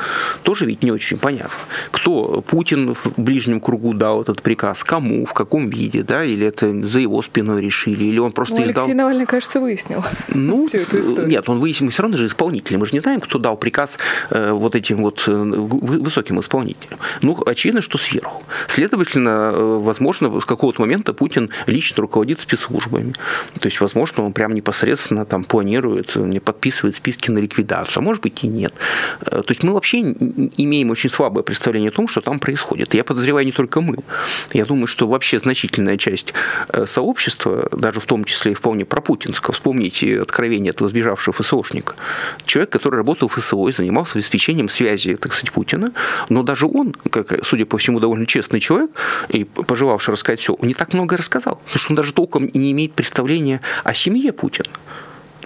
Тоже 0.44 0.66
ведь 0.66 0.77
ведь 0.78 0.84
не 0.84 0.92
очень 0.92 1.18
понятно. 1.18 1.52
Кто 1.92 2.42
Путин 2.42 2.94
в 2.94 3.14
ближнем 3.18 3.60
кругу 3.60 3.94
дал 3.94 4.22
этот 4.22 4.42
приказ, 4.42 4.84
кому, 4.84 5.26
в 5.26 5.34
каком 5.34 5.70
виде, 5.70 6.04
да, 6.04 6.24
или 6.24 6.46
это 6.48 6.82
за 6.82 7.00
его 7.00 7.22
спиной 7.22 7.62
решили, 7.62 8.04
или 8.06 8.20
он 8.20 8.32
просто 8.32 8.56
ну, 8.56 8.64
издал... 8.64 8.84
Алексей 8.84 8.94
Навальный, 8.94 9.26
кажется, 9.26 9.60
выяснил 9.60 10.04
ну, 10.28 10.66
всю 10.68 10.80
эту 10.80 11.00
историю. 11.00 11.28
Нет, 11.28 11.50
он 11.50 11.60
выяснил, 11.60 11.86
мы 11.88 11.92
все 11.92 12.04
равно 12.04 12.18
же 12.18 12.26
исполнители, 12.26 12.78
мы 12.78 12.86
же 12.86 12.94
не 12.94 13.00
знаем, 13.00 13.20
кто 13.20 13.40
дал 13.40 13.58
приказ 13.58 13.98
э, 14.30 14.52
вот 14.52 14.76
этим 14.76 15.02
вот 15.02 15.24
э, 15.28 15.32
высоким 15.32 16.40
исполнителям. 16.40 17.00
Ну, 17.22 17.38
очевидно, 17.46 17.82
что 17.82 17.98
сверху. 17.98 18.44
Следовательно, 18.68 19.52
э, 19.54 19.80
возможно, 19.82 20.40
с 20.40 20.46
какого-то 20.46 20.82
момента 20.82 21.14
Путин 21.14 21.50
лично 21.68 22.02
руководит 22.02 22.42
спецслужбами. 22.42 23.14
То 23.60 23.68
есть, 23.68 23.82
возможно, 23.82 24.24
он 24.24 24.34
прям 24.34 24.54
непосредственно 24.54 25.26
там 25.26 25.44
планирует, 25.44 26.16
подписывает 26.44 26.96
списки 26.96 27.32
на 27.32 27.40
ликвидацию. 27.40 28.00
А 28.00 28.02
может 28.02 28.18
может 28.18 28.24
быть 28.24 28.44
и 28.44 28.48
нет. 28.48 28.74
То 29.20 29.46
есть 29.50 29.64
мы 29.64 29.74
вообще 29.74 30.00
имеем 30.68 30.92
очень 30.92 31.10
слабое 31.10 31.44
представление 31.44 31.90
о 31.90 31.94
том, 31.94 32.08
что 32.08 32.22
там 32.22 32.40
происходит. 32.40 32.94
Я 32.94 33.04
подозреваю 33.04 33.46
не 33.46 33.52
только 33.52 33.82
мы. 33.82 33.98
Я 34.54 34.66
думаю, 34.66 34.88
что 34.88 35.08
вообще 35.08 35.40
значительная 35.40 35.98
часть 35.98 36.34
сообщества, 36.86 37.70
даже 37.72 38.00
в 38.00 38.06
том 38.06 38.24
числе 38.24 38.52
и 38.52 38.56
вполне 38.56 38.86
пропутинского, 38.86 39.54
вспомните 39.54 40.22
откровение 40.22 40.72
этого 40.72 40.90
сбежавшего 40.90 41.34
ФСОшника, 41.34 41.96
человек, 42.46 42.70
который 42.70 42.98
работал 42.98 43.28
в 43.28 43.34
ФСО 43.34 43.68
и 43.70 43.72
занимался 43.72 44.18
обеспечением 44.18 44.70
связи, 44.70 45.16
так 45.16 45.34
сказать, 45.34 45.52
Путина, 45.52 45.92
но 46.30 46.44
даже 46.44 46.66
он, 46.68 46.94
как, 47.10 47.44
судя 47.44 47.66
по 47.66 47.78
всему, 47.78 48.00
довольно 48.00 48.26
честный 48.26 48.60
человек, 48.60 48.92
и 49.30 49.44
пожелавший 49.46 50.12
рассказать 50.14 50.40
все, 50.40 50.54
он 50.54 50.68
не 50.68 50.74
так 50.74 50.94
много 50.94 51.18
рассказал, 51.18 51.56
потому 51.56 51.80
что 51.80 51.92
он 51.92 51.96
даже 51.96 52.14
толком 52.14 52.50
не 52.54 52.72
имеет 52.72 52.94
представления 52.94 53.62
о 53.84 53.94
семье 53.94 54.34
Путина. 54.34 54.70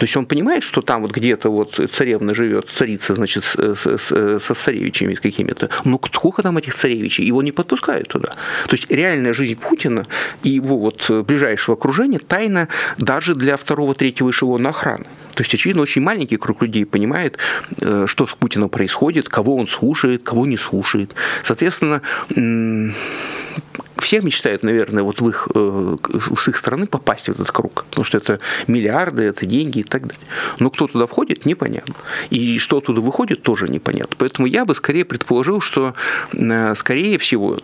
То 0.01 0.05
есть 0.05 0.17
он 0.17 0.25
понимает, 0.25 0.63
что 0.63 0.81
там 0.81 1.03
вот 1.03 1.11
где-то 1.11 1.51
вот 1.51 1.79
царевна 1.95 2.33
живет, 2.33 2.69
царица, 2.75 3.13
значит, 3.13 3.43
со 3.43 4.55
царевичами 4.55 5.13
какими-то. 5.13 5.69
Но 5.83 6.01
сколько 6.11 6.41
там 6.41 6.57
этих 6.57 6.73
царевичей? 6.73 7.23
Его 7.23 7.43
не 7.43 7.51
подпускают 7.51 8.07
туда. 8.07 8.29
То 8.67 8.75
есть 8.75 8.89
реальная 8.89 9.33
жизнь 9.33 9.59
Путина 9.59 10.07
и 10.41 10.49
его 10.49 10.79
вот 10.79 11.07
ближайшего 11.27 11.77
окружения 11.77 12.17
тайна 12.17 12.67
даже 12.97 13.35
для 13.35 13.57
второго, 13.57 13.93
третьего 13.93 14.31
эшелона 14.31 14.69
охраны. 14.69 15.05
То 15.35 15.43
есть, 15.43 15.53
очевидно, 15.53 15.83
очень 15.83 16.01
маленький 16.01 16.37
круг 16.37 16.63
людей 16.63 16.87
понимает, 16.87 17.37
э, 17.79 18.05
что 18.07 18.25
с 18.25 18.33
Путиным 18.33 18.69
происходит, 18.69 19.29
кого 19.29 19.55
он 19.55 19.67
слушает, 19.67 20.23
кого 20.23 20.47
не 20.47 20.57
слушает. 20.57 21.13
Соответственно, 21.43 22.01
все 24.01 24.21
мечтают, 24.21 24.63
наверное, 24.63 25.03
вот 25.03 25.21
в 25.21 25.29
их, 25.29 25.47
э, 25.53 25.97
с 26.37 26.47
их 26.47 26.57
стороны 26.57 26.87
попасть 26.87 27.27
в 27.27 27.29
этот 27.29 27.51
круг, 27.51 27.85
потому 27.89 28.03
что 28.03 28.17
это 28.17 28.39
миллиарды, 28.67 29.23
это 29.23 29.45
деньги 29.45 29.79
и 29.79 29.83
так 29.83 30.01
далее. 30.01 30.25
Но 30.59 30.69
кто 30.69 30.87
туда 30.87 31.05
входит, 31.05 31.45
непонятно. 31.45 31.95
И 32.29 32.59
что 32.59 32.77
оттуда 32.77 33.01
выходит, 33.01 33.43
тоже 33.43 33.67
непонятно. 33.67 34.15
Поэтому 34.17 34.47
я 34.47 34.65
бы 34.65 34.75
скорее 34.75 35.05
предположил, 35.05 35.61
что, 35.61 35.93
э, 36.33 36.75
скорее 36.75 37.17
всего, 37.17 37.59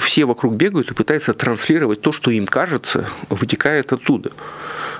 все 0.00 0.24
вокруг 0.24 0.54
бегают 0.54 0.90
и 0.90 0.94
пытаются 0.94 1.32
транслировать 1.32 2.00
то, 2.00 2.12
что 2.12 2.30
им 2.30 2.46
кажется, 2.46 3.08
вытекает 3.30 3.92
оттуда. 3.92 4.32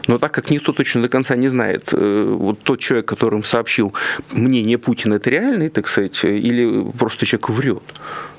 Но 0.06 0.18
так 0.18 0.32
как 0.32 0.50
никто 0.50 0.72
точно 0.72 1.02
до 1.02 1.08
конца 1.08 1.36
не 1.36 1.48
знает, 1.48 1.88
э, 1.92 2.36
вот 2.38 2.60
тот 2.62 2.80
человек, 2.80 3.06
которым 3.06 3.42
сообщил 3.42 3.94
мнение 4.32 4.78
Путина, 4.78 5.14
это 5.14 5.30
реальный, 5.30 5.70
так 5.70 5.88
сказать, 5.88 6.24
или 6.24 6.84
просто 6.98 7.26
человек 7.26 7.48
врет. 7.48 7.82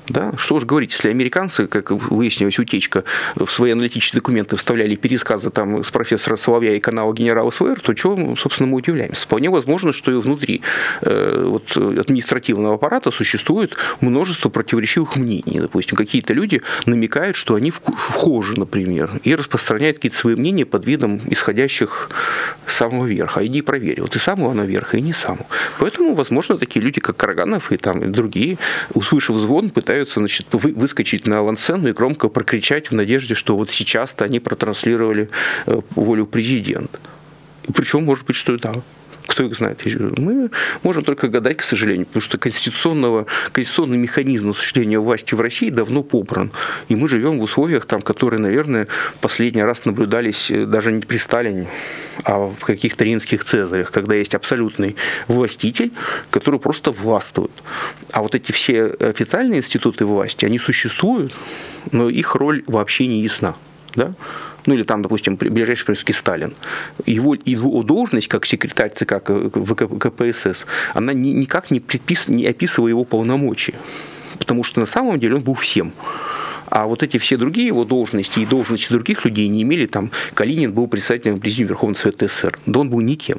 Да? 0.08 0.32
Что 0.36 0.56
уж 0.56 0.64
говорить, 0.64 0.92
если 0.92 1.10
американцы, 1.10 1.66
как 1.66 1.90
выяснилось, 1.90 2.58
утечка, 2.58 3.04
в 3.34 3.48
свои 3.48 3.72
аналитические 3.72 4.20
документы 4.20 4.56
вставляли 4.56 4.94
пересказы 4.94 5.50
там, 5.50 5.84
с 5.84 5.90
профессора 5.90 6.36
Соловья 6.36 6.74
и 6.74 6.80
канала 6.80 7.12
генерала 7.12 7.50
СВР, 7.50 7.80
то 7.80 7.94
чего, 7.94 8.36
собственно, 8.36 8.68
мы 8.68 8.76
удивляемся? 8.76 9.22
Вполне 9.22 9.50
возможно, 9.50 9.92
что 9.92 10.12
и 10.12 10.14
внутри 10.14 10.62
э, 11.02 11.44
вот, 11.46 11.76
административного 11.76 12.74
аппарата 12.76 13.10
существует 13.10 13.76
множество 14.00 14.48
противоречивых 14.48 15.16
мнений. 15.16 15.60
Допустим, 15.60 15.96
какие-то 15.96 16.32
люди 16.32 16.62
намекают, 16.86 17.36
что 17.36 17.54
они 17.54 17.70
вхожи, 17.70 18.58
например, 18.58 19.20
и 19.24 19.34
распространяют 19.34 19.96
какие-то 19.98 20.18
свои 20.18 20.36
мнения 20.36 20.64
под 20.64 20.86
видом 20.86 21.20
исходящих 21.28 22.10
с 22.66 22.74
самого 22.74 23.06
верха. 23.06 23.44
Иди 23.44 23.62
проверь, 23.62 24.00
вот 24.00 24.14
и 24.16 24.18
самого 24.18 24.52
наверха, 24.52 24.98
и 24.98 25.00
не 25.00 25.12
самого. 25.12 25.46
Поэтому, 25.78 26.14
возможно, 26.14 26.58
такие 26.58 26.84
люди, 26.84 27.00
как 27.00 27.16
Караганов 27.16 27.72
и, 27.72 27.76
там, 27.76 28.04
и 28.04 28.06
другие, 28.06 28.58
услышав 28.94 29.36
звон, 29.36 29.70
пытаются 29.70 29.95
пытаются 29.96 30.20
значит, 30.20 30.46
вы, 30.52 30.72
выскочить 30.72 31.26
на 31.26 31.38
авансцену 31.38 31.88
и 31.88 31.92
громко 31.92 32.28
прокричать 32.28 32.90
в 32.90 32.94
надежде, 32.94 33.34
что 33.34 33.56
вот 33.56 33.70
сейчас-то 33.70 34.26
они 34.26 34.40
протранслировали 34.40 35.30
э, 35.66 35.80
волю 35.94 36.26
президента. 36.26 36.98
Причем, 37.74 38.04
может 38.04 38.26
быть, 38.26 38.36
что 38.36 38.58
да, 38.58 38.74
кто 39.26 39.44
их 39.44 39.54
знает? 39.56 39.82
Мы 40.18 40.50
можем 40.82 41.04
только 41.04 41.28
гадать, 41.28 41.58
к 41.58 41.62
сожалению, 41.62 42.06
потому 42.06 42.22
что 42.22 42.38
конституционного, 42.38 43.26
конституционный 43.52 43.98
механизм 43.98 44.50
осуществления 44.50 44.98
власти 44.98 45.34
в 45.34 45.40
России 45.40 45.70
давно 45.70 46.02
побран. 46.02 46.50
И 46.88 46.96
мы 46.96 47.08
живем 47.08 47.38
в 47.38 47.42
условиях, 47.42 47.86
там, 47.86 48.02
которые, 48.02 48.40
наверное, 48.40 48.88
последний 49.20 49.62
раз 49.62 49.84
наблюдались 49.84 50.50
э, 50.50 50.64
даже 50.66 50.92
не 50.92 51.02
при 51.02 51.18
Сталине, 51.18 51.68
а 52.24 52.48
в 52.48 52.64
каких-то 52.64 53.04
римских 53.04 53.44
цезарях, 53.44 53.90
когда 53.90 54.14
есть 54.14 54.34
абсолютный 54.34 54.96
властитель, 55.28 55.92
который 56.30 56.60
просто 56.60 56.90
властвует. 56.90 57.52
А 58.12 58.22
вот 58.22 58.34
эти 58.34 58.52
все 58.52 58.86
официальные 58.86 59.60
институты 59.60 60.06
власти, 60.06 60.44
они 60.44 60.58
существуют, 60.58 61.34
но 61.92 62.08
их 62.08 62.34
роль 62.34 62.62
вообще 62.66 63.06
не 63.06 63.22
ясна. 63.22 63.56
Да? 63.94 64.14
Ну 64.66 64.74
или 64.74 64.82
там, 64.82 65.02
допустим, 65.02 65.36
ближайший 65.36 65.86
принципе 65.86 66.12
Сталин, 66.12 66.54
его, 67.06 67.34
его 67.34 67.82
должность 67.82 68.28
как 68.28 68.46
секретарь 68.46 68.92
ЦК 68.94 69.22
КПСС, 69.22 70.66
она 70.94 71.12
никак 71.12 71.70
не, 71.70 71.80
предпис, 71.80 72.28
не 72.28 72.46
описывала 72.46 72.88
его 72.88 73.04
полномочия, 73.04 73.74
потому 74.38 74.64
что 74.64 74.80
на 74.80 74.86
самом 74.86 75.18
деле 75.18 75.36
он 75.36 75.42
был 75.42 75.54
всем. 75.54 75.92
А 76.68 76.86
вот 76.86 77.02
эти 77.02 77.18
все 77.18 77.36
другие 77.36 77.68
его 77.68 77.84
должности 77.84 78.40
и 78.40 78.46
должности 78.46 78.92
других 78.92 79.24
людей 79.24 79.46
не 79.48 79.62
имели, 79.62 79.86
там, 79.86 80.10
Калинин 80.34 80.72
был 80.72 80.88
председателем 80.88 81.38
Президиума 81.38 81.70
Верховного 81.70 81.98
Совета 81.98 82.26
СССР, 82.26 82.58
да 82.66 82.80
он 82.80 82.90
был 82.90 83.00
никем, 83.00 83.38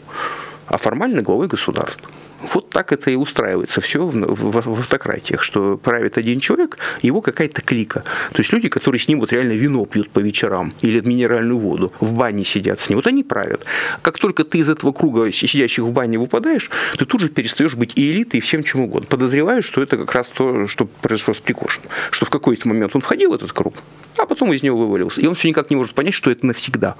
а 0.66 0.78
формально 0.78 1.22
главой 1.22 1.48
государства. 1.48 2.10
Вот 2.54 2.70
так 2.70 2.92
это 2.92 3.10
и 3.10 3.16
устраивается 3.16 3.82
все 3.82 4.06
в, 4.06 4.14
в, 4.14 4.62
в 4.62 4.80
автократиях, 4.80 5.42
что 5.42 5.78
правит 5.78 6.18
один 6.18 6.40
человек, 6.40 6.78
его 7.02 7.22
какая-то 7.22 7.62
клика. 7.62 8.04
То 8.34 8.42
есть 8.42 8.54
люди, 8.54 8.70
которые 8.70 9.00
с 9.00 9.08
ним 9.08 9.20
вот 9.20 9.32
реально 9.32 9.54
вино 9.54 9.86
пьют 9.86 10.10
по 10.12 10.20
вечерам 10.20 10.74
или 10.82 11.00
минеральную 11.02 11.58
воду, 11.58 11.92
в 12.00 12.14
бане 12.14 12.46
сидят 12.46 12.80
с 12.80 12.90
ним, 12.90 12.98
вот 12.98 13.08
они 13.08 13.24
правят. 13.24 13.66
Как 14.02 14.20
только 14.20 14.44
ты 14.44 14.60
из 14.60 14.70
этого 14.70 14.92
круга 14.92 15.32
сидящих 15.32 15.84
в 15.84 15.92
бане 15.92 16.20
выпадаешь, 16.20 16.70
ты 16.98 17.06
тут 17.06 17.22
же 17.22 17.30
перестаешь 17.30 17.76
быть 17.76 17.94
и 17.96 18.12
элитой, 18.12 18.40
и 18.40 18.42
всем 18.42 18.64
чем 18.64 18.82
угодно. 18.82 19.08
Подозреваю, 19.08 19.64
что 19.64 19.82
это 19.82 19.98
как 19.98 20.14
раз 20.14 20.28
то, 20.28 20.68
что 20.68 20.86
произошло 20.86 21.34
с 21.34 21.38
Прикошиным. 21.38 21.90
Что 22.12 22.26
в 22.26 22.30
какой-то 22.30 22.68
момент 22.68 22.96
он 22.96 23.02
входил 23.02 23.32
в 23.32 23.34
этот 23.34 23.52
круг, 23.52 23.76
а 24.18 24.26
потом 24.26 24.54
из 24.54 24.64
него 24.64 24.78
вывалился. 24.78 25.22
И 25.22 25.28
он 25.28 25.36
все 25.36 25.48
никак 25.48 25.70
не 25.70 25.76
может 25.76 25.94
понять, 25.94 26.14
что 26.14 26.30
это 26.30 26.46
навсегда. 26.46 26.96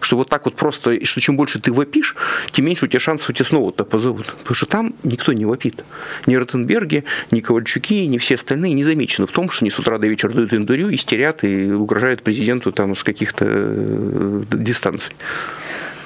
Что 0.00 0.16
вот 0.16 0.28
так 0.28 0.44
вот 0.44 0.56
просто, 0.56 1.04
что 1.04 1.20
чем 1.20 1.36
больше 1.36 1.60
ты 1.60 1.72
вопишь, 1.72 2.14
тем 2.52 2.66
меньше 2.66 2.84
у 2.84 2.88
тебя 2.88 3.00
шансов 3.00 3.34
тебя 3.34 3.44
снова-то 3.44 3.84
позовут. 3.84 4.34
Потому 4.38 4.54
что 4.54 4.66
там 4.74 4.92
никто 5.04 5.32
не 5.32 5.44
вопит. 5.44 5.84
Ни 6.26 6.34
Ротенберги, 6.34 7.04
ни 7.30 7.38
Ковальчуки, 7.38 8.06
ни 8.06 8.18
все 8.18 8.34
остальные 8.34 8.72
не 8.72 8.82
замечены 8.82 9.28
в 9.28 9.30
том, 9.30 9.48
что 9.48 9.64
они 9.64 9.70
с 9.70 9.78
утра 9.78 9.98
до 9.98 10.08
вечера 10.08 10.32
дают 10.32 10.52
интервью, 10.52 10.92
истерят 10.92 11.44
и 11.44 11.70
угрожают 11.70 12.24
президенту 12.24 12.72
там 12.72 12.96
с 12.96 13.04
каких-то 13.04 13.44
э, 13.46 14.42
дистанций. 14.50 15.12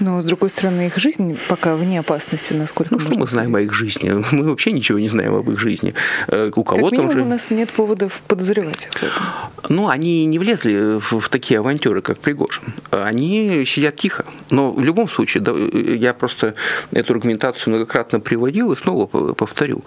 Но, 0.01 0.21
с 0.21 0.25
другой 0.25 0.51
стороны, 0.51 0.87
их 0.87 0.97
жизнь 0.97 1.39
пока 1.49 1.75
вне 1.77 2.01
опасности, 2.01 2.53
насколько 2.53 2.95
ну, 2.95 3.01
что 3.01 3.19
мы 3.19 3.27
знаем 3.27 3.49
судить? 3.49 3.63
о 3.63 3.65
их 3.65 3.73
жизни? 3.75 4.25
Мы 4.33 4.49
вообще 4.49 4.73
ничего 4.73 4.99
не 4.99 5.09
знаем 5.09 5.35
об 5.35 5.51
их 5.51 5.59
жизни. 5.59 5.95
Э, 6.29 6.51
у 6.55 6.65
кого-то 6.65 6.97
как 6.97 7.11
уже... 7.11 7.23
у 7.23 7.25
нас 7.25 7.51
нет 7.51 7.73
поводов 7.73 8.23
подозревать 8.27 8.87
их 8.87 8.93
в 8.93 9.03
этом. 9.03 9.25
Ну, 9.69 9.89
они 9.89 10.25
не 10.27 10.39
влезли 10.39 10.99
в, 10.99 11.21
в 11.21 11.29
такие 11.29 11.61
авантюры, 11.61 12.01
как 12.01 12.19
Пригожин. 12.21 12.63
Они 12.91 13.65
сидят 13.67 13.97
тихо. 13.97 14.25
Но 14.51 14.73
в 14.73 14.83
любом 14.83 15.09
случае, 15.09 15.43
да, 15.43 15.53
я 15.53 16.15
просто 16.15 16.55
эту 16.93 17.13
аргументацию 17.13 17.75
многократно 17.75 18.21
приводил 18.21 18.73
и 18.73 18.77
снова 18.77 19.07
повторю. 19.07 19.85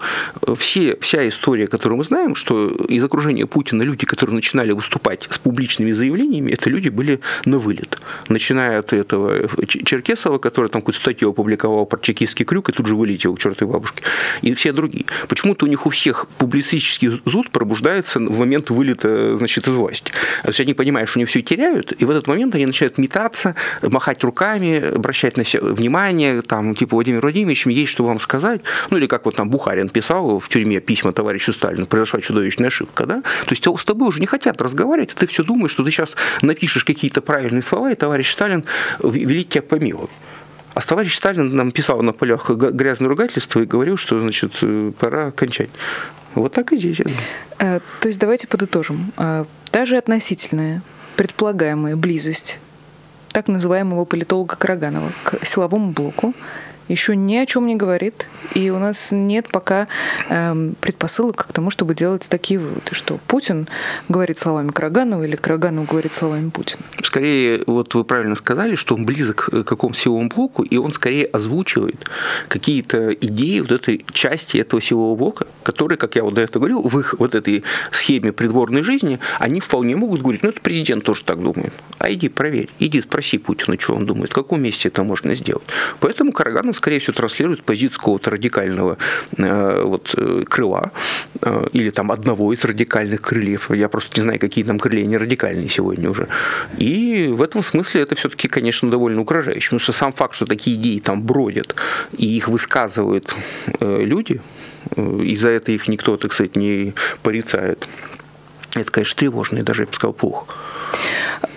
Все, 0.56 0.96
вся 1.00 1.26
история, 1.28 1.66
которую 1.66 1.98
мы 1.98 2.04
знаем, 2.04 2.34
что 2.34 2.68
из 2.68 3.02
окружения 3.02 3.46
Путина 3.46 3.82
люди, 3.82 4.06
которые 4.06 4.34
начинали 4.34 4.72
выступать 4.72 5.28
с 5.30 5.38
публичными 5.38 5.92
заявлениями, 5.92 6.52
это 6.52 6.70
люди 6.70 6.88
были 6.88 7.20
на 7.44 7.58
вылет. 7.58 7.98
Начиная 8.28 8.78
от 8.78 8.92
этого 8.92 9.48
Черкесова, 10.02 10.38
который 10.38 10.68
там 10.68 10.82
какую-то 10.82 11.00
статью 11.00 11.30
опубликовал 11.30 11.86
про 11.86 11.98
чекистский 12.00 12.44
крюк 12.44 12.68
и 12.68 12.72
тут 12.72 12.86
же 12.86 12.96
вылетел 12.96 13.34
к 13.34 13.38
чертовой 13.38 13.72
бабушке, 13.72 14.02
и 14.42 14.52
все 14.54 14.72
другие. 14.72 15.06
Почему-то 15.28 15.66
у 15.66 15.68
них 15.68 15.86
у 15.86 15.90
всех 15.90 16.26
публицистический 16.38 17.20
зуд 17.24 17.50
пробуждается 17.50 18.18
в 18.18 18.38
момент 18.38 18.70
вылета 18.70 19.36
значит, 19.36 19.68
из 19.68 19.74
власти. 19.74 20.12
То 20.42 20.48
есть 20.48 20.60
они 20.60 20.74
понимают, 20.74 21.08
что 21.08 21.20
они 21.20 21.24
все 21.24 21.42
теряют, 21.42 21.92
и 21.92 22.04
в 22.04 22.10
этот 22.10 22.26
момент 22.26 22.54
они 22.54 22.66
начинают 22.66 22.98
метаться, 22.98 23.54
махать 23.82 24.22
руками, 24.24 24.94
обращать 24.94 25.36
на 25.36 25.44
себя 25.44 25.62
внимание, 25.62 26.42
там, 26.42 26.74
типа, 26.74 26.96
Владимир 26.96 27.20
Владимирович, 27.20 27.66
есть 27.66 27.92
что 27.92 28.04
вам 28.04 28.20
сказать. 28.20 28.60
Ну, 28.90 28.98
или 28.98 29.06
как 29.06 29.24
вот 29.24 29.36
там 29.36 29.50
Бухарин 29.50 29.88
писал 29.88 30.40
в 30.40 30.48
тюрьме 30.48 30.80
письма 30.80 31.12
товарищу 31.12 31.52
Сталину, 31.52 31.86
произошла 31.86 32.20
чудовищная 32.20 32.68
ошибка, 32.68 33.06
да? 33.06 33.22
То 33.46 33.50
есть 33.50 33.64
с 33.64 33.84
тобой 33.84 34.08
уже 34.08 34.20
не 34.20 34.26
хотят 34.26 34.60
разговаривать, 34.60 35.12
а 35.14 35.18
ты 35.18 35.26
все 35.26 35.42
думаешь, 35.42 35.70
что 35.70 35.84
ты 35.84 35.90
сейчас 35.90 36.16
напишешь 36.42 36.84
какие-то 36.84 37.22
правильные 37.22 37.62
слова, 37.62 37.92
и 37.92 37.94
товарищ 37.94 38.32
Сталин 38.32 38.64
велит 39.02 39.48
тебя 39.48 39.62
помиловать 39.62 39.91
помилуй. 39.92 40.08
А 40.74 40.80
товарищ 40.80 41.16
Сталин 41.16 41.54
нам 41.54 41.70
писал 41.70 42.02
на 42.02 42.12
полях 42.12 42.48
грязное 42.48 43.08
ругательство 43.08 43.60
и 43.60 43.66
говорил, 43.66 43.98
что, 43.98 44.20
значит, 44.20 44.52
э, 44.62 44.92
пора 44.98 45.30
кончать. 45.30 45.70
Вот 46.34 46.52
так 46.52 46.72
и 46.72 46.76
здесь. 46.76 47.00
Э, 47.58 47.80
то 48.00 48.08
есть 48.08 48.18
давайте 48.18 48.46
подытожим. 48.46 49.12
Э, 49.18 49.44
даже 49.70 49.98
относительная 49.98 50.82
предполагаемая 51.16 51.96
близость 51.96 52.58
так 53.32 53.48
называемого 53.48 54.06
политолога 54.06 54.56
Караганова 54.56 55.12
к 55.24 55.46
силовому 55.46 55.92
блоку 55.92 56.32
еще 56.88 57.16
ни 57.16 57.36
о 57.36 57.46
чем 57.46 57.66
не 57.66 57.76
говорит, 57.76 58.28
и 58.54 58.70
у 58.70 58.78
нас 58.78 59.12
нет 59.12 59.48
пока 59.50 59.88
э, 60.28 60.72
предпосылок 60.80 61.46
к 61.46 61.52
тому, 61.52 61.70
чтобы 61.70 61.94
делать 61.94 62.26
такие 62.28 62.60
выводы, 62.60 62.92
что 62.92 63.18
Путин 63.26 63.68
говорит 64.08 64.38
словами 64.38 64.70
Караганова 64.70 65.24
или 65.24 65.36
Караганов 65.36 65.88
говорит 65.88 66.12
словами 66.12 66.50
Путина. 66.50 66.82
Скорее, 67.02 67.62
вот 67.66 67.94
вы 67.94 68.04
правильно 68.04 68.36
сказали, 68.36 68.74
что 68.74 68.94
он 68.94 69.04
близок 69.04 69.48
к 69.50 69.64
какому 69.64 69.94
силовому 69.94 70.28
блоку, 70.28 70.62
и 70.62 70.76
он 70.76 70.92
скорее 70.92 71.26
озвучивает 71.26 72.06
какие-то 72.48 73.12
идеи 73.12 73.60
вот 73.60 73.72
этой 73.72 74.04
части 74.12 74.58
этого 74.58 74.82
силового 74.82 75.16
блока, 75.16 75.46
которые, 75.62 75.98
как 75.98 76.16
я 76.16 76.24
вот 76.24 76.34
до 76.34 76.40
этого 76.40 76.60
говорил, 76.60 76.82
в 76.82 76.98
их 76.98 77.14
вот 77.18 77.34
этой 77.34 77.64
схеме 77.92 78.32
придворной 78.32 78.82
жизни, 78.82 79.18
они 79.38 79.60
вполне 79.60 79.96
могут 79.96 80.22
говорить, 80.22 80.42
ну 80.42 80.50
это 80.50 80.60
президент 80.60 81.04
тоже 81.04 81.22
так 81.24 81.42
думает. 81.42 81.72
А 81.98 82.12
иди 82.12 82.28
проверь, 82.28 82.70
иди 82.78 83.00
спроси 83.00 83.38
Путина, 83.38 83.78
что 83.78 83.94
он 83.94 84.06
думает, 84.06 84.30
в 84.30 84.34
каком 84.34 84.62
месте 84.62 84.88
это 84.88 85.02
можно 85.04 85.34
сделать. 85.34 85.64
Поэтому 86.00 86.32
Караганов 86.32 86.71
скорее 86.74 86.98
всего, 86.98 87.14
транслирует 87.14 87.64
позицию 87.64 87.98
какого-то 87.98 88.30
радикального 88.30 88.98
э, 89.36 89.82
вот, 89.84 90.14
э, 90.16 90.44
крыла 90.48 90.92
э, 91.40 91.66
или 91.72 91.90
там 91.90 92.10
одного 92.10 92.52
из 92.52 92.64
радикальных 92.64 93.20
крыльев. 93.20 93.70
Я 93.70 93.88
просто 93.88 94.20
не 94.20 94.22
знаю, 94.22 94.38
какие 94.38 94.64
там 94.64 94.78
крылья 94.78 95.06
не 95.06 95.16
радикальные 95.16 95.68
сегодня 95.68 96.10
уже. 96.10 96.28
И 96.78 97.28
в 97.32 97.42
этом 97.42 97.62
смысле 97.62 98.02
это 98.02 98.14
все-таки, 98.14 98.48
конечно, 98.48 98.90
довольно 98.90 99.20
угрожающе. 99.20 99.68
Потому 99.68 99.80
что 99.80 99.92
сам 99.92 100.12
факт, 100.12 100.34
что 100.34 100.46
такие 100.46 100.76
идеи 100.76 101.00
там 101.00 101.22
бродят 101.22 101.74
и 102.16 102.36
их 102.36 102.48
высказывают 102.48 103.34
люди, 103.80 104.40
и 104.96 105.36
за 105.36 105.50
это 105.50 105.72
их 105.72 105.88
никто, 105.88 106.16
так 106.16 106.32
сказать, 106.32 106.56
не 106.56 106.94
порицает, 107.22 107.86
это, 108.74 108.90
конечно, 108.90 109.18
тревожно 109.18 109.62
даже, 109.62 109.82
я 109.82 109.86
бы 109.86 109.94
сказал, 109.94 110.12
плохо. 110.12 110.46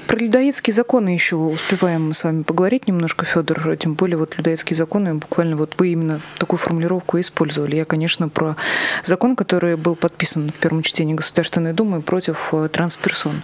Про 0.07 0.17
людоедские 0.17 0.73
законы 0.73 1.09
еще 1.09 1.35
успеваем 1.35 2.07
мы 2.07 2.13
с 2.13 2.23
вами 2.23 2.43
поговорить 2.43 2.87
немножко, 2.87 3.25
Федор. 3.25 3.75
Тем 3.75 3.95
более 3.95 4.17
вот 4.17 4.37
людоедские 4.37 4.77
законы, 4.77 5.15
буквально 5.15 5.55
вот 5.57 5.73
вы 5.79 5.89
именно 5.89 6.21
такую 6.37 6.59
формулировку 6.59 7.19
использовали. 7.19 7.75
Я, 7.75 7.85
конечно, 7.85 8.29
про 8.29 8.55
закон, 9.03 9.35
который 9.35 9.75
был 9.77 9.95
подписан 9.95 10.51
в 10.51 10.53
первом 10.53 10.83
чтении 10.83 11.15
Государственной 11.15 11.73
Думы 11.73 12.01
против 12.01 12.49
э, 12.53 12.69
трансперсон. 12.71 13.41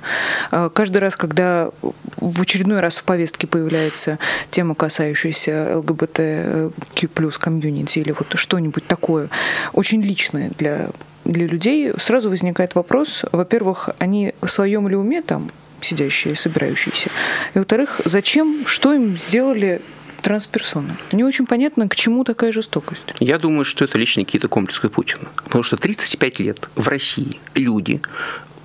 Э, 0.51 0.69
каждый 0.71 0.99
раз, 0.99 1.15
когда 1.15 1.71
в 2.17 2.41
очередной 2.41 2.79
раз 2.79 2.99
в 2.99 3.03
повестке 3.05 3.47
появляется 3.47 4.19
тема, 4.51 4.75
касающаяся 4.75 5.77
ЛГБТQ 5.79 7.07
плюс 7.07 7.39
комьюнити 7.39 7.99
или 7.99 8.11
вот 8.11 8.27
что-нибудь 8.35 8.85
такое 8.85 9.29
очень 9.73 10.01
личное 10.03 10.51
для 10.57 10.89
для 11.25 11.47
людей 11.47 11.91
сразу 11.97 12.29
возникает 12.29 12.75
вопрос, 12.75 13.23
во-первых, 13.31 13.89
они 13.99 14.33
в 14.41 14.47
своем 14.47 14.87
ли 14.87 14.95
уме 14.95 15.21
там 15.21 15.51
сидящие, 15.81 16.35
собирающиеся. 16.35 17.09
И, 17.53 17.57
во-вторых, 17.57 18.01
зачем, 18.05 18.63
что 18.65 18.93
им 18.93 19.17
сделали 19.17 19.81
трансперсоны. 20.21 20.95
Не 21.11 21.23
очень 21.23 21.47
понятно, 21.47 21.89
к 21.89 21.95
чему 21.95 22.23
такая 22.23 22.51
жестокость. 22.51 23.15
Я 23.19 23.39
думаю, 23.39 23.65
что 23.65 23.85
это 23.85 23.97
личные 23.97 24.25
какие-то 24.25 24.47
комплексы 24.47 24.87
Путина. 24.89 25.27
Потому 25.43 25.63
что 25.63 25.77
35 25.77 26.39
лет 26.39 26.69
в 26.75 26.87
России 26.87 27.39
люди 27.55 28.01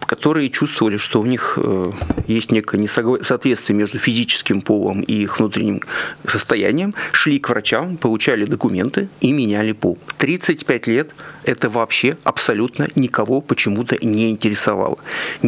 которые 0.07 0.51
чувствовали, 0.51 0.97
что 0.97 1.21
у 1.21 1.27
них 1.27 1.59
э, 1.61 1.93
есть 2.29 2.53
некое 2.53 2.79
несоответствие 2.79 3.77
между 3.77 3.99
физическим 3.99 4.63
полом 4.63 5.01
и 5.01 5.15
их 5.15 5.39
внутренним 5.39 5.83
состоянием, 6.27 6.95
шли 7.13 7.39
к 7.39 7.49
врачам, 7.49 7.97
получали 7.97 8.45
документы 8.45 9.09
и 9.21 9.33
меняли 9.33 9.73
пол. 9.73 9.99
35 10.19 10.87
лет 10.87 11.11
это 11.47 11.71
вообще 11.71 12.19
абсолютно 12.25 12.89
никого 12.97 13.41
почему-то 13.41 13.97
не 14.05 14.31
интересовало. 14.31 14.99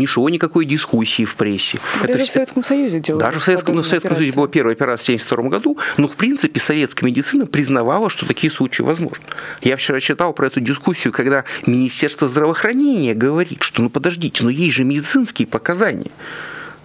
Шло 0.07 0.31
никакой 0.31 0.65
дискуссии 0.65 1.25
в 1.25 1.35
прессе. 1.35 1.79
Даже 2.01 2.15
это 2.15 2.25
в 2.25 2.31
Советском 2.31 2.63
Союзе 2.63 3.01
делали. 3.01 3.23
Даже 3.23 3.41
в 3.41 3.45
Советском, 3.45 3.75
ну, 3.75 3.83
в 3.83 3.87
Советском 3.87 4.17
Союзе 4.17 4.35
была 4.35 4.49
первая 4.49 4.75
операция 4.75 5.19
в 5.19 5.23
1972 5.23 5.51
году, 5.51 5.79
но 5.99 6.09
в 6.09 6.17
принципе 6.17 6.61
советская 6.61 7.11
медицина 7.11 7.47
признавала, 7.47 8.09
что 8.09 8.25
такие 8.25 8.51
случаи 8.51 8.81
возможны. 8.83 9.25
Я 9.61 9.77
вчера 9.77 10.01
читал 10.01 10.33
про 10.33 10.47
эту 10.47 10.61
дискуссию, 10.61 11.13
когда 11.13 11.45
Министерство 11.67 12.27
здравоохранения 12.27 13.15
говорит, 13.15 13.63
что 13.63 13.83
ну 13.83 13.91
подождите, 13.91 14.43
но 14.45 14.51
есть 14.51 14.77
же 14.77 14.85
медицинские 14.85 15.47
показания. 15.47 16.11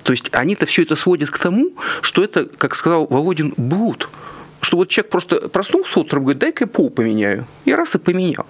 То 0.04 0.12
есть 0.12 0.30
они-то 0.34 0.66
все 0.66 0.84
это 0.84 0.96
сводят 0.96 1.30
к 1.30 1.40
тому, 1.40 1.72
что 2.02 2.24
это, 2.24 2.46
как 2.46 2.76
сказал 2.76 3.08
Володин, 3.08 3.54
блуд. 3.56 4.10
Что 4.60 4.78
вот 4.78 4.90
человек 4.90 5.12
просто 5.12 5.50
проснулся 5.50 6.00
утром, 6.00 6.24
говорит, 6.24 6.40
дай-ка 6.40 6.64
я 6.66 6.68
пол 6.68 6.90
поменяю. 6.90 7.46
И 7.66 7.74
раз 7.74 7.96
и 7.96 7.98
поменял. 8.00 8.46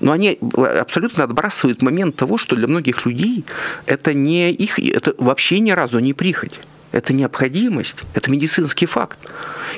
Но 0.00 0.12
они 0.12 0.38
абсолютно 0.80 1.24
отбрасывают 1.24 1.82
момент 1.82 2.16
того, 2.16 2.38
что 2.38 2.56
для 2.56 2.68
многих 2.68 3.06
людей 3.06 3.44
это 3.86 4.14
не 4.14 4.52
их, 4.52 4.78
это 4.78 5.14
вообще 5.18 5.60
ни 5.60 5.70
разу 5.70 5.98
не 5.98 6.14
прихоть. 6.14 6.54
Это 6.92 7.12
необходимость, 7.12 7.96
это 8.14 8.30
медицинский 8.30 8.86
факт. 8.86 9.18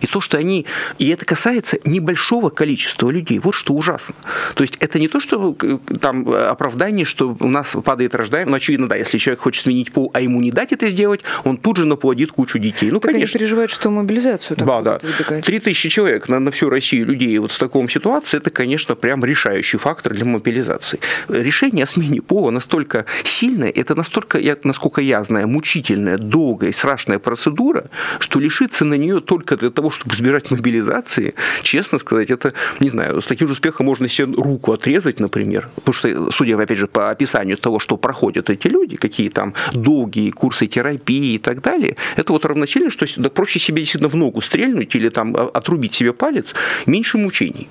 И 0.01 0.07
то, 0.07 0.21
что 0.21 0.39
они... 0.39 0.67
И 0.99 1.09
это 1.09 1.25
касается 1.25 1.79
небольшого 1.85 2.51
количества 2.51 3.11
людей. 3.11 3.39
Вот 3.39 3.55
что 3.55 3.75
ужасно. 3.75 4.15
То 4.55 4.63
есть 4.63 4.77
это 4.81 4.99
не 4.99 5.09
то, 5.09 5.21
что 5.21 5.57
э, 5.61 5.79
там 6.01 6.29
оправдание, 6.29 7.05
что 7.05 7.37
у 7.39 7.49
нас 7.49 7.77
падает 7.85 8.15
рождаемость. 8.15 8.51
Ну, 8.51 8.57
очевидно, 8.57 8.89
да, 8.89 8.97
если 8.97 9.19
человек 9.19 9.41
хочет 9.41 9.65
сменить 9.65 9.93
пол, 9.93 10.11
а 10.15 10.21
ему 10.21 10.41
не 10.41 10.53
дать 10.53 10.73
это 10.73 10.89
сделать, 10.89 11.21
он 11.45 11.57
тут 11.57 11.77
же 11.77 11.85
наплодит 11.85 12.33
кучу 12.33 12.59
детей. 12.59 12.91
Ну, 12.91 13.01
так 13.01 13.13
конечно. 13.13 13.35
они 13.35 13.39
переживают, 13.39 13.71
что 13.71 13.91
мобилизацию 13.91 14.57
да, 14.57 14.65
да. 14.83 14.99
Три 15.43 15.59
тысячи 15.59 15.89
человек 15.89 16.29
на, 16.29 16.39
на 16.41 16.51
всю 16.51 16.71
Россию 16.71 17.07
людей 17.07 17.37
вот 17.39 17.53
в 17.53 17.59
таком 17.59 17.89
ситуации, 17.89 18.37
это, 18.37 18.51
конечно, 18.51 18.95
прям 18.95 19.25
решающий 19.25 19.79
фактор 19.79 20.15
для 20.15 20.25
мобилизации. 20.25 21.01
Решение 21.29 21.85
о 21.85 21.87
смене 21.87 22.23
пола 22.23 22.51
настолько 22.51 23.05
сильное, 23.25 23.71
это 23.71 23.95
настолько, 23.95 24.39
я, 24.39 24.57
насколько 24.65 25.01
я 25.01 25.25
знаю, 25.25 25.49
мучительная, 25.49 26.19
долгая 26.19 26.71
и 26.71 26.73
страшная 27.01 27.19
процедура, 27.19 27.85
что 28.19 28.41
лишиться 28.41 28.85
на 28.85 28.95
нее 28.95 29.21
только 29.21 29.57
для 29.57 29.71
того, 29.71 29.91
чтобы 29.91 30.15
избежать 30.15 30.51
мобилизации, 30.51 31.35
честно 31.63 31.99
сказать, 31.99 32.31
это, 32.31 32.53
не 32.81 32.91
знаю, 32.91 33.21
с 33.21 33.27
таким 33.27 33.47
же 33.47 33.53
успехом 33.53 33.87
можно 33.87 34.09
себе 34.09 34.35
руку 34.35 34.73
отрезать, 34.73 35.21
например. 35.21 35.69
Потому 35.77 35.95
что, 35.95 36.33
судя, 36.33 36.61
опять 36.61 36.79
же, 36.79 36.87
по 36.87 37.11
описанию 37.11 37.57
того, 37.57 37.79
что 37.79 37.97
проходят 37.97 38.51
эти 38.51 38.69
люди, 38.69 38.97
какие 38.97 39.29
там 39.29 39.55
долгие 39.73 40.31
курсы 40.31 40.67
терапии 40.67 41.35
и 41.35 41.39
так 41.39 41.63
далее, 41.63 41.97
это 42.17 42.33
вот 42.33 42.45
равносильно, 42.45 42.91
что 42.91 43.07
да 43.17 43.31
проще 43.31 43.59
себе 43.59 43.83
действительно 43.83 44.11
в 44.11 44.17
ногу 44.17 44.41
стрельнуть 44.41 44.95
или 44.95 45.09
там 45.09 45.37
отрубить 45.37 45.95
себе 45.95 46.13
палец, 46.13 46.55
меньше 46.87 47.19
мучений 47.19 47.69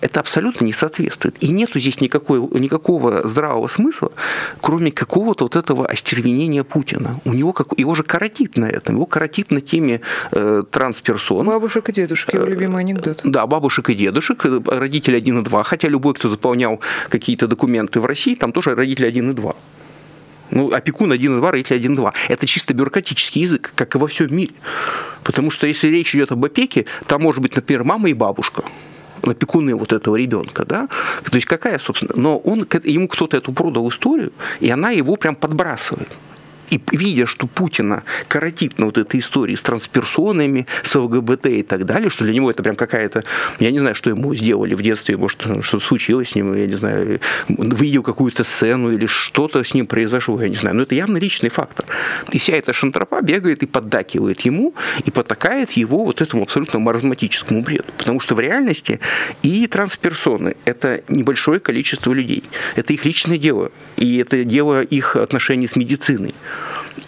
это 0.00 0.20
абсолютно 0.20 0.64
не 0.64 0.72
соответствует. 0.72 1.36
И 1.40 1.48
нету 1.48 1.78
здесь 1.78 2.00
никакой, 2.00 2.40
никакого 2.58 3.26
здравого 3.26 3.68
смысла, 3.68 4.12
кроме 4.60 4.90
какого-то 4.90 5.44
вот 5.44 5.56
этого 5.56 5.86
остервенения 5.86 6.64
Путина. 6.64 7.20
У 7.24 7.32
него 7.32 7.52
как, 7.52 7.78
его 7.78 7.94
же 7.94 8.02
коротит 8.02 8.56
на 8.56 8.66
этом, 8.66 8.96
его 8.96 9.06
коротит 9.06 9.50
на 9.50 9.60
теме 9.60 10.00
э, 10.32 10.62
трансперсон. 10.70 11.46
Бабушек 11.46 11.88
и 11.88 11.92
дедушек, 11.92 12.34
его 12.34 12.46
любимый 12.46 12.80
анекдот. 12.80 13.20
Да, 13.24 13.46
бабушек 13.46 13.90
и 13.90 13.94
дедушек, 13.94 14.44
э, 14.46 14.60
родители 14.66 15.16
1 15.16 15.40
и 15.40 15.42
2, 15.42 15.62
хотя 15.64 15.88
любой, 15.88 16.14
кто 16.14 16.28
заполнял 16.28 16.80
какие-то 17.08 17.46
документы 17.46 18.00
в 18.00 18.06
России, 18.06 18.34
там 18.34 18.52
тоже 18.52 18.74
родители 18.74 19.06
1 19.06 19.30
и 19.30 19.34
2. 19.34 19.54
Ну, 20.52 20.72
опекун 20.72 21.12
1 21.12 21.36
и 21.36 21.40
2, 21.40 21.50
родители 21.50 21.76
1 21.76 21.92
и 21.92 21.96
2. 21.96 22.12
Это 22.28 22.46
чисто 22.46 22.74
бюрократический 22.74 23.42
язык, 23.42 23.72
как 23.74 23.94
и 23.94 23.98
во 23.98 24.06
всем 24.06 24.34
мире. 24.34 24.54
Потому 25.22 25.50
что 25.50 25.66
если 25.66 25.88
речь 25.88 26.14
идет 26.14 26.32
об 26.32 26.44
опеке, 26.44 26.86
там 27.06 27.22
может 27.22 27.40
быть, 27.40 27.54
например, 27.54 27.84
мама 27.84 28.08
и 28.08 28.14
бабушка 28.14 28.64
опекуны 29.22 29.74
вот 29.74 29.92
этого 29.92 30.16
ребенка, 30.16 30.64
да, 30.64 30.88
то 31.24 31.34
есть 31.34 31.46
какая, 31.46 31.78
собственно, 31.78 32.12
но 32.16 32.38
он, 32.38 32.66
ему 32.84 33.08
кто-то 33.08 33.36
эту 33.36 33.52
продал 33.52 33.88
историю, 33.88 34.32
и 34.60 34.70
она 34.70 34.90
его 34.90 35.16
прям 35.16 35.34
подбрасывает. 35.34 36.08
И 36.70 36.80
видя, 36.92 37.26
что 37.26 37.46
Путина 37.46 38.04
коротит 38.28 38.78
на 38.78 38.86
вот 38.86 38.98
этой 38.98 39.20
истории 39.20 39.54
с 39.54 39.62
трансперсонами, 39.62 40.66
с 40.82 40.94
ЛГБТ 40.94 41.46
и 41.46 41.62
так 41.62 41.84
далее, 41.84 42.10
что 42.10 42.24
для 42.24 42.32
него 42.32 42.50
это 42.50 42.62
прям 42.62 42.76
какая-то... 42.76 43.24
Я 43.58 43.70
не 43.70 43.80
знаю, 43.80 43.94
что 43.94 44.10
ему 44.10 44.34
сделали 44.34 44.74
в 44.74 44.82
детстве, 44.82 45.16
может, 45.16 45.40
что-то 45.62 45.84
случилось 45.84 46.30
с 46.30 46.34
ним, 46.34 46.54
я 46.54 46.66
не 46.66 46.76
знаю, 46.76 47.20
видел 47.48 48.02
какую-то 48.02 48.44
сцену 48.44 48.92
или 48.92 49.06
что-то 49.06 49.64
с 49.64 49.74
ним 49.74 49.86
произошло, 49.86 50.40
я 50.40 50.48
не 50.48 50.56
знаю. 50.56 50.76
Но 50.76 50.82
это 50.82 50.94
явно 50.94 51.18
личный 51.18 51.50
фактор. 51.50 51.86
И 52.30 52.38
вся 52.38 52.54
эта 52.54 52.72
шантропа 52.72 53.20
бегает 53.20 53.62
и 53.62 53.66
поддакивает 53.66 54.40
ему, 54.42 54.74
и 55.04 55.10
потакает 55.10 55.72
его 55.72 56.04
вот 56.04 56.20
этому 56.20 56.42
абсолютно 56.42 56.78
маразматическому 56.78 57.62
бреду. 57.62 57.86
Потому 57.98 58.20
что 58.20 58.34
в 58.34 58.40
реальности 58.40 59.00
и 59.42 59.66
трансперсоны– 59.66 60.56
это 60.64 61.02
небольшое 61.08 61.60
количество 61.60 62.12
людей. 62.12 62.44
Это 62.76 62.92
их 62.92 63.04
личное 63.04 63.38
дело. 63.38 63.72
И 63.96 64.18
это 64.18 64.44
дело 64.44 64.82
их 64.82 65.16
отношений 65.16 65.66
с 65.66 65.76
медициной. 65.76 66.34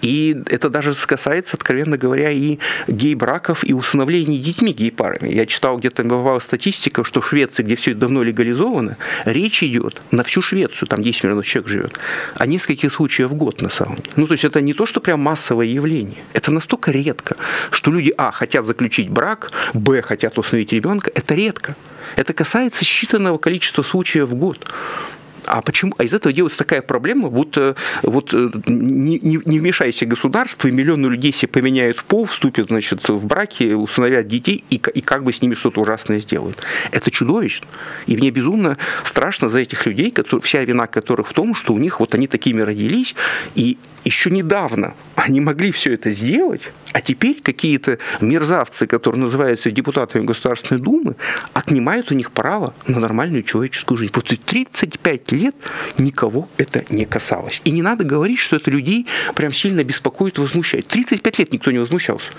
И 0.01 0.43
это 0.47 0.69
даже 0.71 0.95
касается, 0.95 1.57
откровенно 1.57 1.97
говоря, 1.97 2.31
и 2.31 2.59
гей-браков, 2.89 3.65
и 3.65 3.73
усыновлений 3.73 4.39
детьми 4.39 4.73
гей-парами. 4.73 5.29
Я 5.29 5.47
читал 5.47 5.79
где-то 5.79 6.05
бывала 6.05 6.41
статистика, 6.41 7.05
что 7.05 7.21
в 7.21 7.29
Швеции, 7.29 7.63
где 7.63 7.77
все 7.77 7.93
это 7.93 8.01
давно 8.01 8.23
легализовано, 8.23 8.97
речь 9.25 9.63
идет 9.63 10.01
на 10.11 10.25
всю 10.25 10.43
Швецию, 10.43 10.89
там 10.89 11.03
10 11.03 11.25
миллионов 11.25 11.47
человек 11.47 11.69
живет, 11.69 11.99
о 12.37 12.47
нескольких 12.47 12.93
случаях 12.93 13.31
в 13.31 13.35
год 13.35 13.63
на 13.63 13.69
самом 13.69 13.97
деле. 13.97 14.11
Ну, 14.17 14.27
то 14.27 14.33
есть 14.33 14.45
это 14.45 14.61
не 14.61 14.75
то, 14.75 14.87
что 14.87 15.01
прям 15.01 15.21
массовое 15.21 15.67
явление. 15.67 16.23
Это 16.33 16.51
настолько 16.51 16.91
редко, 16.91 17.37
что 17.71 17.91
люди, 17.91 18.13
а, 18.17 18.33
хотят 18.33 18.67
заключить 18.67 19.09
брак, 19.09 19.51
б, 19.75 20.03
хотят 20.03 20.39
усыновить 20.39 20.73
ребенка. 20.73 21.11
Это 21.15 21.35
редко. 21.35 21.77
Это 22.17 22.33
касается 22.33 22.85
считанного 22.85 23.39
количества 23.39 23.83
случаев 23.83 24.29
в 24.29 24.35
год. 24.35 24.67
А 25.47 25.63
почему? 25.63 25.95
А 25.99 26.05
из 26.05 26.13
этого 26.13 26.33
делается 26.33 26.59
такая 26.59 26.83
проблема, 26.83 27.29
будто 27.29 27.77
вот 28.03 28.33
э, 28.33 28.51
не, 28.67 29.19
не, 29.19 29.41
не 29.45 29.59
вмешайся 29.59 30.07
государство, 30.07 30.69
и 30.69 30.71
миллионы 30.71 31.07
людей 31.07 31.33
себе 31.33 31.49
поменяют 31.49 32.03
пол, 32.05 32.27
вступят, 32.27 32.69
значит, 32.69 33.09
в 33.09 33.27
браки, 33.27 33.73
усыновят 33.73 34.29
детей, 34.29 34.65
и, 34.71 34.77
и 34.77 35.01
как 35.01 35.25
бы 35.25 35.33
с 35.33 35.43
ними 35.43 35.55
что-то 35.55 35.81
ужасное 35.81 36.21
сделают. 36.21 36.59
Это 36.91 37.11
чудовищно. 37.11 37.67
И 38.07 38.17
мне 38.17 38.31
безумно 38.31 38.79
страшно 39.05 39.49
за 39.49 39.61
этих 39.61 39.87
людей, 39.87 40.11
которые, 40.11 40.43
вся 40.43 40.65
вина 40.65 40.87
которых 40.87 41.29
в 41.29 41.33
том, 41.33 41.55
что 41.55 41.75
у 41.75 41.79
них 41.79 42.01
вот 42.01 42.15
они 42.15 42.27
такими 42.27 42.61
родились, 42.61 43.15
и 43.55 43.79
еще 44.05 44.31
недавно 44.31 44.95
они 45.15 45.41
могли 45.41 45.71
все 45.71 45.95
это 45.95 46.11
сделать, 46.11 46.63
а 46.93 47.01
теперь 47.01 47.41
какие-то 47.41 47.99
мерзавцы, 48.21 48.87
которые 48.87 49.23
называются 49.23 49.71
депутатами 49.71 50.25
Государственной 50.25 50.81
Думы, 50.81 51.17
отнимают 51.53 52.11
у 52.11 52.15
них 52.15 52.33
право 52.33 52.75
на 52.87 52.99
нормальную 52.99 53.43
человеческую 53.43 53.99
жизнь. 53.99 54.13
После 54.13 54.37
35 54.37 55.33
лет 55.33 55.55
никого 55.99 56.49
это 56.57 56.85
не 56.91 57.05
касалось. 57.05 57.63
И 57.65 57.71
не 57.71 57.83
надо 57.83 58.05
говорить, 58.05 58.39
что 58.39 58.57
это 58.57 58.71
людей 58.71 59.07
прям 59.35 59.53
сильно 59.53 59.85
беспокоит, 59.85 60.39
возмущает. 60.39 60.89
35 60.89 61.39
лет 61.39 61.53
никто 61.53 61.71
не 61.71 61.79
возмущался. 61.79 62.31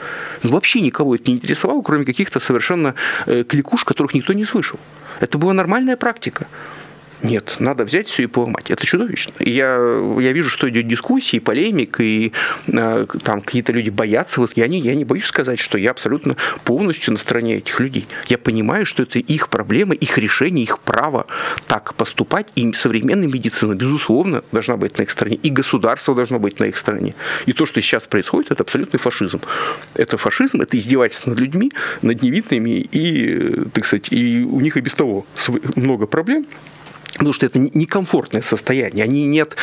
Ну, 0.44 0.52
вообще 0.52 0.82
никого 0.82 1.16
это 1.16 1.30
не 1.30 1.38
интересовало, 1.38 1.82
кроме 1.82 2.06
каких-то 2.06 2.40
совершенно 2.40 2.96
э, 3.26 3.44
кликуш, 3.44 3.86
которых 3.86 4.14
никто 4.14 4.34
не 4.34 4.46
слышал. 4.46 4.80
Это 5.20 5.38
была 5.38 5.54
нормальная 5.54 5.96
практика. 5.96 6.48
Нет, 7.24 7.56
надо 7.60 7.86
взять 7.86 8.10
все 8.10 8.24
и 8.24 8.28
поломать. 8.28 8.70
Это 8.70 8.86
чудовищно. 8.86 9.34
Я, 9.40 9.78
я 10.20 10.34
вижу, 10.34 10.50
что 10.50 10.70
идет 10.70 10.90
дискуссии, 10.90 11.40
полемик, 11.40 12.02
и 12.02 12.34
э, 12.68 13.08
там 13.24 13.40
какие-то 13.40 13.72
люди 13.72 13.90
боятся. 13.90 14.42
Вот 14.42 14.58
я 14.58 14.68
не, 14.68 14.80
я 14.80 14.94
не 14.94 15.06
боюсь 15.06 15.26
сказать, 15.26 15.62
что 15.62 15.78
я 15.78 15.92
абсолютно 15.92 16.36
полностью 16.66 17.14
на 17.14 17.20
стороне 17.20 17.58
этих 17.58 17.80
людей. 17.80 18.08
Я 18.28 18.38
понимаю, 18.38 18.86
что 18.86 19.04
это 19.04 19.20
их 19.20 19.48
проблема, 19.48 19.96
их 19.96 20.18
решение, 20.18 20.64
их 20.64 20.80
право 20.80 21.26
так 21.66 21.94
поступать. 21.96 22.52
И 22.56 22.74
современная 22.74 23.30
медицина, 23.30 23.74
безусловно, 23.74 24.44
должна 24.52 24.76
быть 24.76 24.98
на 24.98 25.04
их 25.04 25.10
стороне. 25.10 25.38
И 25.38 25.50
государство 25.50 26.14
должно 26.14 26.40
быть 26.40 26.60
на 26.60 26.66
их 26.66 26.76
стороне. 26.76 27.16
И 27.46 27.54
то, 27.54 27.66
что 27.66 27.82
сейчас 27.82 28.04
происходит, 28.04 28.52
это 28.52 28.64
абсолютный 28.64 29.00
фашизм. 29.00 29.40
Это 29.96 30.18
фашизм, 30.18 30.60
это 30.60 30.78
издевательство 30.78 31.30
над 31.30 31.40
людьми, 31.40 31.72
над 32.02 32.22
невинными, 32.22 32.82
и, 32.92 33.70
так 33.74 33.86
сказать, 33.86 34.12
и 34.12 34.44
у 34.44 34.60
них 34.60 34.76
и 34.76 34.82
без 34.82 34.94
того 34.94 35.26
много 35.78 36.06
проблем. 36.06 36.46
Потому 37.14 37.34
что 37.34 37.46
это 37.46 37.60
некомфортное 37.60 38.42
состояние. 38.42 39.04
Они 39.04 39.26
нет, 39.26 39.56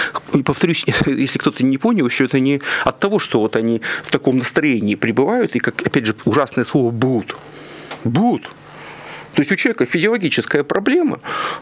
повторюсь, 0.44 0.84
если 1.06 1.38
кто-то 1.38 1.64
не 1.64 1.78
понял, 1.78 2.06
еще 2.06 2.24
это 2.24 2.38
не 2.38 2.60
от 2.84 3.00
того, 3.00 3.18
что 3.18 3.40
вот 3.40 3.56
они 3.56 3.80
в 4.04 4.10
таком 4.10 4.38
настроении 4.38 4.94
пребывают, 4.94 5.56
и, 5.56 5.58
как, 5.58 5.86
опять 5.86 6.06
же, 6.06 6.14
ужасное 6.24 6.64
слово 6.64 6.90
«будут». 6.90 7.36
«Будут». 8.04 8.50
То 9.34 9.42
есть 9.42 9.52
у 9.52 9.56
человека 9.56 9.86
физиологическая 9.86 10.64
проблема, 10.64 11.20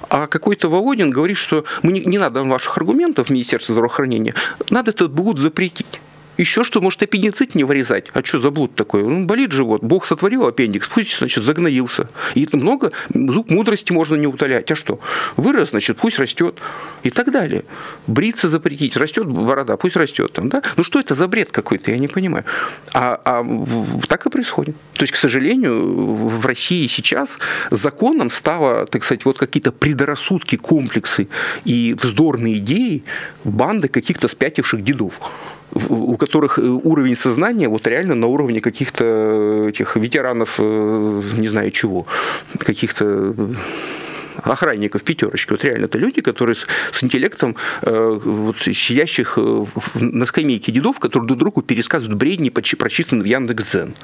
а 0.09 0.27
какой-то 0.27 0.71
Володин 0.71 1.11
говорит, 1.11 1.37
что 1.37 1.65
мы 1.83 1.93
не, 1.93 2.01
не 2.01 2.19
надо 2.19 2.43
ваших 2.45 2.77
аргументов 2.79 3.29
Министерства 3.29 3.75
здравоохранения, 3.75 4.35
надо 4.71 4.91
этот 4.91 5.13
блуд 5.13 5.39
запретить. 5.39 6.01
Еще 6.39 6.63
что, 6.63 6.81
может, 6.81 7.03
аппендицит 7.03 7.57
не 7.57 7.65
вырезать? 7.65 8.07
А 8.15 8.25
что 8.25 8.39
за 8.39 8.51
блуд 8.51 8.77
такой? 8.77 9.03
Ну, 9.03 9.25
болит 9.27 9.51
живот. 9.51 9.83
Бог 9.83 10.07
сотворил 10.07 10.47
аппендикс, 10.47 10.89
пусть, 10.89 11.19
значит, 11.19 11.43
загноился. 11.43 12.09
И 12.37 12.49
много, 12.53 12.93
зуб 13.13 13.51
мудрости 13.51 13.93
можно 13.93 14.15
не 14.15 14.29
утолять. 14.29 14.71
А 14.71 14.77
что? 14.77 15.01
Вырос, 15.37 15.71
значит, 15.71 15.97
пусть 15.99 16.19
растет. 16.19 16.61
И 17.03 17.11
так 17.11 17.33
далее. 17.33 17.65
Бриться 18.07 18.49
запретить. 18.49 18.97
Растет 18.97 19.27
борода, 19.27 19.77
пусть 19.77 19.97
растет. 19.97 20.33
Там, 20.33 20.49
да? 20.49 20.63
Ну, 20.77 20.85
что 20.85 21.01
это 21.01 21.17
за 21.17 21.27
бред 21.27 21.51
какой-то, 21.51 21.91
я 21.91 21.99
не 21.99 22.09
понимаю. 22.09 22.45
А, 22.95 23.21
а 23.25 23.45
так 24.07 24.25
и 24.27 24.31
происходит. 24.31 24.77
То 24.93 25.03
есть, 25.03 25.13
к 25.13 25.17
сожалению, 25.17 26.29
в 26.39 26.47
России 26.47 26.87
сейчас 26.87 27.37
законом 27.73 28.31
стало, 28.31 28.87
так 28.87 29.03
сказать, 29.03 29.25
вот 29.25 29.39
какие-то 29.39 29.73
предрассудки, 29.73 30.55
комплексы 30.55 31.27
и 31.65 31.97
вздорные 32.01 32.59
идеи 32.59 33.03
банды 33.43 33.89
каких-то 33.89 34.29
спятивших 34.29 34.85
дедов 34.85 35.21
у 35.75 36.17
которых 36.17 36.59
э, 36.59 36.63
уровень 36.63 37.17
сознания 37.17 37.69
вот 37.69 37.87
реально 37.87 38.15
на 38.15 38.27
уровне 38.27 38.61
каких-то 38.61 39.69
этих 39.69 39.97
ветеранов, 39.97 40.57
э, 40.59 41.23
не 41.37 41.49
знаю 41.49 41.71
чего, 41.71 42.07
каких-то 42.59 43.35
охранников 44.45 45.03
пятерочки. 45.03 45.53
Вот 45.53 45.65
реально 45.65 45.87
это 45.87 45.99
люди, 45.99 46.21
которые 46.21 46.57
с, 46.57 46.67
с 46.93 47.03
интеллектом 47.03 47.57
э, 47.83 48.21
вот, 48.23 48.57
сидящих 48.61 49.35
э, 49.37 49.65
на 49.95 50.27
скамейке 50.27 50.73
дедов, 50.73 50.99
которые 50.99 51.27
друг 51.27 51.39
другу 51.39 51.63
пересказывают 51.63 52.19
бредни, 52.19 52.51
прочитанные 52.51 53.23
в 53.23 53.27
Яндекс.Дзен. 53.27 53.95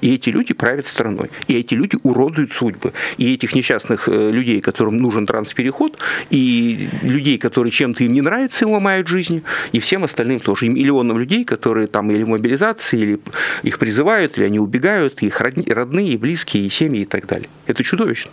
И 0.00 0.14
эти 0.14 0.28
люди 0.28 0.52
правят 0.52 0.86
страной. 0.86 1.30
И 1.46 1.54
эти 1.58 1.74
люди 1.74 1.96
уродуют 2.02 2.52
судьбы. 2.52 2.92
И 3.16 3.32
этих 3.32 3.54
несчастных 3.54 4.08
э, 4.08 4.30
людей, 4.30 4.60
которым 4.60 4.98
нужен 4.98 5.26
транспереход, 5.26 5.98
и 6.30 6.88
людей, 7.02 7.38
которые 7.38 7.70
чем-то 7.70 8.04
им 8.04 8.12
не 8.12 8.20
нравится, 8.20 8.64
им 8.64 8.72
ломают 8.72 9.08
жизни, 9.08 9.42
и 9.72 9.80
всем 9.80 10.04
остальным 10.04 10.40
тоже. 10.40 10.66
И 10.66 10.68
миллионам 10.68 11.18
людей, 11.18 11.44
которые 11.44 11.86
там 11.86 12.10
или 12.10 12.22
в 12.22 12.28
мобилизации, 12.28 13.00
или 13.00 13.20
их 13.62 13.78
призывают, 13.78 14.36
или 14.36 14.44
они 14.44 14.58
убегают, 14.58 15.22
их 15.22 15.40
родные, 15.40 16.12
и 16.12 16.16
близкие, 16.16 16.66
и 16.66 16.70
семьи 16.70 17.02
и 17.02 17.06
так 17.06 17.26
далее. 17.26 17.48
Это 17.66 17.82
чудовищно. 17.82 18.30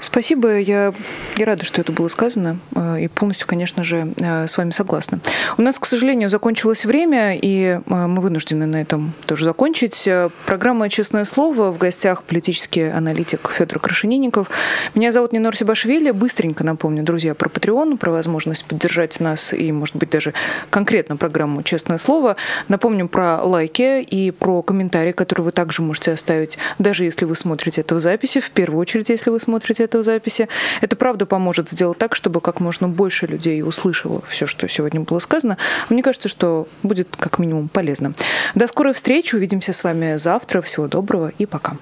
Спасибо. 0.00 0.60
Я, 0.68 0.92
я 1.38 1.46
рада, 1.46 1.64
что 1.64 1.80
это 1.80 1.92
было 1.92 2.08
сказано. 2.08 2.58
Э, 2.74 3.00
и 3.00 3.08
полностью, 3.08 3.46
конечно 3.48 3.82
же, 3.82 4.12
э, 4.18 4.46
с 4.46 4.58
вами 4.58 4.70
согласна. 4.70 5.20
У 5.56 5.62
нас, 5.62 5.78
к 5.78 5.86
сожалению, 5.86 6.28
закончилось 6.28 6.84
время, 6.84 7.38
и 7.40 7.80
мы 7.86 8.20
вынуждены 8.20 8.66
на 8.66 8.82
этом 8.82 9.14
тоже 9.24 9.46
закончить. 9.46 10.06
Программа 10.44 10.90
«Честное 10.90 11.24
слово». 11.24 11.70
В 11.70 11.78
гостях 11.78 12.22
политический 12.22 12.90
аналитик 12.90 13.50
Федор 13.56 13.78
Крашенинников. 13.78 14.50
Меня 14.94 15.10
зовут 15.10 15.32
Нинор 15.32 15.56
Сибашвили. 15.56 16.10
Быстренько 16.10 16.64
напомню, 16.64 17.02
друзья, 17.02 17.34
про 17.34 17.48
Patreon, 17.48 17.96
про 17.96 18.10
возможность 18.10 18.66
поддержать 18.66 19.20
нас 19.20 19.54
и, 19.54 19.72
может 19.72 19.96
быть, 19.96 20.10
даже 20.10 20.34
конкретно 20.68 21.16
программу 21.16 21.62
«Честное 21.62 21.96
слово». 21.96 22.36
Напомню 22.68 23.08
про 23.08 23.42
лайки 23.42 24.02
и 24.02 24.30
про 24.32 24.60
комментарии, 24.60 25.12
которые 25.12 25.46
вы 25.46 25.52
также 25.52 25.80
можете 25.80 26.12
оставить, 26.12 26.58
даже 26.78 27.04
если 27.04 27.24
вы 27.24 27.36
смотрите 27.36 27.80
это 27.80 27.94
в 27.94 28.00
записи, 28.00 28.40
в 28.40 28.50
первую 28.50 28.82
очередь, 28.82 29.08
если 29.08 29.30
вы 29.30 29.40
смотрите 29.40 29.84
это 29.84 29.98
в 29.98 30.02
записи. 30.02 30.46
Это 30.80 30.96
правда 30.96 31.26
поможет 31.26 31.70
сделать 31.70 31.98
так, 31.98 32.14
чтобы 32.14 32.40
как 32.40 32.60
можно 32.60 32.88
больше 32.88 33.26
людей 33.26 33.62
услышало 33.62 34.22
все, 34.28 34.46
что 34.46 34.68
сегодня 34.68 35.00
было 35.00 35.18
сказано. 35.18 35.56
Мне 35.88 36.02
кажется, 36.02 36.28
что 36.28 36.68
будет 36.82 37.08
как 37.16 37.38
минимум 37.38 37.68
полезно. 37.68 38.14
До 38.54 38.66
скорой 38.66 38.94
встречи. 38.94 39.34
Увидимся 39.34 39.72
с 39.72 39.84
вами 39.84 40.16
завтра. 40.16 40.62
Всего 40.62 40.88
доброго 40.88 41.32
и 41.38 41.46
пока. 41.46 41.76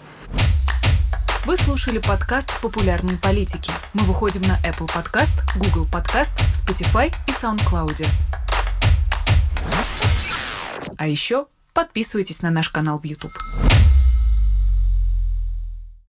Вы 1.47 1.57
слушали 1.57 1.99
подкаст 1.99 2.61
«Популярные 2.61 3.19
политики». 3.19 3.71
Мы 3.95 4.03
выходим 4.03 4.43
на 4.43 4.59
Apple 4.69 4.89
Podcast, 4.89 5.31
Google 5.57 5.87
Podcast, 5.87 6.33
Spotify 6.53 7.13
и 7.29 7.31
SoundCloud. 7.31 8.05
А 10.97 11.07
еще 11.07 11.47
подписывайтесь 11.73 12.43
на 12.43 12.51
наш 12.51 12.71
канал 12.71 12.99
в 12.99 13.05
YouTube. 13.05 13.33